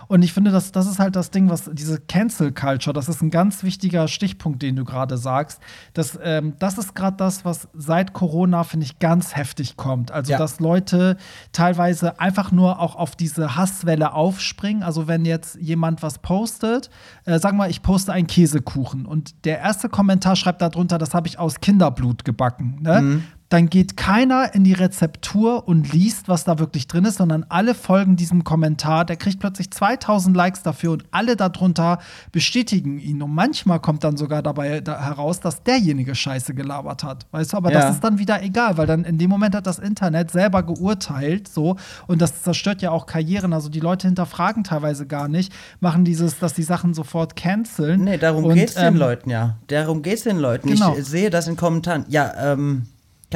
Und 0.09 0.23
ich 0.23 0.33
finde, 0.33 0.53
das, 0.53 0.73
das 0.73 0.87
ist 0.87 0.99
halt 0.99 1.17
das 1.17 1.31
Ding, 1.31 1.51
was 1.51 1.69
diese 1.73 2.01
Cancel 2.01 2.53
Culture, 2.53 2.95
das 2.95 3.09
ist 3.09 3.23
ein 3.23 3.31
ganz 3.31 3.65
wichtiger 3.65 4.07
Stichpunkt, 4.07 4.63
den 4.63 4.77
du 4.77 4.85
gerade 4.85 5.17
sagst. 5.19 5.61
Das, 5.95 6.19
ähm, 6.23 6.55
das 6.59 6.79
ist 6.79 6.95
gerade 6.95 7.17
das, 7.17 7.45
was 7.45 7.69
seit 7.75 8.13
Corona, 8.13 8.63
finde 8.65 8.87
ich, 8.87 8.99
ganz 8.99 9.35
heftig 9.35 9.77
kommt. 9.77 10.13
Also, 10.13 10.33
ja. 10.33 10.39
dass 10.39 10.61
Leute 10.61 11.17
teilweise 11.53 12.21
einfach 12.21 12.53
nur 12.53 12.81
auch 12.87 12.97
auf 12.97 13.17
diese 13.17 13.57
Hasswelle 13.57 14.13
aufspringen. 14.13 14.83
Also, 14.83 15.09
wenn 15.09 15.25
jetzt 15.25 15.57
jemand 15.57 16.03
was 16.03 16.21
postet, 16.21 16.91
äh, 17.25 17.39
sagen 17.39 17.59
wir, 17.59 17.69
ich 17.69 17.83
poste 17.83 18.13
einen 18.13 18.27
Käsekuchen 18.27 19.07
und 19.07 19.45
der 19.45 19.59
erste 19.59 19.89
Kommentar 19.89 20.37
schreibt 20.37 20.63
darunter, 20.63 20.99
das 20.99 21.15
habe 21.15 21.27
ich 21.27 21.39
aus 21.39 21.61
Kinderblut 21.61 22.25
gebacken. 22.25 22.79
Ne? 22.81 23.03
Mhm 23.03 23.25
dann 23.49 23.71
geht 23.71 23.97
keiner 23.97 24.55
in 24.55 24.65
die 24.65 24.73
Rezeptur 24.73 25.69
und 25.69 25.93
liest, 25.93 26.29
was 26.29 26.45
da 26.45 26.59
wirklich 26.59 26.89
drin 26.89 27.05
ist, 27.05 27.19
sondern 27.19 27.47
alle 27.49 27.75
folgen 27.75 28.17
diesem 28.17 28.43
Kommentar. 28.43 29.05
Der 29.05 29.17
kriegt 29.17 29.39
plötzlich 29.39 29.71
2000 29.71 30.37
Likes 30.37 30.63
dafür 30.63 30.93
und 30.93 31.05
alle 31.13 31.37
darunter 31.37 31.99
bestätigen 32.33 32.99
ihn. 32.99 33.23
Und 33.23 33.33
manchmal 33.33 33.81
kommt 33.81 34.03
dann 34.03 34.17
sogar 34.17 34.43
dabei 34.43 34.81
da 34.81 35.01
heraus, 35.01 35.41
dass 35.41 35.63
derjenige 35.63 36.15
Scheiße 36.15 36.55
gelabert 36.55 37.05
hat. 37.05 37.27
Weißt 37.31 37.53
du, 37.53 37.57
aber 37.57 37.71
ja. 37.71 37.81
das 37.81 37.97
ist 37.97 38.05
dann 38.05 38.19
wieder 38.19 38.43
egal, 38.43 38.79
weil 38.79 38.87
dann 38.87 39.05
in 39.05 39.19
dem 39.19 39.31
Moment 39.31 39.55
hat 39.55 39.67
das 39.67 39.79
Internet 39.79 40.31
selber 40.31 40.63
geurteilt, 40.65 41.47
so. 41.47 41.77
Und 42.09 42.21
das 42.21 42.43
zerstört 42.43 42.83
ja 42.83 42.91
auch 42.91 43.07
Karrieren. 43.07 43.53
Also 43.53 43.69
die 43.69 43.81
Leute 43.81 44.09
hinterfragen 44.09 44.65
teilweise 44.65 45.07
gar 45.07 45.29
nicht, 45.29 45.53
machen 45.79 46.05
dieses, 46.05 46.39
dass 46.39 46.55
die 46.55 46.65
Sachen 46.65 46.95
sofort 46.95 47.37
canceln. 47.37 48.05
Nee, 48.05 48.19
darum 48.19 48.53
geht 48.53 48.71
es 48.71 48.75
den 48.75 48.95
ähm, 48.95 48.97
Leuten 48.97 49.31
ja. 49.31 49.57
Darum 49.69 50.03
geht 50.03 50.15
es 50.15 50.23
den 50.23 50.39
Leuten. 50.39 50.69
Genau. 50.69 50.97
Ich 50.97 51.05
sehe 51.05 51.31
das 51.31 51.49
in 51.49 51.57
Kommentaren. 51.57 52.05
Ja, 52.09 52.53
ähm 52.53 52.87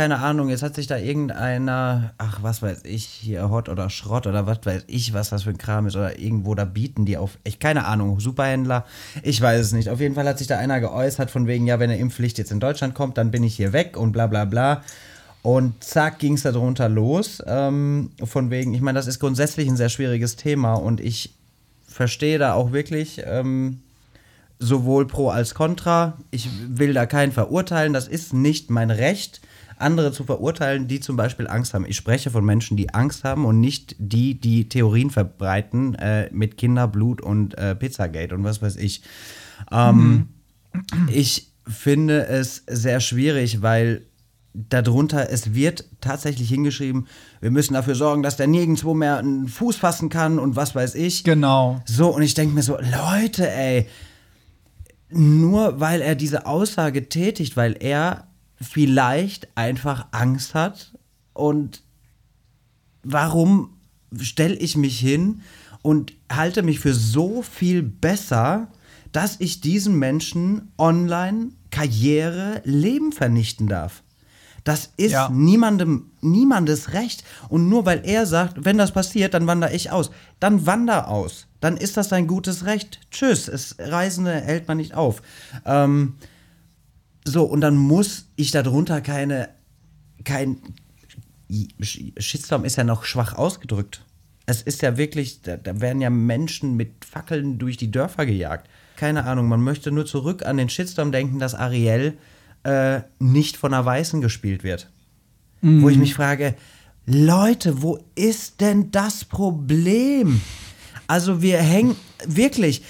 keine 0.01 0.21
Ahnung, 0.21 0.49
jetzt 0.49 0.63
hat 0.63 0.77
sich 0.77 0.87
da 0.87 0.97
irgendeiner, 0.97 2.15
ach, 2.17 2.39
was 2.41 2.63
weiß 2.63 2.85
ich, 2.85 3.05
hier 3.05 3.51
Hot 3.51 3.69
oder 3.69 3.91
Schrott 3.91 4.27
oder 4.27 4.47
was 4.47 4.61
weiß 4.65 4.85
ich, 4.87 5.13
was 5.13 5.29
das 5.29 5.43
für 5.43 5.51
ein 5.51 5.59
Kram 5.59 5.87
ist 5.87 5.95
oder 5.95 6.19
irgendwo 6.19 6.55
da 6.55 6.65
bieten 6.65 7.05
die 7.05 7.19
auf, 7.19 7.37
ich 7.45 7.59
keine 7.59 7.85
Ahnung, 7.85 8.19
Superhändler, 8.19 8.87
ich 9.23 9.43
weiß 9.43 9.61
es 9.61 9.73
nicht. 9.73 9.91
Auf 9.91 10.01
jeden 10.01 10.15
Fall 10.15 10.27
hat 10.27 10.39
sich 10.39 10.47
da 10.47 10.57
einer 10.57 10.81
geäußert 10.81 11.31
von 11.31 11.47
wegen, 11.47 11.67
ja, 11.67 11.79
wenn 11.81 11.91
eine 11.91 11.99
Impfpflicht 11.99 12.39
jetzt 12.39 12.51
in 12.51 12.61
Deutschland 12.61 12.95
kommt, 12.95 13.19
dann 13.19 13.31
bin 13.31 13.45
ich 13.45 13.55
hier 13.55 13.75
weg 13.75 13.99
und 13.99 14.13
bla 14.13 14.27
bla 14.27 14.47
bla. 14.47 14.83
Und 15.43 15.85
zack, 15.85 16.19
ging 16.19 16.33
es 16.33 16.45
darunter 16.45 16.89
los. 16.89 17.43
Ähm, 17.47 18.13
von 18.25 18.49
wegen, 18.49 18.73
ich 18.73 18.81
meine, 18.81 18.99
das 18.99 19.07
ist 19.07 19.19
grundsätzlich 19.19 19.69
ein 19.69 19.77
sehr 19.77 19.91
schwieriges 19.91 20.37
Thema 20.37 20.77
und 20.77 21.01
ich 21.01 21.35
verstehe 21.87 22.39
da 22.39 22.55
auch 22.55 22.73
wirklich 22.73 23.21
ähm, 23.27 23.81
sowohl 24.59 25.07
Pro 25.07 25.29
als 25.29 25.53
Contra. 25.53 26.17
Ich 26.31 26.49
will 26.71 26.95
da 26.95 27.05
keinen 27.05 27.33
verurteilen, 27.33 27.93
das 27.93 28.09
ist 28.09 28.33
nicht 28.33 28.71
mein 28.71 28.91
Recht 28.91 29.43
andere 29.81 30.13
zu 30.13 30.25
verurteilen, 30.25 30.89
die 30.89 31.01
zum 31.01 31.17
Beispiel 31.17 31.47
Angst 31.49 31.75
haben. 31.75 31.85
Ich 31.87 31.97
spreche 31.97 32.31
von 32.31 32.45
Menschen, 32.45 32.77
die 32.77 32.93
Angst 32.95 33.25
haben 33.25 33.45
und 33.45 33.61
nicht 33.61 33.97
die, 33.99 34.41
die 34.41 34.69
Theorien 34.69 35.11
verbreiten 35.11 35.95
äh, 35.95 36.29
mit 36.33 36.57
Kinderblut 36.57 37.21
und 37.21 37.57
äh, 37.59 37.75
Pizzagate 37.75 38.35
und 38.35 38.45
was 38.45 38.63
weiß 38.63 38.77
ich. 38.77 39.03
Ähm, 39.71 40.29
mhm. 40.93 41.09
Ich 41.09 41.53
finde 41.67 42.27
es 42.27 42.65
sehr 42.67 43.01
schwierig, 43.01 43.63
weil 43.63 44.07
darunter, 44.53 45.31
es 45.31 45.55
wird 45.55 45.85
tatsächlich 46.01 46.49
hingeschrieben, 46.49 47.07
wir 47.41 47.51
müssen 47.51 47.75
dafür 47.75 47.95
sorgen, 47.95 48.23
dass 48.23 48.37
der 48.37 48.47
nirgendwo 48.47 48.95
mehr 48.95 49.19
einen 49.19 49.49
Fuß 49.49 49.77
fassen 49.77 50.09
kann 50.09 50.39
und 50.39 50.57
was 50.57 50.75
weiß 50.75 50.95
ich. 50.97 51.25
Genau. 51.25 51.81
So, 51.87 52.15
und 52.15 52.23
ich 52.23 52.35
denke 52.35 52.55
mir 52.55 52.63
so, 52.63 52.77
Leute, 52.77 53.49
ey, 53.51 53.87
nur 55.11 55.81
weil 55.81 56.01
er 56.01 56.15
diese 56.15 56.47
Aussage 56.47 57.09
tätigt, 57.09 57.57
weil 57.57 57.77
er 57.81 58.27
vielleicht 58.61 59.57
einfach 59.57 60.07
Angst 60.11 60.55
hat 60.55 60.93
und 61.33 61.83
warum 63.03 63.77
stelle 64.21 64.55
ich 64.57 64.77
mich 64.77 64.99
hin 64.99 65.43
und 65.83 66.13
halte 66.31 66.63
mich 66.63 66.81
für 66.81 66.95
so 66.95 67.43
viel 67.43 67.83
besser, 67.83 68.69
dass 69.13 69.37
ich 69.41 69.61
diesen 69.61 69.99
Menschen 69.99 70.73
online 70.79 71.51
Karriere, 71.71 72.61
Leben 72.65 73.13
vernichten 73.13 73.67
darf. 73.67 74.03
Das 74.65 74.93
ist 74.97 75.13
ja. 75.13 75.31
niemandem, 75.31 76.11
niemandes 76.21 76.93
Recht. 76.93 77.25
Und 77.49 77.69
nur 77.69 77.87
weil 77.87 78.03
er 78.05 78.27
sagt, 78.27 78.65
wenn 78.65 78.77
das 78.77 78.93
passiert, 78.93 79.33
dann 79.35 79.47
wandere 79.47 79.73
ich 79.73 79.91
aus. 79.91 80.11
Dann 80.39 80.67
wander 80.67 81.09
aus. 81.09 81.47
Dann 81.61 81.77
ist 81.77 81.97
das 81.97 82.13
ein 82.13 82.27
gutes 82.27 82.67
Recht. 82.67 83.01
Tschüss. 83.11 83.49
Es, 83.49 83.77
Reisende 83.79 84.33
hält 84.33 84.69
man 84.69 84.77
nicht 84.77 84.95
auf. 84.95 85.23
Ähm, 85.65 86.17
so, 87.25 87.45
und 87.45 87.61
dann 87.61 87.77
muss 87.77 88.29
ich 88.37 88.51
darunter 88.51 89.01
keine 89.01 89.51
kein 90.25 90.59
Shitstorm 92.19 92.65
ist 92.65 92.77
ja 92.77 92.85
noch 92.85 93.05
schwach 93.05 93.35
ausgedrückt. 93.35 94.05
Es 94.47 94.63
ist 94.63 94.83
ja 94.83 94.97
wirklich, 94.97 95.43
da, 95.43 95.57
da 95.57 95.81
werden 95.81 96.01
ja 96.01 96.11
Menschen 96.11 96.77
mit 96.77 97.05
Fackeln 97.05 97.59
durch 97.59 97.77
die 97.77 97.91
Dörfer 97.91 98.27
gejagt. 98.27 98.69
Keine 98.97 99.25
Ahnung, 99.25 99.49
man 99.49 99.61
möchte 99.61 99.91
nur 99.91 100.07
zurück 100.07 100.45
an 100.45 100.57
den 100.57 100.69
Shitstorm 100.69 101.13
denken, 101.13 101.39
dass 101.39 101.55
Ariel 101.55 102.19
äh, 102.63 103.01
nicht 103.19 103.57
von 103.57 103.75
einer 103.75 103.85
Weißen 103.85 104.21
gespielt 104.21 104.63
wird. 104.63 104.91
Mhm. 105.61 105.83
Wo 105.83 105.89
ich 105.89 105.99
mich 105.99 106.15
frage, 106.15 106.55
Leute, 107.07 107.83
wo 107.83 107.99
ist 108.15 108.61
denn 108.61 108.91
das 108.91 109.25
Problem? 109.25 110.41
Also 111.07 111.43
wir 111.43 111.59
hängen 111.59 111.97
wirklich, 112.27 112.83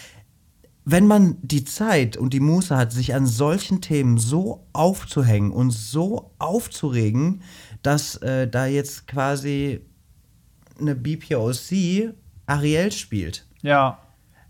wenn 0.85 1.07
man 1.07 1.37
die 1.43 1.65
Zeit 1.65 2.17
und 2.17 2.33
die 2.33 2.41
Muße 2.41 2.77
hat, 2.77 2.93
sich 2.93 3.15
an 3.15 3.27
solchen 3.27 3.81
Themen 3.81 4.19
so 4.19 4.67
aufzuhängen 4.73 5.51
und 5.53 5.71
so 5.71 6.33
aufzuregen, 6.39 7.43
dass 7.83 8.17
äh, 8.17 8.49
da 8.49 8.67
jetzt 8.67 9.07
quasi 9.07 9.81
eine 10.79 10.95
BPOC 10.95 12.15
Ariel 12.47 12.93
spielt. 12.93 13.47
Ja. 13.63 13.99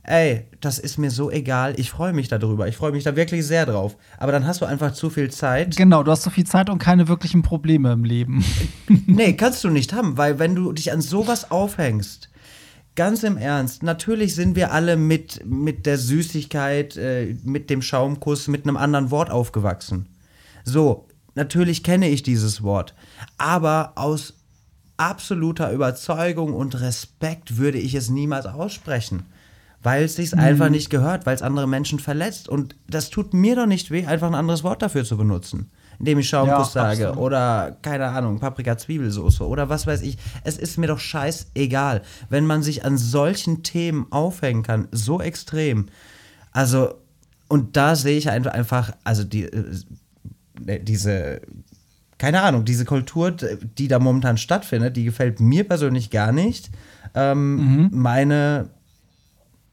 Ey, 0.03 0.47
das 0.61 0.79
ist 0.79 0.97
mir 0.97 1.11
so 1.11 1.31
egal. 1.31 1.75
Ich 1.79 1.91
freue 1.91 2.13
mich 2.13 2.29
darüber. 2.29 2.67
Ich 2.67 2.77
freue 2.77 2.93
mich 2.93 3.05
da 3.05 3.15
wirklich 3.17 3.47
sehr 3.47 3.67
drauf. 3.67 3.97
Aber 4.19 4.33
dann 4.33 4.47
hast 4.47 4.63
du 4.63 4.65
einfach 4.65 4.93
zu 4.93 5.11
viel 5.11 5.31
Zeit. 5.31 5.77
Genau, 5.77 6.03
du 6.03 6.11
hast 6.11 6.23
so 6.23 6.31
viel 6.31 6.47
Zeit 6.47 6.71
und 6.71 6.79
keine 6.79 7.07
wirklichen 7.07 7.43
Probleme 7.43 7.93
im 7.93 8.05
Leben. 8.05 8.45
nee, 8.89 9.35
kannst 9.35 9.63
du 9.63 9.69
nicht 9.69 9.93
haben, 9.93 10.17
weil 10.17 10.39
wenn 10.39 10.55
du 10.55 10.73
dich 10.73 10.91
an 10.91 11.03
sowas 11.03 11.51
aufhängst, 11.51 12.31
ganz 12.95 13.23
im 13.23 13.37
Ernst, 13.37 13.83
natürlich 13.83 14.35
sind 14.35 14.57
wir 14.57 14.73
alle 14.73 14.97
mit, 14.97 15.45
mit 15.47 15.87
der 15.87 15.99
Süßigkeit, 15.99 16.97
äh, 16.97 17.37
mit 17.45 17.71
dem 17.71 17.83
Schaumkuss, 17.83 18.49
mit 18.49 18.65
einem 18.65 18.77
anderen 18.77 19.11
Wort 19.11 19.31
aufgewachsen. 19.31 20.09
So, 20.65 21.09
natürlich 21.35 21.83
kenne 21.83 22.09
ich 22.09 22.23
dieses 22.23 22.63
Wort. 22.63 22.95
Aber 23.39 23.93
aus 23.97 24.35
absoluter 24.97 25.73
Überzeugung 25.73 26.53
und 26.53 26.81
Respekt 26.81 27.57
würde 27.57 27.79
ich 27.79 27.95
es 27.95 28.11
niemals 28.11 28.47
aussprechen. 28.47 29.25
Weil 29.83 30.05
es 30.05 30.17
sich 30.17 30.33
mhm. 30.33 30.41
einfach 30.41 30.69
nicht 30.69 30.91
gehört, 30.91 31.25
weil 31.25 31.35
es 31.35 31.43
andere 31.43 31.67
Menschen 31.67 31.99
verletzt. 31.99 32.51
Und 32.51 32.77
das 32.87 33.09
tut 33.09 33.33
mir 33.33 33.57
doch 33.57 33.67
nicht 33.67 33.91
weh, 33.91 34.05
einfach 34.05 34.27
ein 34.27 34.35
anderes 34.35 34.63
Wort 34.63 34.83
dafür 34.83 35.05
zu 35.05 35.17
benutzen. 35.17 35.71
Indem 36.01 36.19
ich 36.19 36.29
Schaumkuss 36.29 36.75
ja, 36.75 36.83
sage 36.83 37.09
absolut. 37.09 37.27
oder, 37.27 37.77
keine 37.83 38.07
Ahnung, 38.07 38.41
Paprika-Zwiebelsoße 38.41 39.47
oder 39.47 39.69
was 39.69 39.87
weiß 39.87 40.03
ich. 40.03 40.19
Es 40.43 40.57
ist 40.57 40.79
mir 40.79 40.89
doch 40.89 40.99
scheißegal, 40.99 42.03
wenn 42.31 42.47
man 42.47 42.63
sich 42.63 42.85
an 42.85 42.99
solchen 42.99 43.63
Themen 43.63 44.07
aufhängen 44.11 44.63
kann, 44.63 44.89
so 44.91 45.21
extrem. 45.21 45.87
Also, 46.53 46.95
und 47.49 47.77
da 47.77 47.97
sehe 47.97 48.17
ich 48.17 48.31
einfach, 48.31 48.93
also 49.05 49.25
die, 49.25 49.45
äh, 49.45 50.81
diese 50.83 51.43
keine 52.21 52.43
Ahnung, 52.43 52.67
diese 52.67 52.85
Kultur, 52.85 53.31
die 53.31 53.89
da 53.89 53.99
momentan 53.99 54.37
stattfindet, 54.37 54.95
die 54.95 55.05
gefällt 55.05 55.41
mir 55.41 55.67
persönlich 55.67 56.11
gar 56.11 56.33
nicht. 56.33 56.71
Ähm, 57.15 57.57
mhm. 57.57 57.91
Meine 57.93 58.69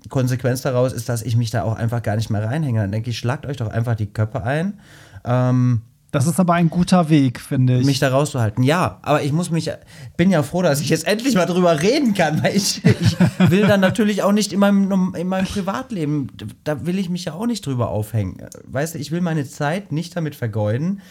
Konsequenz 0.07 0.61
daraus 0.61 0.93
ist, 0.93 1.09
dass 1.09 1.23
ich 1.23 1.36
mich 1.36 1.51
da 1.51 1.63
auch 1.63 1.75
einfach 1.75 2.01
gar 2.01 2.15
nicht 2.15 2.30
mehr 2.30 2.41
reinhänge. 2.41 2.80
Dann 2.80 2.91
denke 2.93 3.09
ich, 3.09 3.17
schlagt 3.17 3.45
euch 3.45 3.57
doch 3.57 3.67
einfach 3.67 3.95
die 3.95 4.05
Köpfe 4.05 4.43
ein. 4.43 4.80
Ähm, 5.25 5.82
das 6.11 6.25
ist 6.25 6.39
aber 6.39 6.53
ein 6.53 6.69
guter 6.69 7.09
Weg, 7.09 7.39
finde 7.39 7.79
ich. 7.79 7.85
Mich 7.85 7.99
da 7.99 8.09
rauszuhalten. 8.09 8.63
Ja, 8.63 8.99
aber 9.01 9.23
ich 9.23 9.33
muss 9.33 9.49
mich, 9.49 9.69
bin 10.15 10.31
ja 10.31 10.41
froh, 10.41 10.61
dass 10.61 10.79
ich 10.79 10.89
jetzt 10.89 11.05
endlich 11.05 11.35
mal 11.35 11.45
drüber 11.45 11.81
reden 11.81 12.13
kann, 12.13 12.41
weil 12.43 12.55
ich, 12.55 12.83
ich 12.85 13.17
will 13.49 13.67
dann 13.67 13.81
natürlich 13.81 14.23
auch 14.23 14.31
nicht 14.31 14.53
in 14.53 14.59
meinem, 14.59 15.13
in 15.15 15.27
meinem 15.27 15.45
Privatleben, 15.45 16.27
da 16.63 16.85
will 16.85 16.97
ich 16.97 17.09
mich 17.09 17.25
ja 17.25 17.33
auch 17.33 17.45
nicht 17.45 17.65
drüber 17.65 17.89
aufhängen. 17.89 18.37
Weißt 18.65 18.95
du, 18.95 18.99
ich 18.99 19.11
will 19.11 19.21
meine 19.21 19.47
Zeit 19.47 19.91
nicht 19.91 20.15
damit 20.15 20.35
vergeuden, 20.35 21.01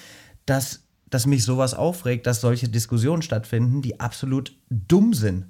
dass 0.46 0.82
dass 1.08 1.26
mich 1.26 1.44
sowas 1.44 1.74
aufregt, 1.74 2.26
dass 2.26 2.40
solche 2.40 2.68
Diskussionen 2.68 3.22
stattfinden, 3.22 3.80
die 3.80 4.00
absolut 4.00 4.56
dumm 4.70 5.14
sind. 5.14 5.46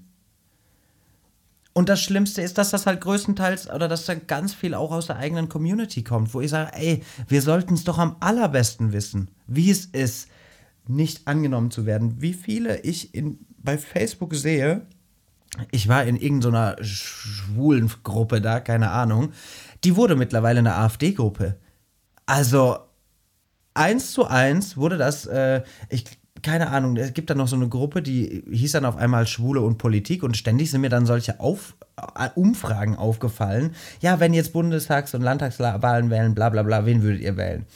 Und 1.77 1.91
das 1.91 2.01
Schlimmste 2.01 2.41
ist, 2.41 2.57
dass 2.57 2.71
das 2.71 2.87
halt 2.87 3.03
größtenteils 3.03 3.69
oder 3.69 3.87
dass 3.87 4.07
da 4.07 4.15
ganz 4.15 4.55
viel 4.55 4.73
auch 4.73 4.93
aus 4.93 5.09
der 5.09 5.17
eigenen 5.17 5.51
Community 5.51 6.03
kommt, 6.03 6.33
wo 6.33 6.41
ich 6.41 6.49
sage, 6.49 6.71
ey, 6.73 7.03
wir 7.29 7.43
sollten 7.43 7.75
es 7.75 7.85
doch 7.85 7.99
am 7.99 8.17
allerbesten 8.21 8.95
wissen, 8.95 9.31
wie 9.47 9.71
es 9.71 9.85
ist, 9.85 10.29
nicht 10.87 11.29
angenommen 11.29 11.71
zu 11.71 11.85
werden. 11.85 12.23
Wie 12.23 12.33
viele 12.33 12.81
ich 12.81 13.15
in, 13.15 13.41
bei 13.59 13.77
Facebook 13.77 14.35
sehe, 14.35 14.87
ich 15.71 15.87
war 15.87 16.05
in 16.05 16.17
irgendeiner 16.17 16.83
schwulen 16.83 17.93
Gruppe 18.03 18.41
da, 18.41 18.61
keine 18.61 18.91
Ahnung, 18.93 19.33
die 19.85 19.97
wurde 19.97 20.17
mittlerweile 20.17 20.61
eine 20.61 20.77
AfD-Gruppe. 20.77 21.57
Also, 22.25 22.79
eins 23.75 24.13
zu 24.13 24.25
eins 24.25 24.79
wurde 24.79 24.97
das, 24.97 25.27
äh, 25.27 25.63
ich 25.91 26.07
keine 26.43 26.71
Ahnung, 26.71 26.97
es 26.97 27.15
gibt 27.15 27.31
da 27.31 27.35
noch 27.35 27.49
so 27.49 27.57
eine 27.57 27.69
Gruppe, 27.69 28.03
die 28.03 28.45
hieß 28.51 28.73
dann 28.73 28.85
auf 28.85 28.97
einmal 28.97 29.27
Schwule 29.27 29.61
und 29.61 29.79
Politik 29.79 30.23
und 30.23 30.37
ständig 30.37 30.71
sind 30.71 30.81
mir 30.81 30.89
dann 30.89 31.07
solche 31.07 31.41
auf, 31.41 31.77
äh, 32.17 32.29
Umfragen 32.35 32.97
aufgefallen. 32.97 33.75
Ja, 34.01 34.21
wenn 34.21 34.35
jetzt 34.35 34.53
Bundestags- 34.53 35.15
und 35.15 35.23
Landtagswahlen 35.23 36.11
wählen, 36.11 36.35
bla 36.35 36.51
bla 36.51 36.63
bla, 36.63 36.85
wen 36.87 37.03
würdet 37.03 37.23
ihr 37.23 37.37
wählen? 37.37 37.67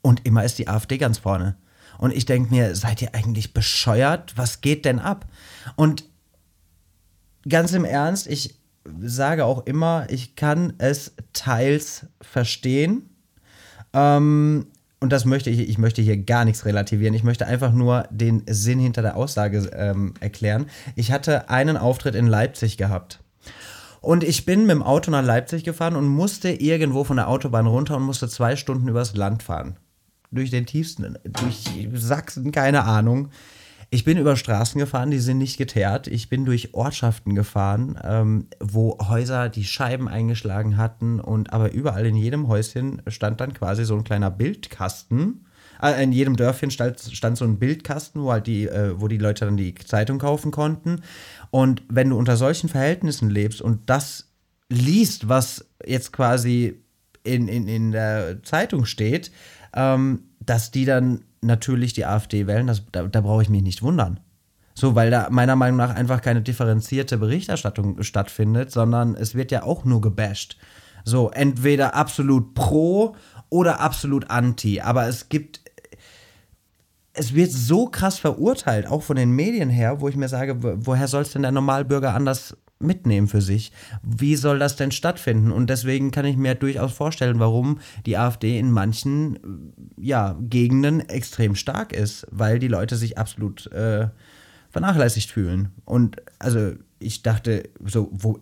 Und 0.00 0.26
immer 0.26 0.44
ist 0.44 0.58
die 0.58 0.68
AfD 0.68 0.98
ganz 0.98 1.18
vorne. 1.18 1.56
Und 1.98 2.12
ich 2.12 2.26
denke 2.26 2.52
mir, 2.52 2.74
seid 2.74 3.00
ihr 3.02 3.14
eigentlich 3.14 3.54
bescheuert? 3.54 4.36
Was 4.36 4.60
geht 4.60 4.84
denn 4.84 4.98
ab? 4.98 5.26
Und 5.76 6.04
ganz 7.48 7.72
im 7.72 7.84
Ernst, 7.84 8.26
ich 8.26 8.56
sage 9.00 9.44
auch 9.44 9.66
immer, 9.66 10.06
ich 10.10 10.34
kann 10.34 10.72
es 10.78 11.14
teils 11.32 12.06
verstehen. 12.20 13.08
Ähm, 13.92 14.66
und 15.02 15.10
das 15.10 15.24
möchte 15.24 15.50
ich, 15.50 15.68
ich 15.68 15.78
möchte 15.78 16.00
hier 16.00 16.16
gar 16.16 16.44
nichts 16.44 16.64
relativieren. 16.64 17.12
Ich 17.14 17.24
möchte 17.24 17.46
einfach 17.46 17.72
nur 17.72 18.06
den 18.10 18.44
Sinn 18.46 18.78
hinter 18.78 19.02
der 19.02 19.16
Aussage 19.16 19.68
ähm, 19.74 20.14
erklären. 20.20 20.66
Ich 20.94 21.10
hatte 21.10 21.50
einen 21.50 21.76
Auftritt 21.76 22.14
in 22.14 22.28
Leipzig 22.28 22.76
gehabt. 22.76 23.18
Und 24.00 24.22
ich 24.22 24.44
bin 24.44 24.62
mit 24.62 24.70
dem 24.70 24.82
Auto 24.82 25.10
nach 25.10 25.24
Leipzig 25.24 25.64
gefahren 25.64 25.96
und 25.96 26.06
musste 26.06 26.50
irgendwo 26.50 27.02
von 27.02 27.16
der 27.16 27.28
Autobahn 27.28 27.66
runter 27.66 27.96
und 27.96 28.04
musste 28.04 28.28
zwei 28.28 28.54
Stunden 28.54 28.88
übers 28.88 29.16
Land 29.16 29.42
fahren. 29.42 29.76
Durch 30.30 30.50
den 30.50 30.66
tiefsten, 30.66 31.18
durch 31.24 31.64
Sachsen, 31.94 32.52
keine 32.52 32.84
Ahnung. 32.84 33.30
Ich 33.94 34.04
bin 34.04 34.16
über 34.16 34.36
Straßen 34.36 34.78
gefahren, 34.78 35.10
die 35.10 35.18
sind 35.18 35.36
nicht 35.36 35.58
geteert. 35.58 36.06
Ich 36.06 36.30
bin 36.30 36.46
durch 36.46 36.72
Ortschaften 36.72 37.34
gefahren, 37.34 37.98
ähm, 38.02 38.46
wo 38.58 38.96
Häuser 39.06 39.50
die 39.50 39.64
Scheiben 39.64 40.08
eingeschlagen 40.08 40.78
hatten 40.78 41.20
und 41.20 41.52
aber 41.52 41.72
überall 41.72 42.06
in 42.06 42.16
jedem 42.16 42.48
Häuschen 42.48 43.02
stand 43.06 43.42
dann 43.42 43.52
quasi 43.52 43.84
so 43.84 43.94
ein 43.94 44.02
kleiner 44.02 44.30
Bildkasten. 44.30 45.44
Äh, 45.82 46.02
in 46.02 46.12
jedem 46.12 46.36
Dörfchen 46.36 46.70
stand, 46.70 47.00
stand 47.00 47.36
so 47.36 47.44
ein 47.44 47.58
Bildkasten, 47.58 48.22
wo 48.22 48.32
halt 48.32 48.46
die, 48.46 48.66
äh, 48.66 48.98
wo 48.98 49.08
die 49.08 49.18
Leute 49.18 49.44
dann 49.44 49.58
die 49.58 49.74
Zeitung 49.74 50.18
kaufen 50.18 50.52
konnten. 50.52 51.02
Und 51.50 51.82
wenn 51.90 52.08
du 52.08 52.16
unter 52.16 52.38
solchen 52.38 52.70
Verhältnissen 52.70 53.28
lebst 53.28 53.60
und 53.60 53.90
das 53.90 54.32
liest, 54.70 55.28
was 55.28 55.66
jetzt 55.84 56.14
quasi 56.14 56.80
in, 57.24 57.46
in, 57.46 57.68
in 57.68 57.92
der 57.92 58.42
Zeitung 58.42 58.86
steht, 58.86 59.32
ähm, 59.74 60.20
dass 60.46 60.70
die 60.70 60.84
dann 60.84 61.24
natürlich 61.40 61.92
die 61.92 62.06
AfD 62.06 62.46
wählen, 62.46 62.66
das, 62.66 62.82
da, 62.92 63.04
da 63.04 63.20
brauche 63.20 63.42
ich 63.42 63.48
mich 63.48 63.62
nicht 63.62 63.82
wundern. 63.82 64.20
So, 64.74 64.94
weil 64.94 65.10
da 65.10 65.28
meiner 65.30 65.56
Meinung 65.56 65.76
nach 65.76 65.94
einfach 65.94 66.22
keine 66.22 66.40
differenzierte 66.40 67.18
Berichterstattung 67.18 68.02
stattfindet, 68.02 68.70
sondern 68.70 69.14
es 69.14 69.34
wird 69.34 69.50
ja 69.50 69.64
auch 69.64 69.84
nur 69.84 70.00
gebasht. 70.00 70.56
So, 71.04 71.30
entweder 71.30 71.94
absolut 71.94 72.54
pro 72.54 73.16
oder 73.50 73.80
absolut 73.80 74.30
anti. 74.30 74.80
Aber 74.80 75.06
es 75.06 75.28
gibt. 75.28 75.60
Es 77.14 77.34
wird 77.34 77.52
so 77.52 77.88
krass 77.88 78.18
verurteilt, 78.18 78.86
auch 78.86 79.02
von 79.02 79.16
den 79.16 79.32
Medien 79.32 79.68
her, 79.68 80.00
wo 80.00 80.08
ich 80.08 80.16
mir 80.16 80.28
sage, 80.28 80.56
woher 80.86 81.08
soll 81.08 81.20
es 81.20 81.32
denn 81.32 81.42
der 81.42 81.52
Normalbürger 81.52 82.14
anders 82.14 82.56
mitnehmen 82.82 83.28
für 83.28 83.40
sich. 83.40 83.72
Wie 84.02 84.36
soll 84.36 84.58
das 84.58 84.76
denn 84.76 84.92
stattfinden? 84.92 85.52
Und 85.52 85.70
deswegen 85.70 86.10
kann 86.10 86.24
ich 86.24 86.36
mir 86.36 86.54
durchaus 86.54 86.92
vorstellen, 86.92 87.38
warum 87.38 87.80
die 88.06 88.16
AfD 88.16 88.58
in 88.58 88.70
manchen 88.70 89.72
ja, 89.96 90.36
Gegenden 90.40 91.00
extrem 91.08 91.54
stark 91.54 91.92
ist, 91.92 92.26
weil 92.30 92.58
die 92.58 92.68
Leute 92.68 92.96
sich 92.96 93.18
absolut 93.18 93.66
äh, 93.72 94.08
vernachlässigt 94.70 95.30
fühlen. 95.30 95.70
Und 95.84 96.16
also 96.38 96.72
ich 96.98 97.22
dachte, 97.22 97.68
so, 97.84 98.08
wo, 98.12 98.38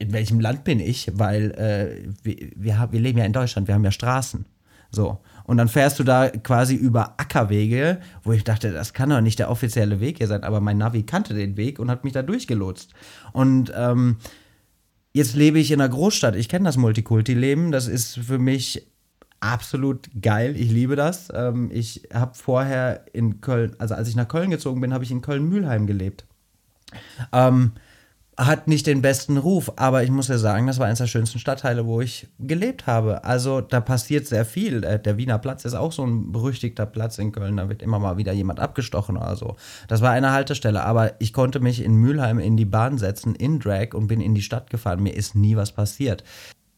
in 0.00 0.12
welchem 0.12 0.40
Land 0.40 0.64
bin 0.64 0.80
ich? 0.80 1.10
Weil 1.14 1.50
äh, 1.52 2.08
wir, 2.22 2.36
wir, 2.56 2.88
wir 2.90 3.00
leben 3.00 3.18
ja 3.18 3.24
in 3.24 3.32
Deutschland, 3.32 3.68
wir 3.68 3.74
haben 3.74 3.84
ja 3.84 3.92
Straßen. 3.92 4.46
So. 4.90 5.20
Und 5.50 5.56
dann 5.56 5.66
fährst 5.66 5.98
du 5.98 6.04
da 6.04 6.28
quasi 6.28 6.76
über 6.76 7.14
Ackerwege, 7.16 7.98
wo 8.22 8.30
ich 8.30 8.44
dachte, 8.44 8.70
das 8.70 8.92
kann 8.92 9.10
doch 9.10 9.20
nicht 9.20 9.40
der 9.40 9.50
offizielle 9.50 9.98
Weg 9.98 10.18
hier 10.18 10.28
sein, 10.28 10.44
aber 10.44 10.60
mein 10.60 10.78
Navi 10.78 11.02
kannte 11.02 11.34
den 11.34 11.56
Weg 11.56 11.80
und 11.80 11.90
hat 11.90 12.04
mich 12.04 12.12
da 12.12 12.22
durchgelotst. 12.22 12.94
Und 13.32 13.72
ähm, 13.74 14.18
jetzt 15.12 15.34
lebe 15.34 15.58
ich 15.58 15.72
in 15.72 15.80
einer 15.80 15.88
Großstadt. 15.88 16.36
Ich 16.36 16.48
kenne 16.48 16.66
das 16.66 16.76
Multikulti-Leben. 16.76 17.72
Das 17.72 17.88
ist 17.88 18.16
für 18.16 18.38
mich 18.38 18.86
absolut 19.40 20.08
geil. 20.22 20.54
Ich 20.56 20.70
liebe 20.70 20.94
das. 20.94 21.32
Ähm, 21.34 21.68
ich 21.72 22.08
habe 22.14 22.36
vorher 22.36 23.06
in 23.12 23.40
Köln, 23.40 23.74
also 23.80 23.96
als 23.96 24.06
ich 24.06 24.14
nach 24.14 24.28
Köln 24.28 24.50
gezogen 24.50 24.80
bin, 24.80 24.94
habe 24.94 25.02
ich 25.02 25.10
in 25.10 25.20
Köln-Mühlheim 25.20 25.88
gelebt. 25.88 26.26
Ähm, 27.32 27.72
hat 28.46 28.68
nicht 28.68 28.86
den 28.86 29.02
besten 29.02 29.36
Ruf, 29.36 29.70
aber 29.76 30.02
ich 30.02 30.10
muss 30.10 30.28
ja 30.28 30.38
sagen, 30.38 30.66
das 30.66 30.78
war 30.78 30.86
eines 30.86 30.98
der 30.98 31.06
schönsten 31.06 31.38
Stadtteile, 31.38 31.86
wo 31.86 32.00
ich 32.00 32.26
gelebt 32.38 32.86
habe. 32.86 33.22
Also 33.24 33.60
da 33.60 33.80
passiert 33.80 34.26
sehr 34.26 34.46
viel. 34.46 34.82
Äh, 34.82 34.98
der 34.98 35.18
Wiener 35.18 35.38
Platz 35.38 35.66
ist 35.66 35.74
auch 35.74 35.92
so 35.92 36.06
ein 36.06 36.32
berüchtigter 36.32 36.86
Platz 36.86 37.18
in 37.18 37.32
Köln, 37.32 37.58
da 37.58 37.68
wird 37.68 37.82
immer 37.82 37.98
mal 37.98 38.16
wieder 38.16 38.32
jemand 38.32 38.58
abgestochen 38.58 39.18
oder 39.18 39.36
so. 39.36 39.56
Das 39.88 40.00
war 40.00 40.12
eine 40.12 40.32
Haltestelle, 40.32 40.82
aber 40.82 41.20
ich 41.20 41.34
konnte 41.34 41.60
mich 41.60 41.84
in 41.84 41.94
Mülheim 41.94 42.38
in 42.38 42.56
die 42.56 42.64
Bahn 42.64 42.96
setzen, 42.96 43.34
in 43.34 43.60
Drag 43.60 43.92
und 43.92 44.06
bin 44.06 44.22
in 44.22 44.34
die 44.34 44.42
Stadt 44.42 44.70
gefahren. 44.70 45.02
Mir 45.02 45.14
ist 45.14 45.34
nie 45.34 45.56
was 45.56 45.72
passiert 45.72 46.24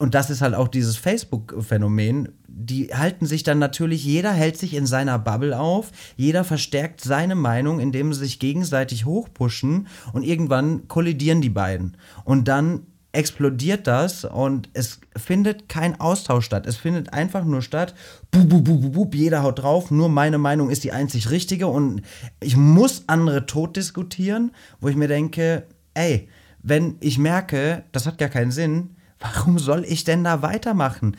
und 0.03 0.17
das 0.17 0.31
ist 0.31 0.43
halt 0.43 0.57
auch 0.57 0.67
dieses 0.67 0.97
Facebook-Phänomen, 0.97 2.31
die 2.49 2.93
halten 2.93 3.25
sich 3.25 3.45
dann 3.45 3.61
natürlich, 3.61 4.05
jeder 4.05 4.33
hält 4.33 4.59
sich 4.59 4.75
in 4.75 4.85
seiner 4.85 5.17
Bubble 5.17 5.57
auf, 5.57 5.93
jeder 6.17 6.43
verstärkt 6.43 7.01
seine 7.01 7.37
Meinung, 7.37 7.79
indem 7.79 8.13
sie 8.13 8.19
sich 8.19 8.41
gegenseitig 8.41 9.05
hochpushen 9.05 9.87
und 10.13 10.25
irgendwann 10.25 10.89
kollidieren 10.89 11.41
die 11.41 11.51
beiden. 11.51 11.97
Und 12.25 12.49
dann 12.49 12.89
explodiert 13.13 13.87
das 13.87 14.25
und 14.25 14.71
es 14.73 14.99
findet 15.17 15.69
kein 15.69 16.01
Austausch 16.01 16.47
statt. 16.47 16.67
Es 16.67 16.79
findet 16.79 17.13
einfach 17.13 17.45
nur 17.45 17.63
statt, 17.63 17.95
bub, 18.33 18.49
bub, 18.49 18.65
bub, 18.65 18.93
bub, 18.93 19.15
jeder 19.15 19.45
haut 19.45 19.63
drauf, 19.63 19.93
nur 19.93 20.09
meine 20.09 20.39
Meinung 20.39 20.69
ist 20.69 20.83
die 20.83 20.91
einzig 20.91 21.31
richtige 21.31 21.69
und 21.69 22.03
ich 22.41 22.57
muss 22.57 23.05
andere 23.07 23.47
tot 23.47 23.77
diskutieren, 23.77 24.51
wo 24.81 24.89
ich 24.89 24.97
mir 24.97 25.07
denke, 25.07 25.63
ey, 25.95 26.29
wenn 26.61 26.97
ich 26.99 27.19
merke, 27.19 27.85
das 27.93 28.07
hat 28.07 28.19
gar 28.19 28.31
keinen 28.31 28.51
Sinn, 28.51 28.97
Warum 29.23 29.59
soll 29.59 29.85
ich 29.85 30.05
denn 30.05 30.25
da 30.25 30.43
weitermachen? 30.43 31.16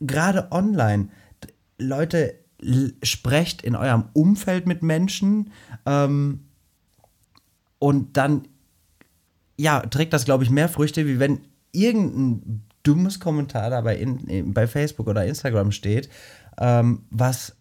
Gerade 0.00 0.52
online. 0.52 1.08
Leute, 1.78 2.34
sprecht 3.02 3.62
in 3.62 3.76
eurem 3.76 4.04
Umfeld 4.12 4.66
mit 4.66 4.82
Menschen 4.82 5.52
ähm, 5.84 6.40
und 7.78 8.16
dann, 8.16 8.48
ja, 9.58 9.80
trägt 9.80 10.12
das, 10.12 10.24
glaube 10.24 10.44
ich, 10.44 10.50
mehr 10.50 10.68
Früchte, 10.68 11.06
wie 11.06 11.18
wenn 11.18 11.40
irgendein 11.72 12.62
dummes 12.82 13.20
Kommentar 13.20 13.70
da 13.70 13.80
bei, 13.82 13.96
in, 13.96 14.54
bei 14.54 14.66
Facebook 14.66 15.06
oder 15.08 15.26
Instagram 15.26 15.72
steht, 15.72 16.08
ähm, 16.58 17.02
was 17.10 17.56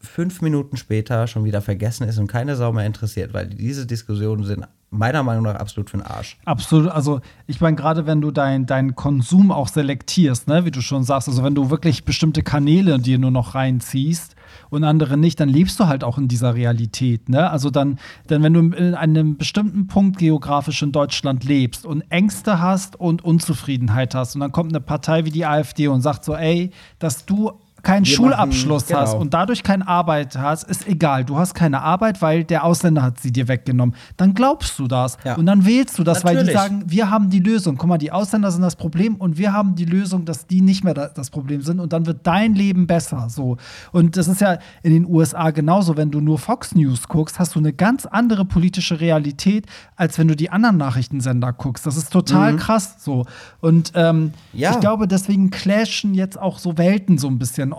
fünf 0.00 0.42
Minuten 0.42 0.76
später 0.76 1.26
schon 1.26 1.44
wieder 1.44 1.62
vergessen 1.62 2.06
ist 2.06 2.18
und 2.18 2.26
keine 2.26 2.56
Sau 2.56 2.72
mehr 2.72 2.86
interessiert, 2.86 3.32
weil 3.32 3.48
diese 3.48 3.86
Diskussionen 3.86 4.44
sind 4.44 4.66
meiner 4.90 5.22
Meinung 5.22 5.44
nach 5.44 5.56
absolut 5.56 5.90
für 5.90 5.98
den 5.98 6.06
Arsch. 6.06 6.38
Absolut. 6.44 6.90
Also 6.90 7.20
ich 7.46 7.60
meine, 7.60 7.76
gerade 7.76 8.06
wenn 8.06 8.20
du 8.20 8.30
deinen 8.30 8.66
dein 8.66 8.94
Konsum 8.94 9.50
auch 9.50 9.68
selektierst, 9.68 10.48
ne, 10.48 10.64
wie 10.64 10.70
du 10.70 10.80
schon 10.80 11.04
sagst, 11.04 11.28
also 11.28 11.44
wenn 11.44 11.54
du 11.54 11.70
wirklich 11.70 12.04
bestimmte 12.04 12.42
Kanäle 12.42 12.98
dir 12.98 13.18
nur 13.18 13.30
noch 13.30 13.54
reinziehst 13.54 14.34
und 14.70 14.84
andere 14.84 15.16
nicht, 15.16 15.40
dann 15.40 15.48
lebst 15.48 15.78
du 15.78 15.86
halt 15.86 16.04
auch 16.04 16.16
in 16.16 16.28
dieser 16.28 16.54
Realität. 16.54 17.28
Ne? 17.28 17.50
Also 17.50 17.70
dann, 17.70 17.98
denn 18.30 18.42
wenn 18.42 18.54
du 18.54 18.60
in 18.60 18.94
einem 18.94 19.36
bestimmten 19.36 19.86
Punkt 19.86 20.18
geografisch 20.18 20.82
in 20.82 20.92
Deutschland 20.92 21.44
lebst 21.44 21.84
und 21.84 22.02
Ängste 22.10 22.60
hast 22.60 22.98
und 22.98 23.22
Unzufriedenheit 23.22 24.14
hast 24.14 24.34
und 24.34 24.40
dann 24.40 24.52
kommt 24.52 24.72
eine 24.72 24.80
Partei 24.80 25.24
wie 25.24 25.30
die 25.30 25.44
AfD 25.44 25.88
und 25.88 26.00
sagt 26.00 26.24
so, 26.24 26.34
ey, 26.34 26.70
dass 26.98 27.26
du 27.26 27.52
keinen 27.88 28.04
Wir 28.04 28.14
Schulabschluss 28.14 28.82
machen, 28.82 28.88
genau. 28.88 29.00
hast 29.00 29.14
und 29.14 29.34
dadurch 29.34 29.62
keine 29.62 29.88
Arbeit 29.88 30.36
hast, 30.36 30.64
ist 30.64 30.86
egal. 30.86 31.24
Du 31.24 31.38
hast 31.38 31.54
keine 31.54 31.80
Arbeit, 31.80 32.20
weil 32.20 32.44
der 32.44 32.64
Ausländer 32.64 33.02
hat 33.02 33.18
sie 33.18 33.32
dir 33.32 33.48
weggenommen. 33.48 33.94
Dann 34.18 34.34
glaubst 34.34 34.78
du 34.78 34.86
das 34.86 35.16
ja. 35.24 35.36
und 35.36 35.46
dann 35.46 35.64
wählst 35.64 35.98
du 35.98 36.04
das, 36.04 36.22
Natürlich. 36.22 36.38
weil 36.38 36.46
die 36.46 36.52
sagen, 36.52 36.82
wir 36.86 37.10
haben 37.10 37.30
die 37.30 37.40
Lösung. 37.40 37.76
Guck 37.78 37.88
mal, 37.88 37.96
die 37.96 38.12
Ausländer 38.12 38.50
sind 38.50 38.60
das 38.60 38.76
Problem 38.76 39.16
und 39.16 39.38
wir 39.38 39.54
haben 39.54 39.74
die 39.74 39.86
Lösung, 39.86 40.26
dass 40.26 40.46
die 40.46 40.60
nicht 40.60 40.84
mehr 40.84 40.92
das 40.92 41.30
Problem 41.30 41.62
sind 41.62 41.80
und 41.80 41.94
dann 41.94 42.04
wird 42.04 42.26
dein 42.26 42.54
Leben 42.54 42.86
besser. 42.86 43.28
So 43.30 43.56
und 43.92 44.18
das 44.18 44.28
ist 44.28 44.42
ja 44.42 44.58
in 44.82 44.92
den 44.92 45.06
USA 45.06 45.50
genauso. 45.50 45.96
Wenn 45.96 46.10
du 46.10 46.20
nur 46.20 46.38
Fox 46.38 46.74
News 46.74 47.08
guckst, 47.08 47.38
hast 47.38 47.54
du 47.54 47.58
eine 47.58 47.72
ganz 47.72 48.04
andere 48.04 48.44
politische 48.44 49.00
Realität, 49.00 49.66
als 49.96 50.18
wenn 50.18 50.28
du 50.28 50.36
die 50.36 50.50
anderen 50.50 50.76
Nachrichtensender 50.76 51.54
guckst. 51.54 51.86
Das 51.86 51.96
ist 51.96 52.12
total 52.12 52.52
mhm. 52.52 52.56
krass. 52.58 52.96
So 52.98 53.24
und 53.60 53.92
ähm, 53.94 54.32
ja. 54.52 54.72
ich 54.72 54.80
glaube, 54.80 55.08
deswegen 55.08 55.48
clashen 55.48 56.12
jetzt 56.12 56.38
auch 56.38 56.58
so 56.58 56.76
Welten 56.76 57.16
so 57.16 57.28
ein 57.28 57.38
bisschen 57.38 57.72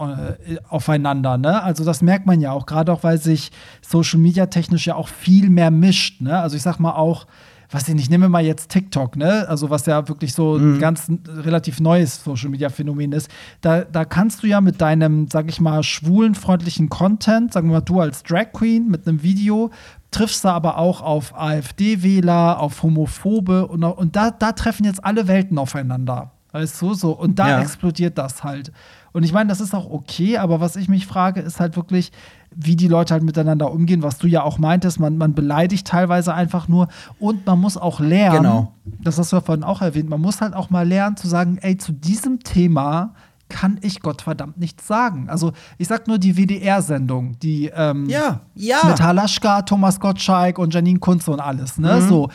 aufeinander. 0.69 1.37
Ne? 1.37 1.61
Also 1.61 1.83
das 1.85 2.01
merkt 2.01 2.25
man 2.25 2.41
ja 2.41 2.51
auch, 2.51 2.65
gerade 2.65 2.91
auch, 2.91 3.03
weil 3.03 3.17
sich 3.17 3.51
Social 3.81 4.19
Media 4.19 4.45
technisch 4.47 4.87
ja 4.87 4.95
auch 4.95 5.07
viel 5.07 5.49
mehr 5.49 5.71
mischt. 5.71 6.21
Ne? 6.21 6.39
Also 6.39 6.55
ich 6.55 6.61
sag 6.61 6.79
mal 6.79 6.93
auch, 6.93 7.25
was 7.71 7.87
ich 7.87 7.93
nicht, 7.93 8.09
nehme 8.09 8.29
mal 8.29 8.43
jetzt 8.43 8.69
TikTok, 8.71 9.15
ne? 9.15 9.47
Also 9.47 9.69
was 9.69 9.85
ja 9.85 10.07
wirklich 10.07 10.33
so 10.33 10.57
mhm. 10.57 10.75
ein 10.75 10.79
ganz 10.79 11.11
relativ 11.27 11.79
neues 11.79 12.23
Social 12.23 12.49
Media 12.49 12.69
Phänomen 12.69 13.11
ist. 13.11 13.29
Da, 13.61 13.81
da 13.81 14.05
kannst 14.05 14.41
du 14.41 14.47
ja 14.47 14.59
mit 14.59 14.81
deinem, 14.81 15.27
sag 15.27 15.47
ich 15.49 15.61
mal, 15.61 15.83
schwulenfreundlichen 15.83 16.89
Content, 16.89 17.53
sagen 17.53 17.69
wir 17.69 17.75
mal, 17.75 17.81
du 17.81 17.99
als 17.99 18.23
Drag 18.23 18.53
Queen 18.53 18.87
mit 18.87 19.07
einem 19.07 19.21
Video, 19.21 19.69
triffst 20.09 20.43
du 20.43 20.49
aber 20.49 20.79
auch 20.79 21.01
auf 21.01 21.37
AfD-Wähler, 21.37 22.59
auf 22.59 22.81
Homophobe 22.81 23.67
und, 23.67 23.83
und 23.83 24.15
da, 24.15 24.31
da 24.31 24.53
treffen 24.53 24.85
jetzt 24.85 25.05
alle 25.05 25.27
Welten 25.27 25.59
aufeinander. 25.59 26.31
Weißt 26.51 26.81
du, 26.81 26.95
so. 26.95 27.11
Und 27.11 27.37
da 27.37 27.49
ja. 27.49 27.61
explodiert 27.61 28.17
das 28.17 28.43
halt. 28.43 28.71
Und 29.13 29.23
ich 29.23 29.33
meine, 29.33 29.49
das 29.49 29.61
ist 29.61 29.73
auch 29.73 29.89
okay, 29.89 30.37
aber 30.37 30.59
was 30.59 30.75
ich 30.75 30.89
mich 30.89 31.07
frage, 31.07 31.41
ist 31.41 31.59
halt 31.59 31.75
wirklich, 31.75 32.11
wie 32.55 32.75
die 32.75 32.87
Leute 32.87 33.13
halt 33.13 33.23
miteinander 33.23 33.71
umgehen, 33.71 34.03
was 34.03 34.17
du 34.17 34.27
ja 34.27 34.43
auch 34.43 34.57
meintest, 34.57 34.99
man, 34.99 35.17
man 35.17 35.33
beleidigt 35.33 35.87
teilweise 35.87 36.33
einfach 36.33 36.67
nur 36.67 36.87
und 37.19 37.45
man 37.45 37.59
muss 37.59 37.77
auch 37.77 37.99
lernen, 37.99 38.43
genau. 38.43 38.73
das 38.85 39.17
hast 39.17 39.31
du 39.31 39.37
ja 39.37 39.41
vorhin 39.41 39.63
auch 39.63 39.81
erwähnt, 39.81 40.09
man 40.09 40.21
muss 40.21 40.41
halt 40.41 40.53
auch 40.53 40.69
mal 40.69 40.87
lernen 40.87 41.17
zu 41.17 41.27
sagen, 41.27 41.57
ey, 41.61 41.77
zu 41.77 41.91
diesem 41.91 42.39
Thema 42.39 43.13
kann 43.49 43.79
ich 43.81 44.01
Gottverdammt 44.01 44.57
nichts 44.59 44.87
sagen. 44.87 45.27
Also 45.27 45.53
ich 45.79 45.87
sag 45.87 46.07
nur 46.07 46.19
die 46.19 46.37
WDR-Sendung, 46.37 47.37
die 47.39 47.71
ähm, 47.73 48.07
ja, 48.07 48.41
ja. 48.53 48.77
mit 48.85 49.01
Halaschka, 49.01 49.63
Thomas 49.63 49.99
Gottschalk 49.99 50.59
und 50.59 50.73
Janine 50.73 50.99
Kunze 50.99 51.31
und 51.31 51.39
alles, 51.39 51.79
ne? 51.79 51.95
Mhm. 51.95 52.07
So 52.07 52.29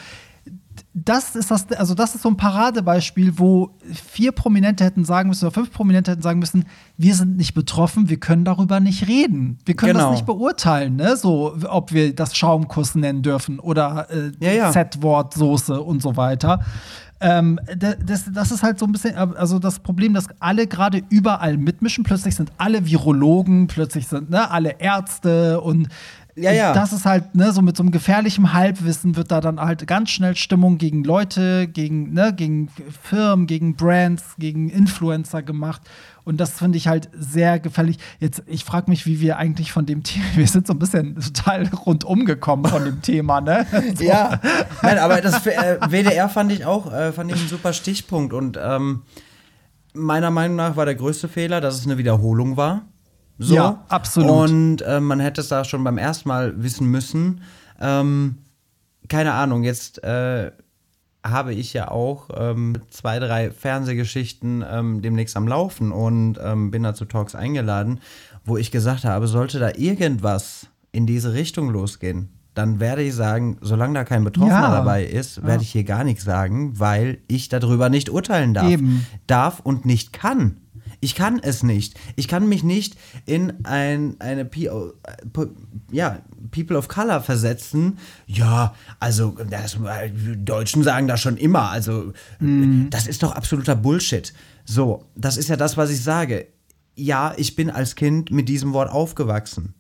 das 0.97 1.35
ist 1.35 1.51
das, 1.51 1.71
also 1.73 1.95
das 1.95 2.15
ist 2.15 2.23
so 2.23 2.29
ein 2.29 2.37
Paradebeispiel, 2.37 3.37
wo 3.37 3.71
vier 3.93 4.31
Prominente 4.31 4.85
hätten 4.85 5.05
sagen 5.05 5.29
müssen 5.29 5.45
oder 5.45 5.53
fünf 5.53 5.73
Prominente 5.73 6.13
hätten 6.13 6.23
sagen 6.23 6.39
müssen, 6.39 6.67
wir 6.97 7.17
sind 7.17 7.37
nicht 7.37 7.53
betroffen, 7.53 8.09
wir 8.09 8.19
können 8.21 8.45
darüber 8.45 8.79
nicht 8.79 9.09
reden. 9.09 9.59
Wir 9.65 9.75
können 9.75 9.95
genau. 9.95 10.11
das 10.11 10.21
nicht 10.21 10.27
beurteilen, 10.27 10.95
ne? 10.95 11.17
So, 11.17 11.57
ob 11.69 11.93
wir 11.93 12.15
das 12.15 12.37
Schaumkuss 12.37 12.95
nennen 12.95 13.23
dürfen 13.23 13.59
oder 13.59 14.07
äh, 14.09 14.31
ja, 14.39 14.53
ja. 14.53 14.71
Z-Wort, 14.71 15.35
Soße 15.35 15.83
und 15.83 16.01
so 16.01 16.17
weiter. 16.17 16.61
Ähm, 17.21 17.59
das, 17.77 18.31
das 18.33 18.53
ist 18.53 18.63
halt 18.63 18.79
so 18.79 18.87
ein 18.87 18.93
bisschen, 18.93 19.17
also 19.17 19.59
das 19.59 19.81
Problem, 19.81 20.15
dass 20.15 20.27
alle 20.39 20.69
gerade 20.69 21.03
überall 21.09 21.57
mitmischen. 21.57 22.05
Plötzlich 22.05 22.37
sind 22.37 22.53
alle 22.59 22.87
Virologen, 22.87 23.67
plötzlich 23.67 24.07
sind 24.07 24.31
ne, 24.31 24.49
alle 24.49 24.79
Ärzte 24.79 25.61
und 25.61 25.89
ja, 26.37 26.53
ja. 26.53 26.73
Das 26.73 26.93
ist 26.93 27.07
halt, 27.07 27.35
ne, 27.35 27.53
so 27.53 27.63
mit 27.63 27.77
so 27.77 27.83
einem 27.83 27.93
gefährlichen 27.93 28.53
Halbwissen 28.53 29.17
wird 29.17 29.31
da 29.31 29.41
dann 29.41 29.61
halt 29.61 29.87
ganz 29.87 30.11
schnell 30.11 30.35
Stimmung 30.35 30.79
gegen 30.79 31.05
Leute, 31.05 31.69
gegen, 31.69 32.13
ne, 32.13 32.33
gegen 32.35 32.69
Firmen, 33.03 33.47
gegen 33.47 33.77
Brands, 33.77 34.35
gegen 34.39 34.69
Influencer 34.69 35.43
gemacht. 35.43 35.83
Und 36.25 36.41
das 36.41 36.53
finde 36.53 36.79
ich 36.79 36.89
halt 36.89 37.09
sehr 37.13 37.61
gefährlich. 37.61 37.99
Jetzt, 38.19 38.43
ich 38.47 38.65
frage 38.65 38.91
mich, 38.91 39.07
wie 39.07 39.21
wir 39.21 39.37
eigentlich 39.37 39.71
von 39.71 39.87
dem 39.87 40.03
Thema, 40.03 40.25
wir 40.35 40.49
sind 40.49 40.67
so 40.67 40.73
ein 40.73 40.79
bisschen 40.79 41.21
total 41.21 41.69
rundum 41.69 42.25
gekommen 42.25 42.65
von 42.65 42.85
dem 42.85 43.03
Thema, 43.03 43.41
ne? 43.41 43.67
So. 43.95 44.05
Ja, 44.05 44.41
nein, 44.83 44.99
aber 44.99 45.21
das 45.21 45.47
äh, 45.47 45.79
WDR 45.89 46.29
fand 46.29 46.51
ich 46.51 46.65
auch, 46.65 46.93
äh, 46.93 47.13
fand 47.13 47.31
ich 47.31 47.41
ein 47.41 47.49
super 47.49 47.73
Stichpunkt. 47.73 48.33
Und 48.33 48.59
ähm, 48.61 49.03
meiner 49.93 50.31
Meinung 50.31 50.57
nach 50.57 50.77
war 50.77 50.85
der 50.85 50.97
größte 50.97 51.29
Fehler, 51.29 51.61
dass 51.61 51.77
es 51.77 51.85
eine 51.85 51.99
Wiederholung 51.99 52.57
war. 52.57 52.87
So. 53.39 53.55
Ja, 53.55 53.85
absolut. 53.89 54.31
Und 54.31 54.83
äh, 54.83 55.01
man 55.01 55.21
hätte 55.21 55.41
es 55.41 55.49
da 55.49 55.65
schon 55.65 55.83
beim 55.83 55.99
ersten 55.99 56.29
Mal 56.29 56.63
wissen 56.63 56.89
müssen. 56.89 57.41
Ähm, 57.81 58.39
keine 59.09 59.35
Ahnung, 59.35 59.65
jetzt 59.65 60.03
äh, 60.05 60.53
habe 61.25 61.55
ich 61.55 61.73
ja 61.73 61.91
auch 61.91 62.29
ähm, 62.37 62.77
zwei, 62.91 63.19
drei 63.19 63.51
Fernsehgeschichten 63.51 64.65
ähm, 64.69 65.03
demnächst 65.03 65.37
am 65.37 65.49
Laufen 65.49 65.91
und 65.91 66.39
ähm, 66.43 66.71
bin 66.71 66.83
da 66.83 66.95
zu 66.95 67.07
Talks 67.07 67.35
eingeladen, 67.35 68.01
wo 68.45 68.57
ich 68.57 68.71
gesagt 68.71 69.05
habe, 69.05 69.27
sollte 69.27 69.59
da 69.59 69.71
irgendwas 69.75 70.69
in 70.93 71.07
diese 71.07 71.33
Richtung 71.33 71.71
losgehen, 71.71 72.29
dann 72.55 72.79
werde 72.79 73.03
ich 73.03 73.15
sagen, 73.15 73.59
solange 73.61 73.95
da 73.95 74.05
kein 74.05 74.23
Betroffener 74.23 74.61
ja. 74.61 74.71
dabei 74.71 75.05
ist, 75.05 75.43
werde 75.43 75.57
ja. 75.57 75.63
ich 75.63 75.73
hier 75.73 75.85
gar 75.85 76.05
nichts 76.05 76.25
sagen, 76.25 76.79
weil 76.79 77.19
ich 77.27 77.49
darüber 77.49 77.89
nicht 77.89 78.11
urteilen 78.11 78.55
darf. 78.55 78.71
Eben. 78.71 79.07
Darf 79.27 79.61
und 79.61 79.85
nicht 79.85 80.13
kann. 80.13 80.59
Ich 81.05 81.15
kann 81.15 81.39
es 81.39 81.63
nicht. 81.63 82.01
Ich 82.17 82.29
kann 82.29 82.49
mich 82.49 82.65
nicht 82.65 82.97
in 83.27 83.67
ein, 83.67 84.17
eine 84.21 84.49
ja, 85.93 86.19
People 86.51 86.79
of 86.79 86.89
Color 86.89 87.21
versetzen. 87.21 87.99
Ja, 88.27 88.75
also 89.01 89.37
das, 89.51 89.77
Deutschen 90.39 90.83
sagen 90.83 91.07
das 91.07 91.21
schon 91.21 91.37
immer. 91.37 91.69
Also 91.69 92.15
mm. 92.41 92.89
das 92.89 93.07
ist 93.07 93.23
doch 93.23 93.33
absoluter 93.33 93.77
Bullshit. 93.77 94.33
So, 94.65 95.05
das 95.15 95.37
ist 95.37 95.51
ja 95.51 95.57
das, 95.57 95.77
was 95.77 95.91
ich 95.91 96.03
sage. 96.03 96.47
Ja, 96.95 97.35
ich 97.37 97.55
bin 97.55 97.69
als 97.69 97.97
Kind 97.97 98.31
mit 98.31 98.49
diesem 98.49 98.73
Wort 98.73 98.91
aufgewachsen. 98.91 99.75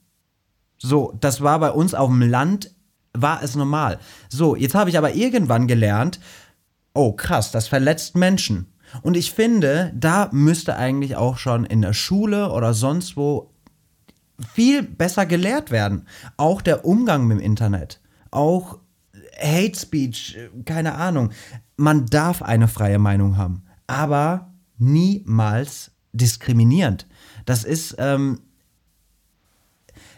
So, 0.76 1.16
das 1.18 1.40
war 1.40 1.58
bei 1.58 1.70
uns 1.70 1.94
auf 1.94 2.10
dem 2.10 2.20
Land, 2.20 2.70
war 3.14 3.42
es 3.42 3.54
normal. 3.54 3.98
So, 4.28 4.56
jetzt 4.56 4.74
habe 4.74 4.90
ich 4.90 4.98
aber 4.98 5.14
irgendwann 5.14 5.68
gelernt, 5.68 6.20
oh 6.92 7.12
krass, 7.12 7.50
das 7.50 7.66
verletzt 7.66 8.14
Menschen. 8.14 8.73
Und 9.02 9.16
ich 9.16 9.32
finde, 9.32 9.92
da 9.94 10.28
müsste 10.32 10.76
eigentlich 10.76 11.16
auch 11.16 11.38
schon 11.38 11.64
in 11.64 11.82
der 11.82 11.92
Schule 11.92 12.50
oder 12.50 12.74
sonst 12.74 13.16
wo 13.16 13.50
viel 14.52 14.82
besser 14.82 15.26
gelehrt 15.26 15.70
werden. 15.70 16.06
Auch 16.36 16.60
der 16.60 16.84
Umgang 16.84 17.26
mit 17.26 17.38
dem 17.38 17.44
Internet. 17.44 18.00
Auch 18.30 18.78
Hate 19.40 19.78
Speech, 19.78 20.38
keine 20.64 20.94
Ahnung. 20.94 21.30
Man 21.76 22.06
darf 22.06 22.42
eine 22.42 22.68
freie 22.68 22.98
Meinung 22.98 23.36
haben, 23.36 23.64
aber 23.86 24.52
niemals 24.78 25.90
diskriminierend. 26.12 27.06
Das 27.46 27.64
ist, 27.64 27.96
ähm, 27.98 28.40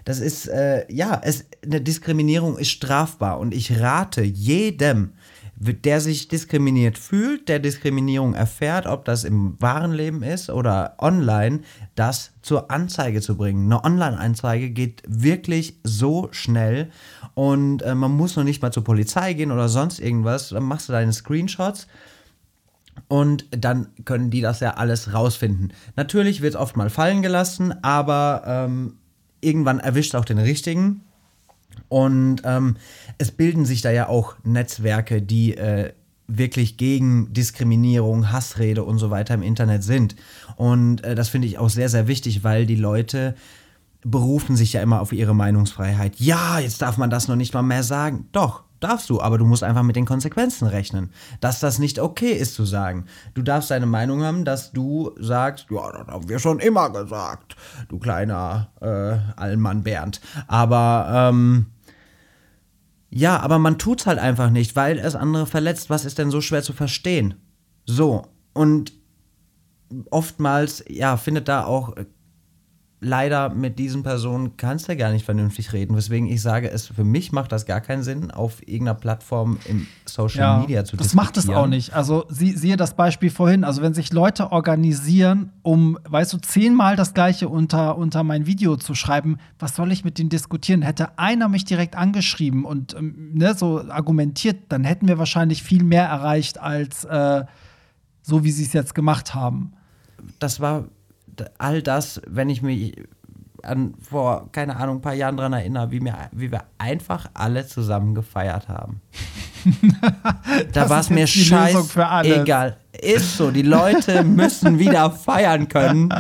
das 0.04 0.20
ist, 0.20 0.46
äh, 0.46 0.90
ja, 0.92 1.20
es, 1.24 1.46
eine 1.64 1.80
Diskriminierung 1.80 2.58
ist 2.58 2.70
strafbar 2.70 3.38
und 3.38 3.52
ich 3.52 3.80
rate 3.80 4.22
jedem, 4.22 5.12
der 5.58 6.00
sich 6.00 6.28
diskriminiert 6.28 6.98
fühlt, 6.98 7.48
der 7.48 7.58
Diskriminierung 7.58 8.34
erfährt, 8.34 8.86
ob 8.86 9.04
das 9.04 9.24
im 9.24 9.60
wahren 9.60 9.92
Leben 9.92 10.22
ist 10.22 10.50
oder 10.50 10.94
online, 10.98 11.60
das 11.94 12.32
zur 12.42 12.70
Anzeige 12.70 13.20
zu 13.22 13.36
bringen. 13.36 13.64
Eine 13.66 13.82
Online-Anzeige 13.82 14.70
geht 14.70 15.02
wirklich 15.06 15.78
so 15.82 16.28
schnell 16.30 16.90
und 17.34 17.82
äh, 17.82 17.94
man 17.94 18.12
muss 18.12 18.36
noch 18.36 18.44
nicht 18.44 18.60
mal 18.60 18.72
zur 18.72 18.84
Polizei 18.84 19.32
gehen 19.32 19.50
oder 19.50 19.68
sonst 19.68 19.98
irgendwas. 19.98 20.50
Dann 20.50 20.64
machst 20.64 20.88
du 20.88 20.92
deine 20.92 21.12
Screenshots 21.12 21.86
und 23.08 23.46
dann 23.50 23.88
können 24.04 24.30
die 24.30 24.42
das 24.42 24.60
ja 24.60 24.74
alles 24.74 25.14
rausfinden. 25.14 25.72
Natürlich 25.96 26.42
wird 26.42 26.54
es 26.54 26.60
oft 26.60 26.76
mal 26.76 26.90
fallen 26.90 27.22
gelassen, 27.22 27.74
aber 27.82 28.42
ähm, 28.46 28.94
irgendwann 29.40 29.80
erwischt 29.80 30.14
auch 30.14 30.24
den 30.24 30.38
richtigen. 30.38 31.02
Und 31.88 32.42
ähm, 32.44 32.76
es 33.18 33.30
bilden 33.30 33.64
sich 33.64 33.82
da 33.82 33.90
ja 33.90 34.08
auch 34.08 34.36
Netzwerke, 34.44 35.22
die 35.22 35.56
äh, 35.56 35.92
wirklich 36.28 36.76
gegen 36.76 37.32
Diskriminierung, 37.32 38.32
Hassrede 38.32 38.84
und 38.84 38.98
so 38.98 39.10
weiter 39.10 39.34
im 39.34 39.42
Internet 39.42 39.84
sind. 39.84 40.16
Und 40.56 41.04
äh, 41.04 41.14
das 41.14 41.28
finde 41.28 41.46
ich 41.46 41.58
auch 41.58 41.70
sehr, 41.70 41.88
sehr 41.88 42.08
wichtig, 42.08 42.42
weil 42.44 42.66
die 42.66 42.76
Leute 42.76 43.34
berufen 44.02 44.56
sich 44.56 44.72
ja 44.72 44.82
immer 44.82 45.00
auf 45.00 45.12
ihre 45.12 45.34
Meinungsfreiheit. 45.34 46.20
Ja, 46.20 46.58
jetzt 46.58 46.82
darf 46.82 46.96
man 46.96 47.10
das 47.10 47.28
noch 47.28 47.36
nicht 47.36 47.54
mal 47.54 47.62
mehr 47.62 47.82
sagen. 47.82 48.28
Doch, 48.32 48.62
darfst 48.80 49.10
du, 49.10 49.20
aber 49.20 49.38
du 49.38 49.44
musst 49.44 49.62
einfach 49.62 49.82
mit 49.82 49.96
den 49.96 50.06
Konsequenzen 50.06 50.66
rechnen, 50.66 51.10
dass 51.40 51.60
das 51.60 51.78
nicht 51.78 51.98
okay 51.98 52.32
ist 52.32 52.54
zu 52.54 52.64
sagen. 52.64 53.06
Du 53.34 53.42
darfst 53.42 53.70
deine 53.70 53.86
Meinung 53.86 54.22
haben, 54.22 54.44
dass 54.44 54.72
du 54.72 55.12
sagst, 55.18 55.66
ja, 55.70 55.92
das 55.92 56.06
haben 56.06 56.28
wir 56.28 56.38
schon 56.38 56.60
immer 56.60 56.90
gesagt, 56.90 57.56
du 57.88 57.98
kleiner 57.98 58.70
äh, 58.80 59.40
Allmann 59.40 59.82
Bernd. 59.82 60.20
Aber 60.46 61.06
ähm, 61.10 61.66
ja, 63.10 63.40
aber 63.40 63.58
man 63.58 63.78
tut's 63.78 64.06
halt 64.06 64.18
einfach 64.18 64.50
nicht, 64.50 64.76
weil 64.76 64.98
es 64.98 65.16
andere 65.16 65.46
verletzt. 65.46 65.90
Was 65.90 66.04
ist 66.04 66.18
denn 66.18 66.30
so 66.30 66.40
schwer 66.40 66.62
zu 66.62 66.72
verstehen? 66.72 67.34
So 67.86 68.26
und 68.52 68.92
oftmals 70.10 70.84
ja 70.88 71.16
findet 71.16 71.48
da 71.48 71.64
auch 71.64 71.94
leider 73.00 73.50
mit 73.50 73.78
diesen 73.78 74.02
Personen 74.02 74.56
kannst 74.56 74.88
du 74.88 74.96
gar 74.96 75.12
nicht 75.12 75.24
vernünftig 75.24 75.72
reden. 75.72 75.96
Weswegen 75.96 76.26
ich 76.26 76.40
sage, 76.40 76.70
es 76.70 76.86
für 76.86 77.04
mich 77.04 77.30
macht 77.30 77.52
das 77.52 77.66
gar 77.66 77.80
keinen 77.80 78.02
Sinn, 78.02 78.30
auf 78.30 78.66
irgendeiner 78.66 78.94
Plattform 78.94 79.58
im 79.66 79.86
Social 80.06 80.40
ja, 80.40 80.58
Media 80.58 80.84
zu 80.84 80.96
das 80.96 81.08
diskutieren. 81.08 81.26
Das 81.26 81.34
macht 81.34 81.36
es 81.36 81.48
auch 81.50 81.66
nicht. 81.66 81.92
Also 81.94 82.24
sie, 82.28 82.52
siehe 82.52 82.76
das 82.76 82.94
Beispiel 82.94 83.30
vorhin. 83.30 83.64
Also 83.64 83.82
wenn 83.82 83.92
sich 83.92 84.12
Leute 84.12 84.50
organisieren, 84.50 85.50
um, 85.62 85.98
weißt 86.08 86.32
du, 86.32 86.38
zehnmal 86.38 86.96
das 86.96 87.12
gleiche 87.12 87.48
unter, 87.48 87.98
unter 87.98 88.22
mein 88.22 88.46
Video 88.46 88.76
zu 88.76 88.94
schreiben, 88.94 89.38
was 89.58 89.76
soll 89.76 89.92
ich 89.92 90.04
mit 90.04 90.18
denen 90.18 90.30
diskutieren? 90.30 90.80
Hätte 90.80 91.18
einer 91.18 91.48
mich 91.48 91.66
direkt 91.66 91.96
angeschrieben 91.96 92.64
und 92.64 92.94
ähm, 92.94 93.32
ne, 93.34 93.54
so 93.54 93.82
argumentiert, 93.90 94.64
dann 94.70 94.84
hätten 94.84 95.06
wir 95.06 95.18
wahrscheinlich 95.18 95.62
viel 95.62 95.84
mehr 95.84 96.06
erreicht 96.06 96.58
als 96.58 97.04
äh, 97.04 97.44
so, 98.22 98.42
wie 98.42 98.50
sie 98.50 98.64
es 98.64 98.72
jetzt 98.72 98.94
gemacht 98.94 99.34
haben. 99.34 99.74
Das 100.38 100.60
war 100.60 100.86
all 101.58 101.82
das, 101.82 102.20
wenn 102.26 102.48
ich 102.48 102.62
mich 102.62 102.94
an 103.62 103.94
vor, 104.00 104.48
keine 104.52 104.76
Ahnung, 104.76 104.96
ein 104.98 105.02
paar 105.02 105.14
Jahren 105.14 105.36
daran 105.36 105.52
erinnere, 105.52 105.90
wie, 105.90 106.00
mir, 106.00 106.14
wie 106.32 106.50
wir 106.50 106.64
einfach 106.78 107.26
alle 107.34 107.66
zusammen 107.66 108.14
gefeiert 108.14 108.68
haben. 108.68 109.00
da 110.72 110.88
war 110.88 111.00
es 111.00 111.10
mir 111.10 111.26
scheißegal. 111.26 112.76
Ist 112.92 113.36
so, 113.36 113.50
die 113.50 113.62
Leute 113.62 114.24
müssen 114.24 114.78
wieder 114.78 115.10
feiern 115.10 115.68
können. 115.68 116.12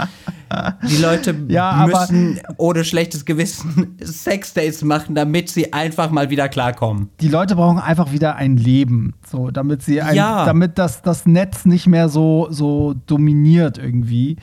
Die 0.88 0.96
Leute 0.98 1.34
ja, 1.48 1.86
müssen 1.86 2.40
ohne 2.56 2.84
schlechtes 2.84 3.24
Gewissen 3.24 3.96
Sexdates 4.02 4.82
machen, 4.84 5.14
damit 5.14 5.48
sie 5.48 5.72
einfach 5.72 6.10
mal 6.10 6.30
wieder 6.30 6.48
klarkommen. 6.48 7.10
Die 7.20 7.28
Leute 7.28 7.56
brauchen 7.56 7.78
einfach 7.78 8.12
wieder 8.12 8.36
ein 8.36 8.56
Leben, 8.56 9.14
so 9.28 9.50
damit 9.50 9.82
sie 9.82 10.00
ein, 10.02 10.14
ja. 10.14 10.44
damit 10.44 10.78
das, 10.78 11.02
das 11.02 11.26
Netz 11.26 11.64
nicht 11.64 11.86
mehr 11.86 12.08
so, 12.08 12.48
so 12.50 12.94
dominiert 13.06 13.78
irgendwie. 13.78 14.36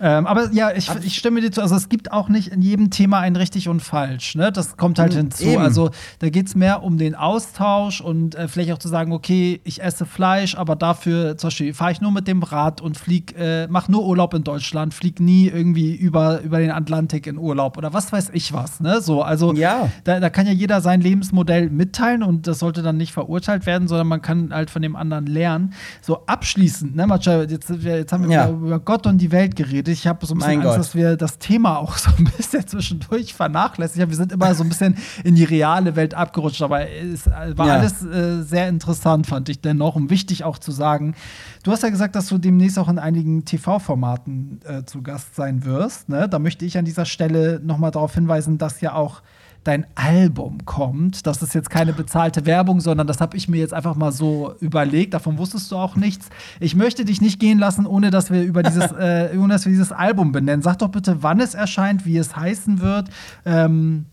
Ähm, 0.00 0.26
aber 0.26 0.50
ja, 0.52 0.70
ich, 0.70 0.90
ich 1.02 1.16
stimme 1.16 1.40
dir 1.40 1.50
zu. 1.50 1.62
Also 1.62 1.74
es 1.74 1.88
gibt 1.88 2.12
auch 2.12 2.28
nicht 2.28 2.48
in 2.48 2.62
jedem 2.62 2.90
Thema 2.90 3.20
ein 3.20 3.36
richtig 3.36 3.68
und 3.68 3.80
falsch. 3.80 4.34
Ne? 4.34 4.52
Das 4.52 4.76
kommt 4.76 4.98
halt 4.98 5.12
hm, 5.12 5.18
hinzu. 5.18 5.44
Eben. 5.44 5.62
Also 5.62 5.90
da 6.20 6.28
geht 6.28 6.46
es 6.46 6.54
mehr 6.54 6.82
um 6.82 6.98
den 6.98 7.14
Austausch 7.14 8.00
und 8.00 8.34
äh, 8.34 8.48
vielleicht 8.48 8.72
auch 8.72 8.78
zu 8.78 8.88
sagen, 8.88 9.12
okay, 9.12 9.60
ich 9.64 9.82
esse 9.82 10.06
Fleisch, 10.06 10.54
aber 10.56 10.76
dafür 10.76 11.36
zum 11.36 11.48
Beispiel 11.48 11.74
fahre 11.74 11.92
ich 11.92 12.00
nur 12.00 12.12
mit 12.12 12.28
dem 12.28 12.42
Rad 12.42 12.80
und 12.80 12.96
flieg, 12.96 13.34
äh, 13.38 13.66
mach 13.68 13.88
nur 13.88 14.06
Urlaub 14.06 14.34
in 14.34 14.44
Deutschland, 14.44 14.94
flieg 14.94 15.20
nie 15.20 15.48
irgendwie 15.48 15.94
über, 15.94 16.42
über 16.42 16.58
den 16.58 16.70
Atlantik 16.70 17.26
in 17.26 17.38
Urlaub 17.38 17.76
oder 17.76 17.92
was 17.92 18.12
weiß 18.12 18.30
ich 18.32 18.52
was. 18.52 18.80
Ne? 18.80 19.00
So, 19.00 19.22
also 19.22 19.54
ja. 19.54 19.90
da, 20.04 20.20
da 20.20 20.30
kann 20.30 20.46
ja 20.46 20.52
jeder 20.52 20.80
sein 20.80 21.00
Lebensmodell 21.00 21.70
mitteilen 21.70 22.22
und 22.22 22.46
das 22.46 22.60
sollte 22.60 22.82
dann 22.82 22.96
nicht 22.96 23.12
verurteilt 23.12 23.66
werden, 23.66 23.88
sondern 23.88 24.06
man 24.06 24.22
kann 24.22 24.52
halt 24.52 24.70
von 24.70 24.82
dem 24.82 24.94
anderen 24.94 25.26
lernen. 25.26 25.72
So 26.02 26.24
abschließend, 26.26 26.94
ne, 26.94 27.06
Macha, 27.06 27.42
jetzt, 27.42 27.70
jetzt 27.70 28.12
haben 28.12 28.28
wir 28.28 28.36
ja. 28.36 28.48
über 28.48 28.78
Gott 28.78 29.06
und 29.06 29.18
die 29.18 29.32
Welt 29.32 29.56
geredet 29.56 29.68
geredet. 29.68 29.87
Ich 29.88 30.06
habe 30.06 30.24
so 30.26 30.34
ein 30.34 30.38
bisschen 30.38 30.58
mein 30.58 30.66
Angst, 30.66 30.70
Gott. 30.70 30.78
dass 30.78 30.94
wir 30.94 31.16
das 31.16 31.38
Thema 31.38 31.78
auch 31.78 31.96
so 31.96 32.10
ein 32.16 32.24
bisschen 32.36 32.66
zwischendurch 32.66 33.34
vernachlässigen. 33.34 34.08
Wir 34.08 34.16
sind 34.16 34.32
immer 34.32 34.54
so 34.54 34.62
ein 34.62 34.68
bisschen 34.68 34.96
in 35.24 35.34
die 35.34 35.44
reale 35.44 35.96
Welt 35.96 36.14
abgerutscht, 36.14 36.62
aber 36.62 36.88
es 36.88 37.26
war 37.26 37.66
ja. 37.66 37.74
alles 37.74 38.04
äh, 38.04 38.42
sehr 38.42 38.68
interessant, 38.68 39.26
fand 39.26 39.48
ich 39.48 39.60
dennoch. 39.60 39.96
Und 39.96 40.10
wichtig 40.10 40.44
auch 40.44 40.58
zu 40.58 40.72
sagen, 40.72 41.14
du 41.62 41.72
hast 41.72 41.82
ja 41.82 41.88
gesagt, 41.90 42.14
dass 42.14 42.28
du 42.28 42.38
demnächst 42.38 42.78
auch 42.78 42.88
in 42.88 42.98
einigen 42.98 43.44
TV-Formaten 43.44 44.60
äh, 44.64 44.84
zu 44.84 45.02
Gast 45.02 45.34
sein 45.34 45.64
wirst. 45.64 46.08
Ne? 46.08 46.28
Da 46.28 46.38
möchte 46.38 46.64
ich 46.64 46.78
an 46.78 46.84
dieser 46.84 47.04
Stelle 47.04 47.60
nochmal 47.62 47.90
darauf 47.90 48.14
hinweisen, 48.14 48.58
dass 48.58 48.80
ja 48.80 48.94
auch 48.94 49.22
dein 49.64 49.86
Album 49.94 50.64
kommt. 50.64 51.26
Das 51.26 51.42
ist 51.42 51.54
jetzt 51.54 51.70
keine 51.70 51.92
bezahlte 51.92 52.46
Werbung, 52.46 52.80
sondern 52.80 53.06
das 53.06 53.20
habe 53.20 53.36
ich 53.36 53.48
mir 53.48 53.58
jetzt 53.58 53.74
einfach 53.74 53.96
mal 53.96 54.12
so 54.12 54.54
überlegt. 54.60 55.14
Davon 55.14 55.38
wusstest 55.38 55.70
du 55.70 55.76
auch 55.76 55.96
nichts. 55.96 56.28
Ich 56.60 56.74
möchte 56.74 57.04
dich 57.04 57.20
nicht 57.20 57.38
gehen 57.38 57.58
lassen, 57.58 57.86
ohne 57.86 58.10
dass 58.10 58.30
wir 58.30 58.42
über 58.42 58.62
dieses, 58.62 58.90
äh, 58.98 59.36
ohne 59.36 59.54
dass 59.54 59.64
wir 59.64 59.70
dieses 59.70 59.92
Album 59.92 60.32
benennen. 60.32 60.62
Sag 60.62 60.78
doch 60.78 60.88
bitte, 60.88 61.22
wann 61.22 61.40
es 61.40 61.54
erscheint, 61.54 62.06
wie 62.06 62.16
es 62.16 62.36
heißen 62.36 62.80
wird. 62.80 63.08
Ähm, 63.44 64.06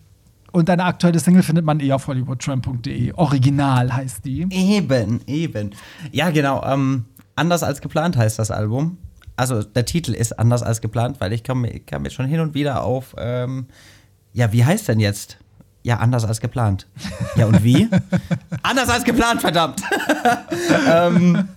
und 0.52 0.70
deine 0.70 0.86
aktuelle 0.86 1.20
Single 1.20 1.44
findet 1.44 1.66
man 1.66 1.82
eh 1.82 1.92
auf 1.92 2.08
hollywoodtramp.de. 2.08 3.14
Original 3.14 3.94
heißt 3.94 4.24
die. 4.24 4.48
Eben, 4.50 5.20
eben. 5.28 5.72
Ja, 6.14 6.30
genau. 6.30 6.64
Ähm, 6.64 7.06
anders 7.36 7.62
als 7.62 7.82
geplant 7.82 8.16
heißt 8.16 8.40
das 8.40 8.52
Album. 8.52 8.98
Also 9.36 9.64
der 9.64 9.86
Titel 9.86 10.14
ist 10.14 10.40
anders 10.40 10.64
als 10.64 10.80
geplant, 10.80 11.20
weil 11.20 11.34
ich 11.34 11.44
kam, 11.44 11.66
kam 11.86 12.06
jetzt 12.06 12.14
schon 12.14 12.26
hin 12.26 12.40
und 12.40 12.54
wieder 12.54 12.84
auf, 12.84 13.16
ähm, 13.18 13.68
ja, 14.36 14.52
wie 14.52 14.66
heißt 14.66 14.90
denn 14.90 15.00
jetzt? 15.00 15.38
Ja, 15.82 15.98
anders 15.98 16.26
als 16.26 16.42
geplant. 16.42 16.88
Ja, 17.38 17.46
und 17.46 17.64
wie? 17.64 17.88
anders 18.64 18.90
als 18.90 19.06
geplant, 19.06 19.40
verdammt. 19.40 19.82
ähm, 20.92 21.48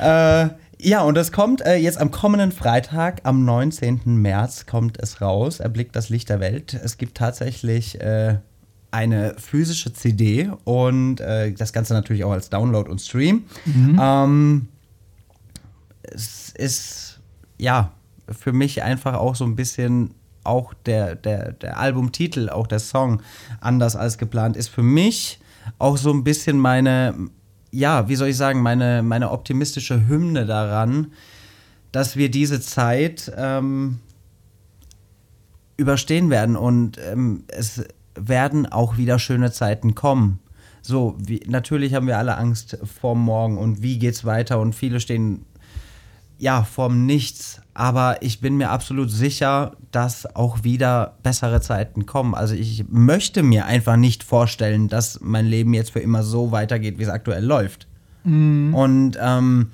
äh, 0.00 0.48
ja, 0.78 1.02
und 1.02 1.16
es 1.16 1.30
kommt 1.30 1.64
äh, 1.64 1.76
jetzt 1.76 1.98
am 1.98 2.10
kommenden 2.10 2.50
Freitag, 2.50 3.20
am 3.22 3.44
19. 3.44 4.00
März, 4.04 4.66
kommt 4.66 4.98
es 5.00 5.20
raus. 5.20 5.60
Erblickt 5.60 5.94
das 5.94 6.08
Licht 6.08 6.30
der 6.30 6.40
Welt. 6.40 6.74
Es 6.74 6.98
gibt 6.98 7.16
tatsächlich 7.16 8.00
äh, 8.00 8.38
eine 8.90 9.36
physische 9.38 9.92
CD 9.92 10.50
und 10.64 11.20
äh, 11.20 11.52
das 11.52 11.72
Ganze 11.72 11.94
natürlich 11.94 12.24
auch 12.24 12.32
als 12.32 12.50
Download 12.50 12.90
und 12.90 13.00
Stream. 13.00 13.44
Mhm. 13.66 14.00
Ähm, 14.02 14.68
es 16.02 16.50
ist, 16.50 17.20
ja, 17.56 17.92
für 18.28 18.52
mich 18.52 18.82
einfach 18.82 19.14
auch 19.14 19.36
so 19.36 19.44
ein 19.44 19.54
bisschen 19.54 20.14
auch 20.44 20.74
der, 20.86 21.14
der, 21.14 21.52
der 21.52 21.78
Albumtitel, 21.78 22.48
auch 22.48 22.66
der 22.66 22.78
Song 22.78 23.22
anders 23.60 23.96
als 23.96 24.18
geplant, 24.18 24.56
ist 24.56 24.68
für 24.68 24.82
mich 24.82 25.40
auch 25.78 25.96
so 25.96 26.10
ein 26.10 26.24
bisschen 26.24 26.58
meine, 26.58 27.14
ja, 27.70 28.08
wie 28.08 28.16
soll 28.16 28.28
ich 28.28 28.36
sagen, 28.36 28.62
meine, 28.62 29.02
meine 29.02 29.30
optimistische 29.30 30.06
Hymne 30.06 30.46
daran, 30.46 31.12
dass 31.92 32.16
wir 32.16 32.30
diese 32.30 32.60
Zeit 32.60 33.32
ähm, 33.36 34.00
überstehen 35.76 36.30
werden 36.30 36.56
und 36.56 36.98
ähm, 36.98 37.44
es 37.48 37.84
werden 38.14 38.66
auch 38.66 38.96
wieder 38.96 39.18
schöne 39.18 39.52
Zeiten 39.52 39.94
kommen. 39.94 40.40
So, 40.82 41.16
wie, 41.18 41.40
natürlich 41.46 41.94
haben 41.94 42.06
wir 42.06 42.18
alle 42.18 42.36
Angst 42.36 42.78
vor 43.00 43.16
morgen 43.16 43.58
und 43.58 43.82
wie 43.82 43.98
geht's 43.98 44.24
weiter 44.24 44.60
und 44.60 44.74
viele 44.74 45.00
stehen 45.00 45.46
ja 46.38 46.62
vorm 46.62 47.06
Nichts 47.06 47.62
aber 47.74 48.22
ich 48.22 48.40
bin 48.40 48.56
mir 48.56 48.70
absolut 48.70 49.10
sicher, 49.10 49.76
dass 49.90 50.34
auch 50.36 50.62
wieder 50.62 51.16
bessere 51.22 51.60
Zeiten 51.60 52.06
kommen. 52.06 52.34
Also 52.34 52.54
ich 52.54 52.84
möchte 52.88 53.42
mir 53.42 53.66
einfach 53.66 53.96
nicht 53.96 54.22
vorstellen, 54.22 54.88
dass 54.88 55.20
mein 55.20 55.46
Leben 55.46 55.74
jetzt 55.74 55.90
für 55.90 56.00
immer 56.00 56.22
so 56.22 56.52
weitergeht, 56.52 56.98
wie 56.98 57.02
es 57.02 57.08
aktuell 57.08 57.44
läuft. 57.44 57.88
Mhm. 58.22 58.74
Und 58.74 59.18
ähm, 59.20 59.70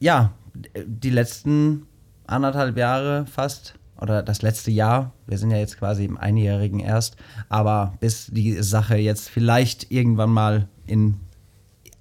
ja, 0.00 0.32
die 0.74 1.10
letzten 1.10 1.86
anderthalb 2.26 2.76
Jahre 2.78 3.26
fast 3.26 3.74
oder 4.00 4.22
das 4.22 4.42
letzte 4.42 4.70
Jahr, 4.70 5.12
wir 5.26 5.38
sind 5.38 5.50
ja 5.50 5.58
jetzt 5.58 5.78
quasi 5.78 6.04
im 6.04 6.16
Einjährigen 6.16 6.80
erst, 6.80 7.16
aber 7.48 7.94
bis 8.00 8.26
die 8.26 8.60
Sache 8.62 8.96
jetzt 8.96 9.28
vielleicht 9.28 9.92
irgendwann 9.92 10.30
mal 10.30 10.68
in 10.86 11.20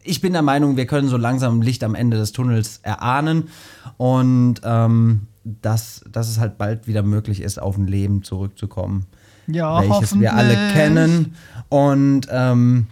ich 0.03 0.21
bin 0.21 0.33
der 0.33 0.41
Meinung, 0.41 0.77
wir 0.77 0.85
können 0.85 1.07
so 1.09 1.17
langsam 1.17 1.61
Licht 1.61 1.83
am 1.83 1.95
Ende 1.95 2.17
des 2.17 2.31
Tunnels 2.31 2.79
erahnen 2.83 3.49
und 3.97 4.55
ähm, 4.63 5.27
dass, 5.43 6.01
dass 6.11 6.27
es 6.29 6.39
halt 6.39 6.57
bald 6.57 6.87
wieder 6.87 7.03
möglich 7.03 7.41
ist, 7.41 7.59
auf 7.61 7.77
ein 7.77 7.87
Leben 7.87 8.23
zurückzukommen, 8.23 9.05
Ja, 9.47 9.81
welches 9.81 10.19
wir 10.19 10.33
alle 10.35 10.55
kennen. 10.73 11.35
Und 11.69 12.27
ähm, 12.29 12.87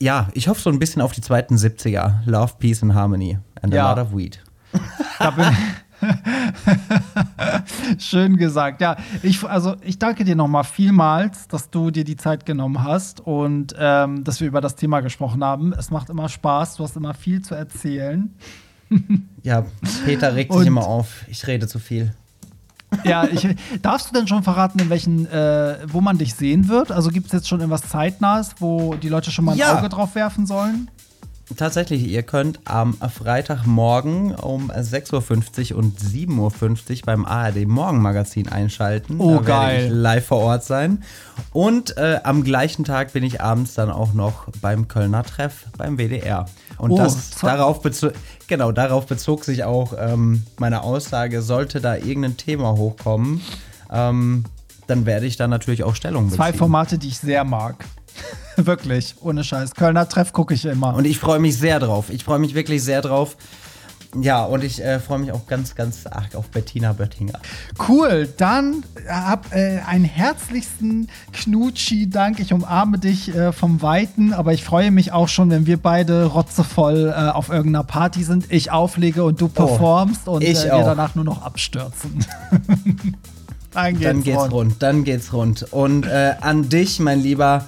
ja, 0.00 0.28
ich 0.34 0.48
hoffe 0.48 0.60
so 0.60 0.70
ein 0.70 0.78
bisschen 0.78 1.00
auf 1.02 1.12
die 1.12 1.20
zweiten 1.22 1.56
70er. 1.56 2.16
Love, 2.26 2.52
Peace 2.58 2.82
and 2.82 2.94
Harmony 2.94 3.38
and 3.62 3.72
Ja. 3.74 3.86
a 3.86 3.94
lot 3.94 4.06
of 4.06 4.16
weed. 4.16 4.38
Da 5.18 5.30
bin 5.30 5.46
Schön 7.98 8.36
gesagt. 8.36 8.80
Ja, 8.80 8.96
ich, 9.22 9.42
also 9.44 9.76
ich 9.82 9.98
danke 9.98 10.24
dir 10.24 10.36
nochmal 10.36 10.64
vielmals, 10.64 11.48
dass 11.48 11.70
du 11.70 11.90
dir 11.90 12.04
die 12.04 12.16
Zeit 12.16 12.46
genommen 12.46 12.82
hast 12.84 13.20
und 13.20 13.74
ähm, 13.78 14.24
dass 14.24 14.40
wir 14.40 14.48
über 14.48 14.60
das 14.60 14.76
Thema 14.76 15.00
gesprochen 15.00 15.42
haben. 15.44 15.72
Es 15.72 15.90
macht 15.90 16.08
immer 16.10 16.28
Spaß, 16.28 16.76
du 16.76 16.84
hast 16.84 16.96
immer 16.96 17.14
viel 17.14 17.42
zu 17.42 17.54
erzählen. 17.54 18.34
Ja, 19.42 19.64
Peter 20.04 20.34
regt 20.34 20.50
Und- 20.50 20.58
sich 20.58 20.66
immer 20.66 20.86
auf. 20.86 21.24
Ich 21.28 21.46
rede 21.46 21.66
zu 21.68 21.78
viel. 21.78 22.12
Ja, 23.04 23.24
ich, 23.24 23.46
darfst 23.82 24.08
du 24.08 24.14
denn 24.14 24.26
schon 24.26 24.42
verraten, 24.42 24.78
in 24.78 24.88
welchen, 24.90 25.26
äh, 25.30 25.76
wo 25.86 26.00
man 26.00 26.16
dich 26.18 26.34
sehen 26.34 26.68
wird? 26.68 26.90
Also 26.90 27.10
gibt 27.10 27.26
es 27.26 27.32
jetzt 27.32 27.48
schon 27.48 27.60
irgendwas 27.60 27.82
Zeitnahes, 27.82 28.54
wo 28.60 28.94
die 28.94 29.08
Leute 29.10 29.30
schon 29.30 29.44
mal 29.44 29.52
ein 29.52 29.58
Ja. 29.58 29.78
Auge 29.78 29.88
drauf 29.90 30.14
werfen 30.14 30.46
sollen? 30.46 30.90
Tatsächlich, 31.56 32.06
ihr 32.06 32.22
könnt 32.22 32.60
am 32.64 32.94
Freitagmorgen 32.94 34.34
um 34.34 34.70
6.50 34.70 35.72
Uhr 35.72 35.78
und 35.78 35.98
7.50 35.98 36.36
Uhr 36.38 36.96
beim 37.06 37.24
ARD 37.24 37.66
Morgenmagazin 37.66 38.48
einschalten. 38.48 39.16
Oh, 39.18 39.28
da 39.28 39.34
werde 39.34 39.42
geil. 39.46 39.84
ich 39.86 39.92
live 39.92 40.26
vor 40.26 40.38
Ort 40.38 40.64
sein. 40.64 41.02
Und 41.52 41.96
äh, 41.96 42.20
am 42.22 42.44
gleichen 42.44 42.84
Tag 42.84 43.12
bin 43.12 43.24
ich 43.24 43.40
abends 43.40 43.74
dann 43.74 43.90
auch 43.90 44.12
noch 44.12 44.46
beim 44.60 44.88
Kölner 44.88 45.22
Treff 45.22 45.66
beim 45.78 45.96
WDR. 45.96 46.46
Und 46.76 46.92
Oh, 46.92 46.98
das, 46.98 47.30
darauf, 47.40 47.80
bezo 47.80 48.10
genau, 48.46 48.70
darauf 48.72 49.06
bezog 49.06 49.44
sich 49.44 49.64
auch 49.64 49.94
ähm, 49.98 50.42
meine 50.58 50.82
Aussage, 50.82 51.40
sollte 51.40 51.80
da 51.80 51.96
irgendein 51.96 52.36
Thema 52.36 52.76
hochkommen, 52.76 53.40
ähm, 53.90 54.44
dann 54.86 55.06
werde 55.06 55.26
ich 55.26 55.36
da 55.36 55.48
natürlich 55.48 55.84
auch 55.84 55.94
Stellung 55.94 56.24
beziehen. 56.24 56.36
Zwei 56.36 56.52
Formate, 56.52 56.98
die 56.98 57.08
ich 57.08 57.18
sehr 57.18 57.44
mag. 57.44 57.84
Wirklich, 58.56 59.14
ohne 59.20 59.44
Scheiß. 59.44 59.74
Kölner 59.74 60.08
Treff 60.08 60.32
gucke 60.32 60.54
ich 60.54 60.64
immer. 60.64 60.94
Und 60.94 61.04
ich 61.04 61.18
freue 61.18 61.38
mich 61.38 61.56
sehr 61.56 61.78
drauf. 61.80 62.10
Ich 62.10 62.24
freue 62.24 62.38
mich 62.38 62.54
wirklich 62.54 62.82
sehr 62.82 63.02
drauf. 63.02 63.36
Ja, 64.18 64.44
und 64.44 64.64
ich 64.64 64.82
äh, 64.82 65.00
freue 65.00 65.18
mich 65.18 65.32
auch 65.32 65.46
ganz, 65.46 65.74
ganz 65.74 66.06
arg 66.06 66.34
auf 66.34 66.48
Bettina 66.48 66.94
Böttinger. 66.94 67.38
Cool, 67.88 68.26
dann 68.38 68.82
hab 69.06 69.54
äh, 69.54 69.80
einen 69.86 70.04
herzlichsten 70.04 71.08
Knutschi-Dank. 71.32 72.40
Ich 72.40 72.54
umarme 72.54 72.98
dich 72.98 73.34
äh, 73.34 73.52
vom 73.52 73.82
Weiten, 73.82 74.32
aber 74.32 74.54
ich 74.54 74.64
freue 74.64 74.90
mich 74.90 75.12
auch 75.12 75.28
schon, 75.28 75.50
wenn 75.50 75.66
wir 75.66 75.76
beide 75.76 76.24
rotzevoll 76.24 77.12
äh, 77.14 77.28
auf 77.30 77.50
irgendeiner 77.50 77.84
Party 77.84 78.22
sind, 78.22 78.46
ich 78.50 78.70
auflege 78.70 79.24
und 79.24 79.40
du 79.40 79.48
performst 79.48 80.26
und 80.26 80.42
Oh, 80.42 80.46
ich 80.46 80.64
äh, 80.64 80.70
wir 80.70 80.84
danach 80.84 81.14
nur 81.14 81.24
noch 81.24 81.42
abstürzen. 81.42 82.24
dann 83.72 83.92
geht's, 83.92 84.04
Dann 84.04 84.22
geht's 84.22 84.38
rund. 84.38 84.52
rund, 84.52 84.82
dann 84.82 85.04
geht's 85.04 85.32
rund. 85.34 85.66
Und 85.70 86.06
äh, 86.06 86.34
an 86.40 86.70
dich, 86.70 86.98
mein 86.98 87.20
Lieber, 87.20 87.66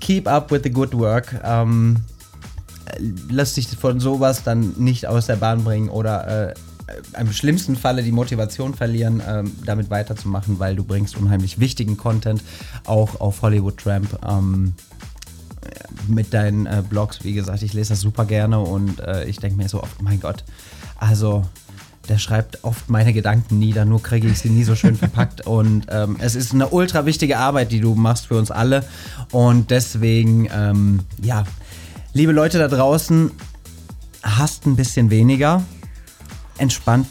keep 0.00 0.26
up 0.26 0.50
with 0.50 0.62
the 0.64 0.70
good 0.70 0.94
work. 0.94 1.40
Ähm, 1.44 1.96
äh, 2.86 3.00
lass 3.30 3.54
dich 3.54 3.68
von 3.68 4.00
sowas 4.00 4.42
dann 4.42 4.74
nicht 4.78 5.06
aus 5.06 5.26
der 5.26 5.36
Bahn 5.36 5.64
bringen 5.64 5.88
oder 5.88 6.48
äh, 6.48 6.54
im 7.18 7.32
schlimmsten 7.32 7.76
Falle 7.76 8.02
die 8.02 8.12
Motivation 8.12 8.74
verlieren, 8.74 9.22
ähm, 9.26 9.52
damit 9.64 9.90
weiterzumachen, 9.90 10.58
weil 10.58 10.76
du 10.76 10.84
bringst 10.84 11.16
unheimlich 11.16 11.58
wichtigen 11.58 11.96
Content 11.96 12.42
auch 12.86 13.20
auf 13.20 13.42
Hollywood 13.42 13.78
Tramp. 13.78 14.18
Ähm, 14.26 14.74
mit 16.06 16.32
deinen 16.32 16.66
äh, 16.66 16.82
Blogs, 16.88 17.24
wie 17.24 17.34
gesagt, 17.34 17.62
ich 17.62 17.74
lese 17.74 17.90
das 17.90 18.00
super 18.00 18.24
gerne 18.24 18.58
und 18.60 19.00
äh, 19.00 19.24
ich 19.24 19.38
denke 19.38 19.56
mir 19.56 19.68
so 19.68 19.82
oft, 19.82 20.00
mein 20.02 20.20
Gott, 20.20 20.44
also 20.96 21.44
der 22.08 22.18
schreibt 22.18 22.64
oft 22.64 22.88
meine 22.88 23.12
Gedanken 23.12 23.58
nieder, 23.58 23.84
nur 23.84 24.02
kriege 24.02 24.28
ich 24.28 24.38
sie 24.38 24.50
nie 24.50 24.64
so 24.64 24.74
schön 24.74 24.96
verpackt. 24.96 25.40
Und 25.46 25.86
ähm, 25.90 26.16
es 26.20 26.34
ist 26.34 26.54
eine 26.54 26.68
ultra 26.68 27.06
wichtige 27.06 27.38
Arbeit, 27.38 27.72
die 27.72 27.80
du 27.80 27.94
machst 27.94 28.26
für 28.26 28.36
uns 28.36 28.50
alle. 28.50 28.84
Und 29.30 29.70
deswegen, 29.70 30.48
ähm, 30.52 31.00
ja, 31.22 31.44
liebe 32.12 32.32
Leute 32.32 32.58
da 32.58 32.68
draußen, 32.68 33.30
hasst 34.22 34.66
ein 34.66 34.76
bisschen 34.76 35.10
weniger, 35.10 35.62
entspannt, 36.58 37.06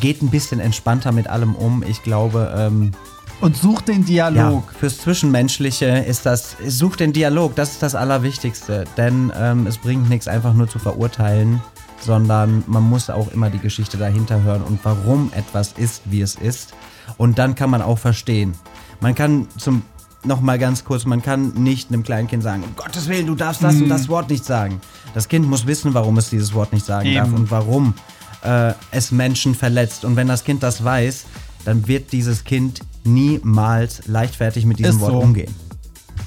geht 0.00 0.22
ein 0.22 0.30
bisschen 0.30 0.60
entspannter 0.60 1.12
mit 1.12 1.28
allem 1.28 1.54
um, 1.54 1.82
ich 1.82 2.02
glaube, 2.02 2.52
ähm, 2.56 2.92
Und 3.40 3.56
such 3.56 3.82
den 3.82 4.06
ja, 4.06 4.30
Dialog. 4.30 4.72
fürs 4.78 4.98
Zwischenmenschliche 4.98 5.86
ist 5.86 6.24
das, 6.26 6.56
such 6.66 6.96
den 6.96 7.12
Dialog, 7.12 7.54
das 7.56 7.72
ist 7.72 7.82
das 7.82 7.94
Allerwichtigste. 7.94 8.84
Denn 8.96 9.32
ähm, 9.36 9.66
es 9.66 9.78
bringt 9.78 10.08
nichts, 10.08 10.28
einfach 10.28 10.54
nur 10.54 10.68
zu 10.68 10.78
verurteilen, 10.78 11.60
sondern 12.04 12.64
man 12.66 12.82
muss 12.82 13.10
auch 13.10 13.30
immer 13.32 13.50
die 13.50 13.58
Geschichte 13.58 13.96
dahinter 13.96 14.42
hören 14.42 14.62
und 14.62 14.80
warum 14.82 15.30
etwas 15.34 15.72
ist, 15.72 16.02
wie 16.06 16.20
es 16.20 16.34
ist. 16.34 16.74
Und 17.16 17.38
dann 17.38 17.54
kann 17.54 17.70
man 17.70 17.82
auch 17.82 17.98
verstehen. 17.98 18.54
Man 19.00 19.14
kann 19.14 19.46
zum, 19.56 19.82
noch 20.24 20.40
mal 20.40 20.58
ganz 20.58 20.84
kurz, 20.84 21.04
man 21.04 21.22
kann 21.22 21.52
nicht 21.54 21.90
einem 21.90 22.02
kleinen 22.02 22.28
Kind 22.28 22.42
sagen, 22.42 22.62
um 22.64 22.74
Gottes 22.76 23.08
Willen, 23.08 23.26
du 23.26 23.34
darfst 23.34 23.62
das 23.62 23.76
und 23.76 23.88
das 23.88 24.08
Wort 24.08 24.30
nicht 24.30 24.44
sagen. 24.44 24.80
Das 25.14 25.28
Kind 25.28 25.48
muss 25.48 25.66
wissen, 25.66 25.94
warum 25.94 26.18
es 26.18 26.30
dieses 26.30 26.54
Wort 26.54 26.72
nicht 26.72 26.86
sagen 26.86 27.14
darf 27.14 27.28
Eben. 27.28 27.36
und 27.36 27.50
warum 27.50 27.94
äh, 28.42 28.72
es 28.90 29.12
Menschen 29.12 29.54
verletzt. 29.54 30.04
Und 30.04 30.16
wenn 30.16 30.28
das 30.28 30.44
Kind 30.44 30.62
das 30.62 30.82
weiß, 30.82 31.24
dann 31.64 31.86
wird 31.86 32.12
dieses 32.12 32.44
Kind 32.44 32.80
niemals 33.04 34.06
leichtfertig 34.06 34.64
mit 34.64 34.78
diesem 34.78 34.96
Ist 34.96 35.00
Wort 35.00 35.12
so. 35.12 35.20
umgehen. 35.20 35.54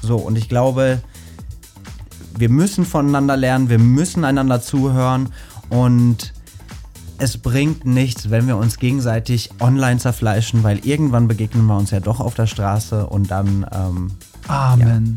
So, 0.02 0.16
und 0.16 0.36
ich 0.36 0.48
glaube, 0.48 1.00
wir 2.38 2.48
müssen 2.48 2.84
voneinander 2.84 3.36
lernen, 3.36 3.68
wir 3.68 3.78
müssen 3.78 4.24
einander 4.24 4.60
zuhören 4.60 5.30
und 5.68 6.32
es 7.18 7.38
bringt 7.38 7.86
nichts, 7.86 8.30
wenn 8.30 8.46
wir 8.46 8.56
uns 8.56 8.78
gegenseitig 8.78 9.50
online 9.60 9.98
zerfleischen, 9.98 10.62
weil 10.62 10.84
irgendwann 10.84 11.28
begegnen 11.28 11.66
wir 11.66 11.76
uns 11.76 11.90
ja 11.90 12.00
doch 12.00 12.20
auf 12.20 12.34
der 12.34 12.46
Straße 12.46 13.06
und 13.06 13.30
dann 13.30 13.66
ähm, 13.72 14.10
Amen. 14.48 15.16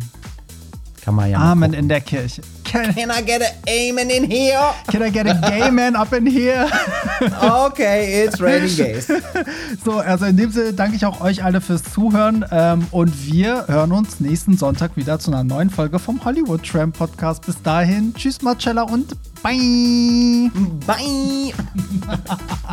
Kann 1.10 1.16
man 1.16 1.30
ja 1.32 1.40
Amen 1.40 1.72
gucken. 1.72 1.80
in 1.84 1.90
der 1.90 2.02
Kirche. 2.02 2.44
Can, 2.64 2.94
Can 2.94 3.10
I 3.10 3.24
get 3.26 3.42
an 3.42 3.48
amen 3.68 4.12
in 4.12 4.30
here? 4.30 4.60
can 4.92 5.02
I 5.02 5.10
get 5.10 5.26
a 5.26 5.34
gay 5.50 5.72
man 5.72 5.96
up 5.96 6.14
in 6.14 6.28
here? 6.28 6.68
Okay, 7.42 8.24
it's 8.26 8.40
raining 8.40 8.76
gays. 8.76 9.08
So, 9.84 10.00
also 10.00 10.26
in 10.26 10.38
dem 10.38 10.52
Sinne 10.52 10.74
danke 10.74 10.96
ich 10.96 11.04
auch 11.06 11.20
euch 11.20 11.44
alle 11.44 11.62
fürs 11.62 11.82
Zuhören 11.84 12.46
ähm, 12.52 12.86
und 12.92 13.26
wir 13.26 13.66
hören 13.68 13.92
uns 13.92 14.20
nächsten 14.20 14.56
Sonntag 14.56 14.96
wieder 14.98 15.18
zu 15.20 15.32
einer 15.32 15.44
neuen 15.44 15.72
Folge 15.72 15.98
vom 15.98 16.24
Hollywood 16.24 16.64
Tramp 16.64 16.96
Podcast. 16.98 17.46
Bis 17.48 17.60
dahin, 17.64 18.14
tschüss 18.14 18.42
Marcella 18.44 18.84
und 18.84 19.16
bye. 19.42 20.52
Bye. 20.86 21.54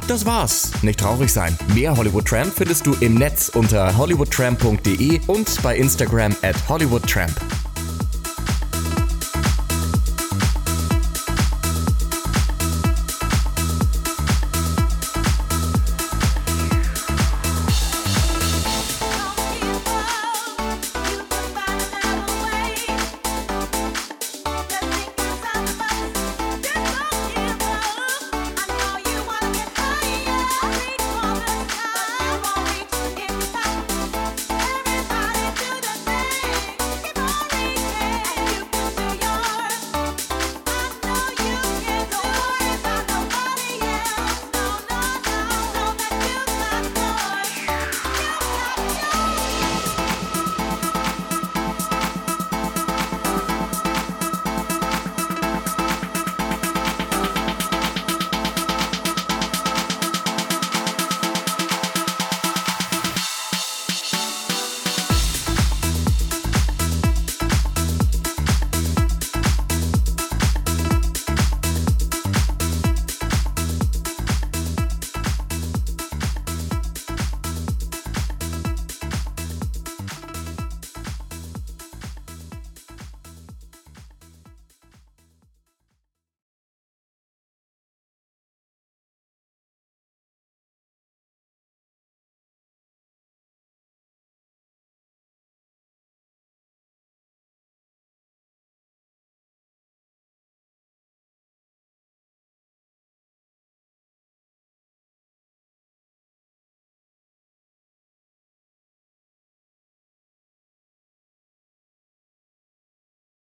Das 0.09 0.27
war's. 0.27 0.73
Nicht 0.83 1.01
traurig 1.01 1.33
sein. 1.33 1.57
Mehr 1.75 1.97
Hollywood 1.97 2.27
Tramp 2.27 2.53
findest 2.55 2.87
du 2.87 2.95
im 3.01 3.15
Netz 3.15 3.49
unter 3.49 3.97
hollywoodtramp.de 3.97 5.21
und 5.27 5.63
bei 5.63 5.77
Instagram 5.77 6.37
at 6.43 6.57
hollywoodtramp. 6.69 7.33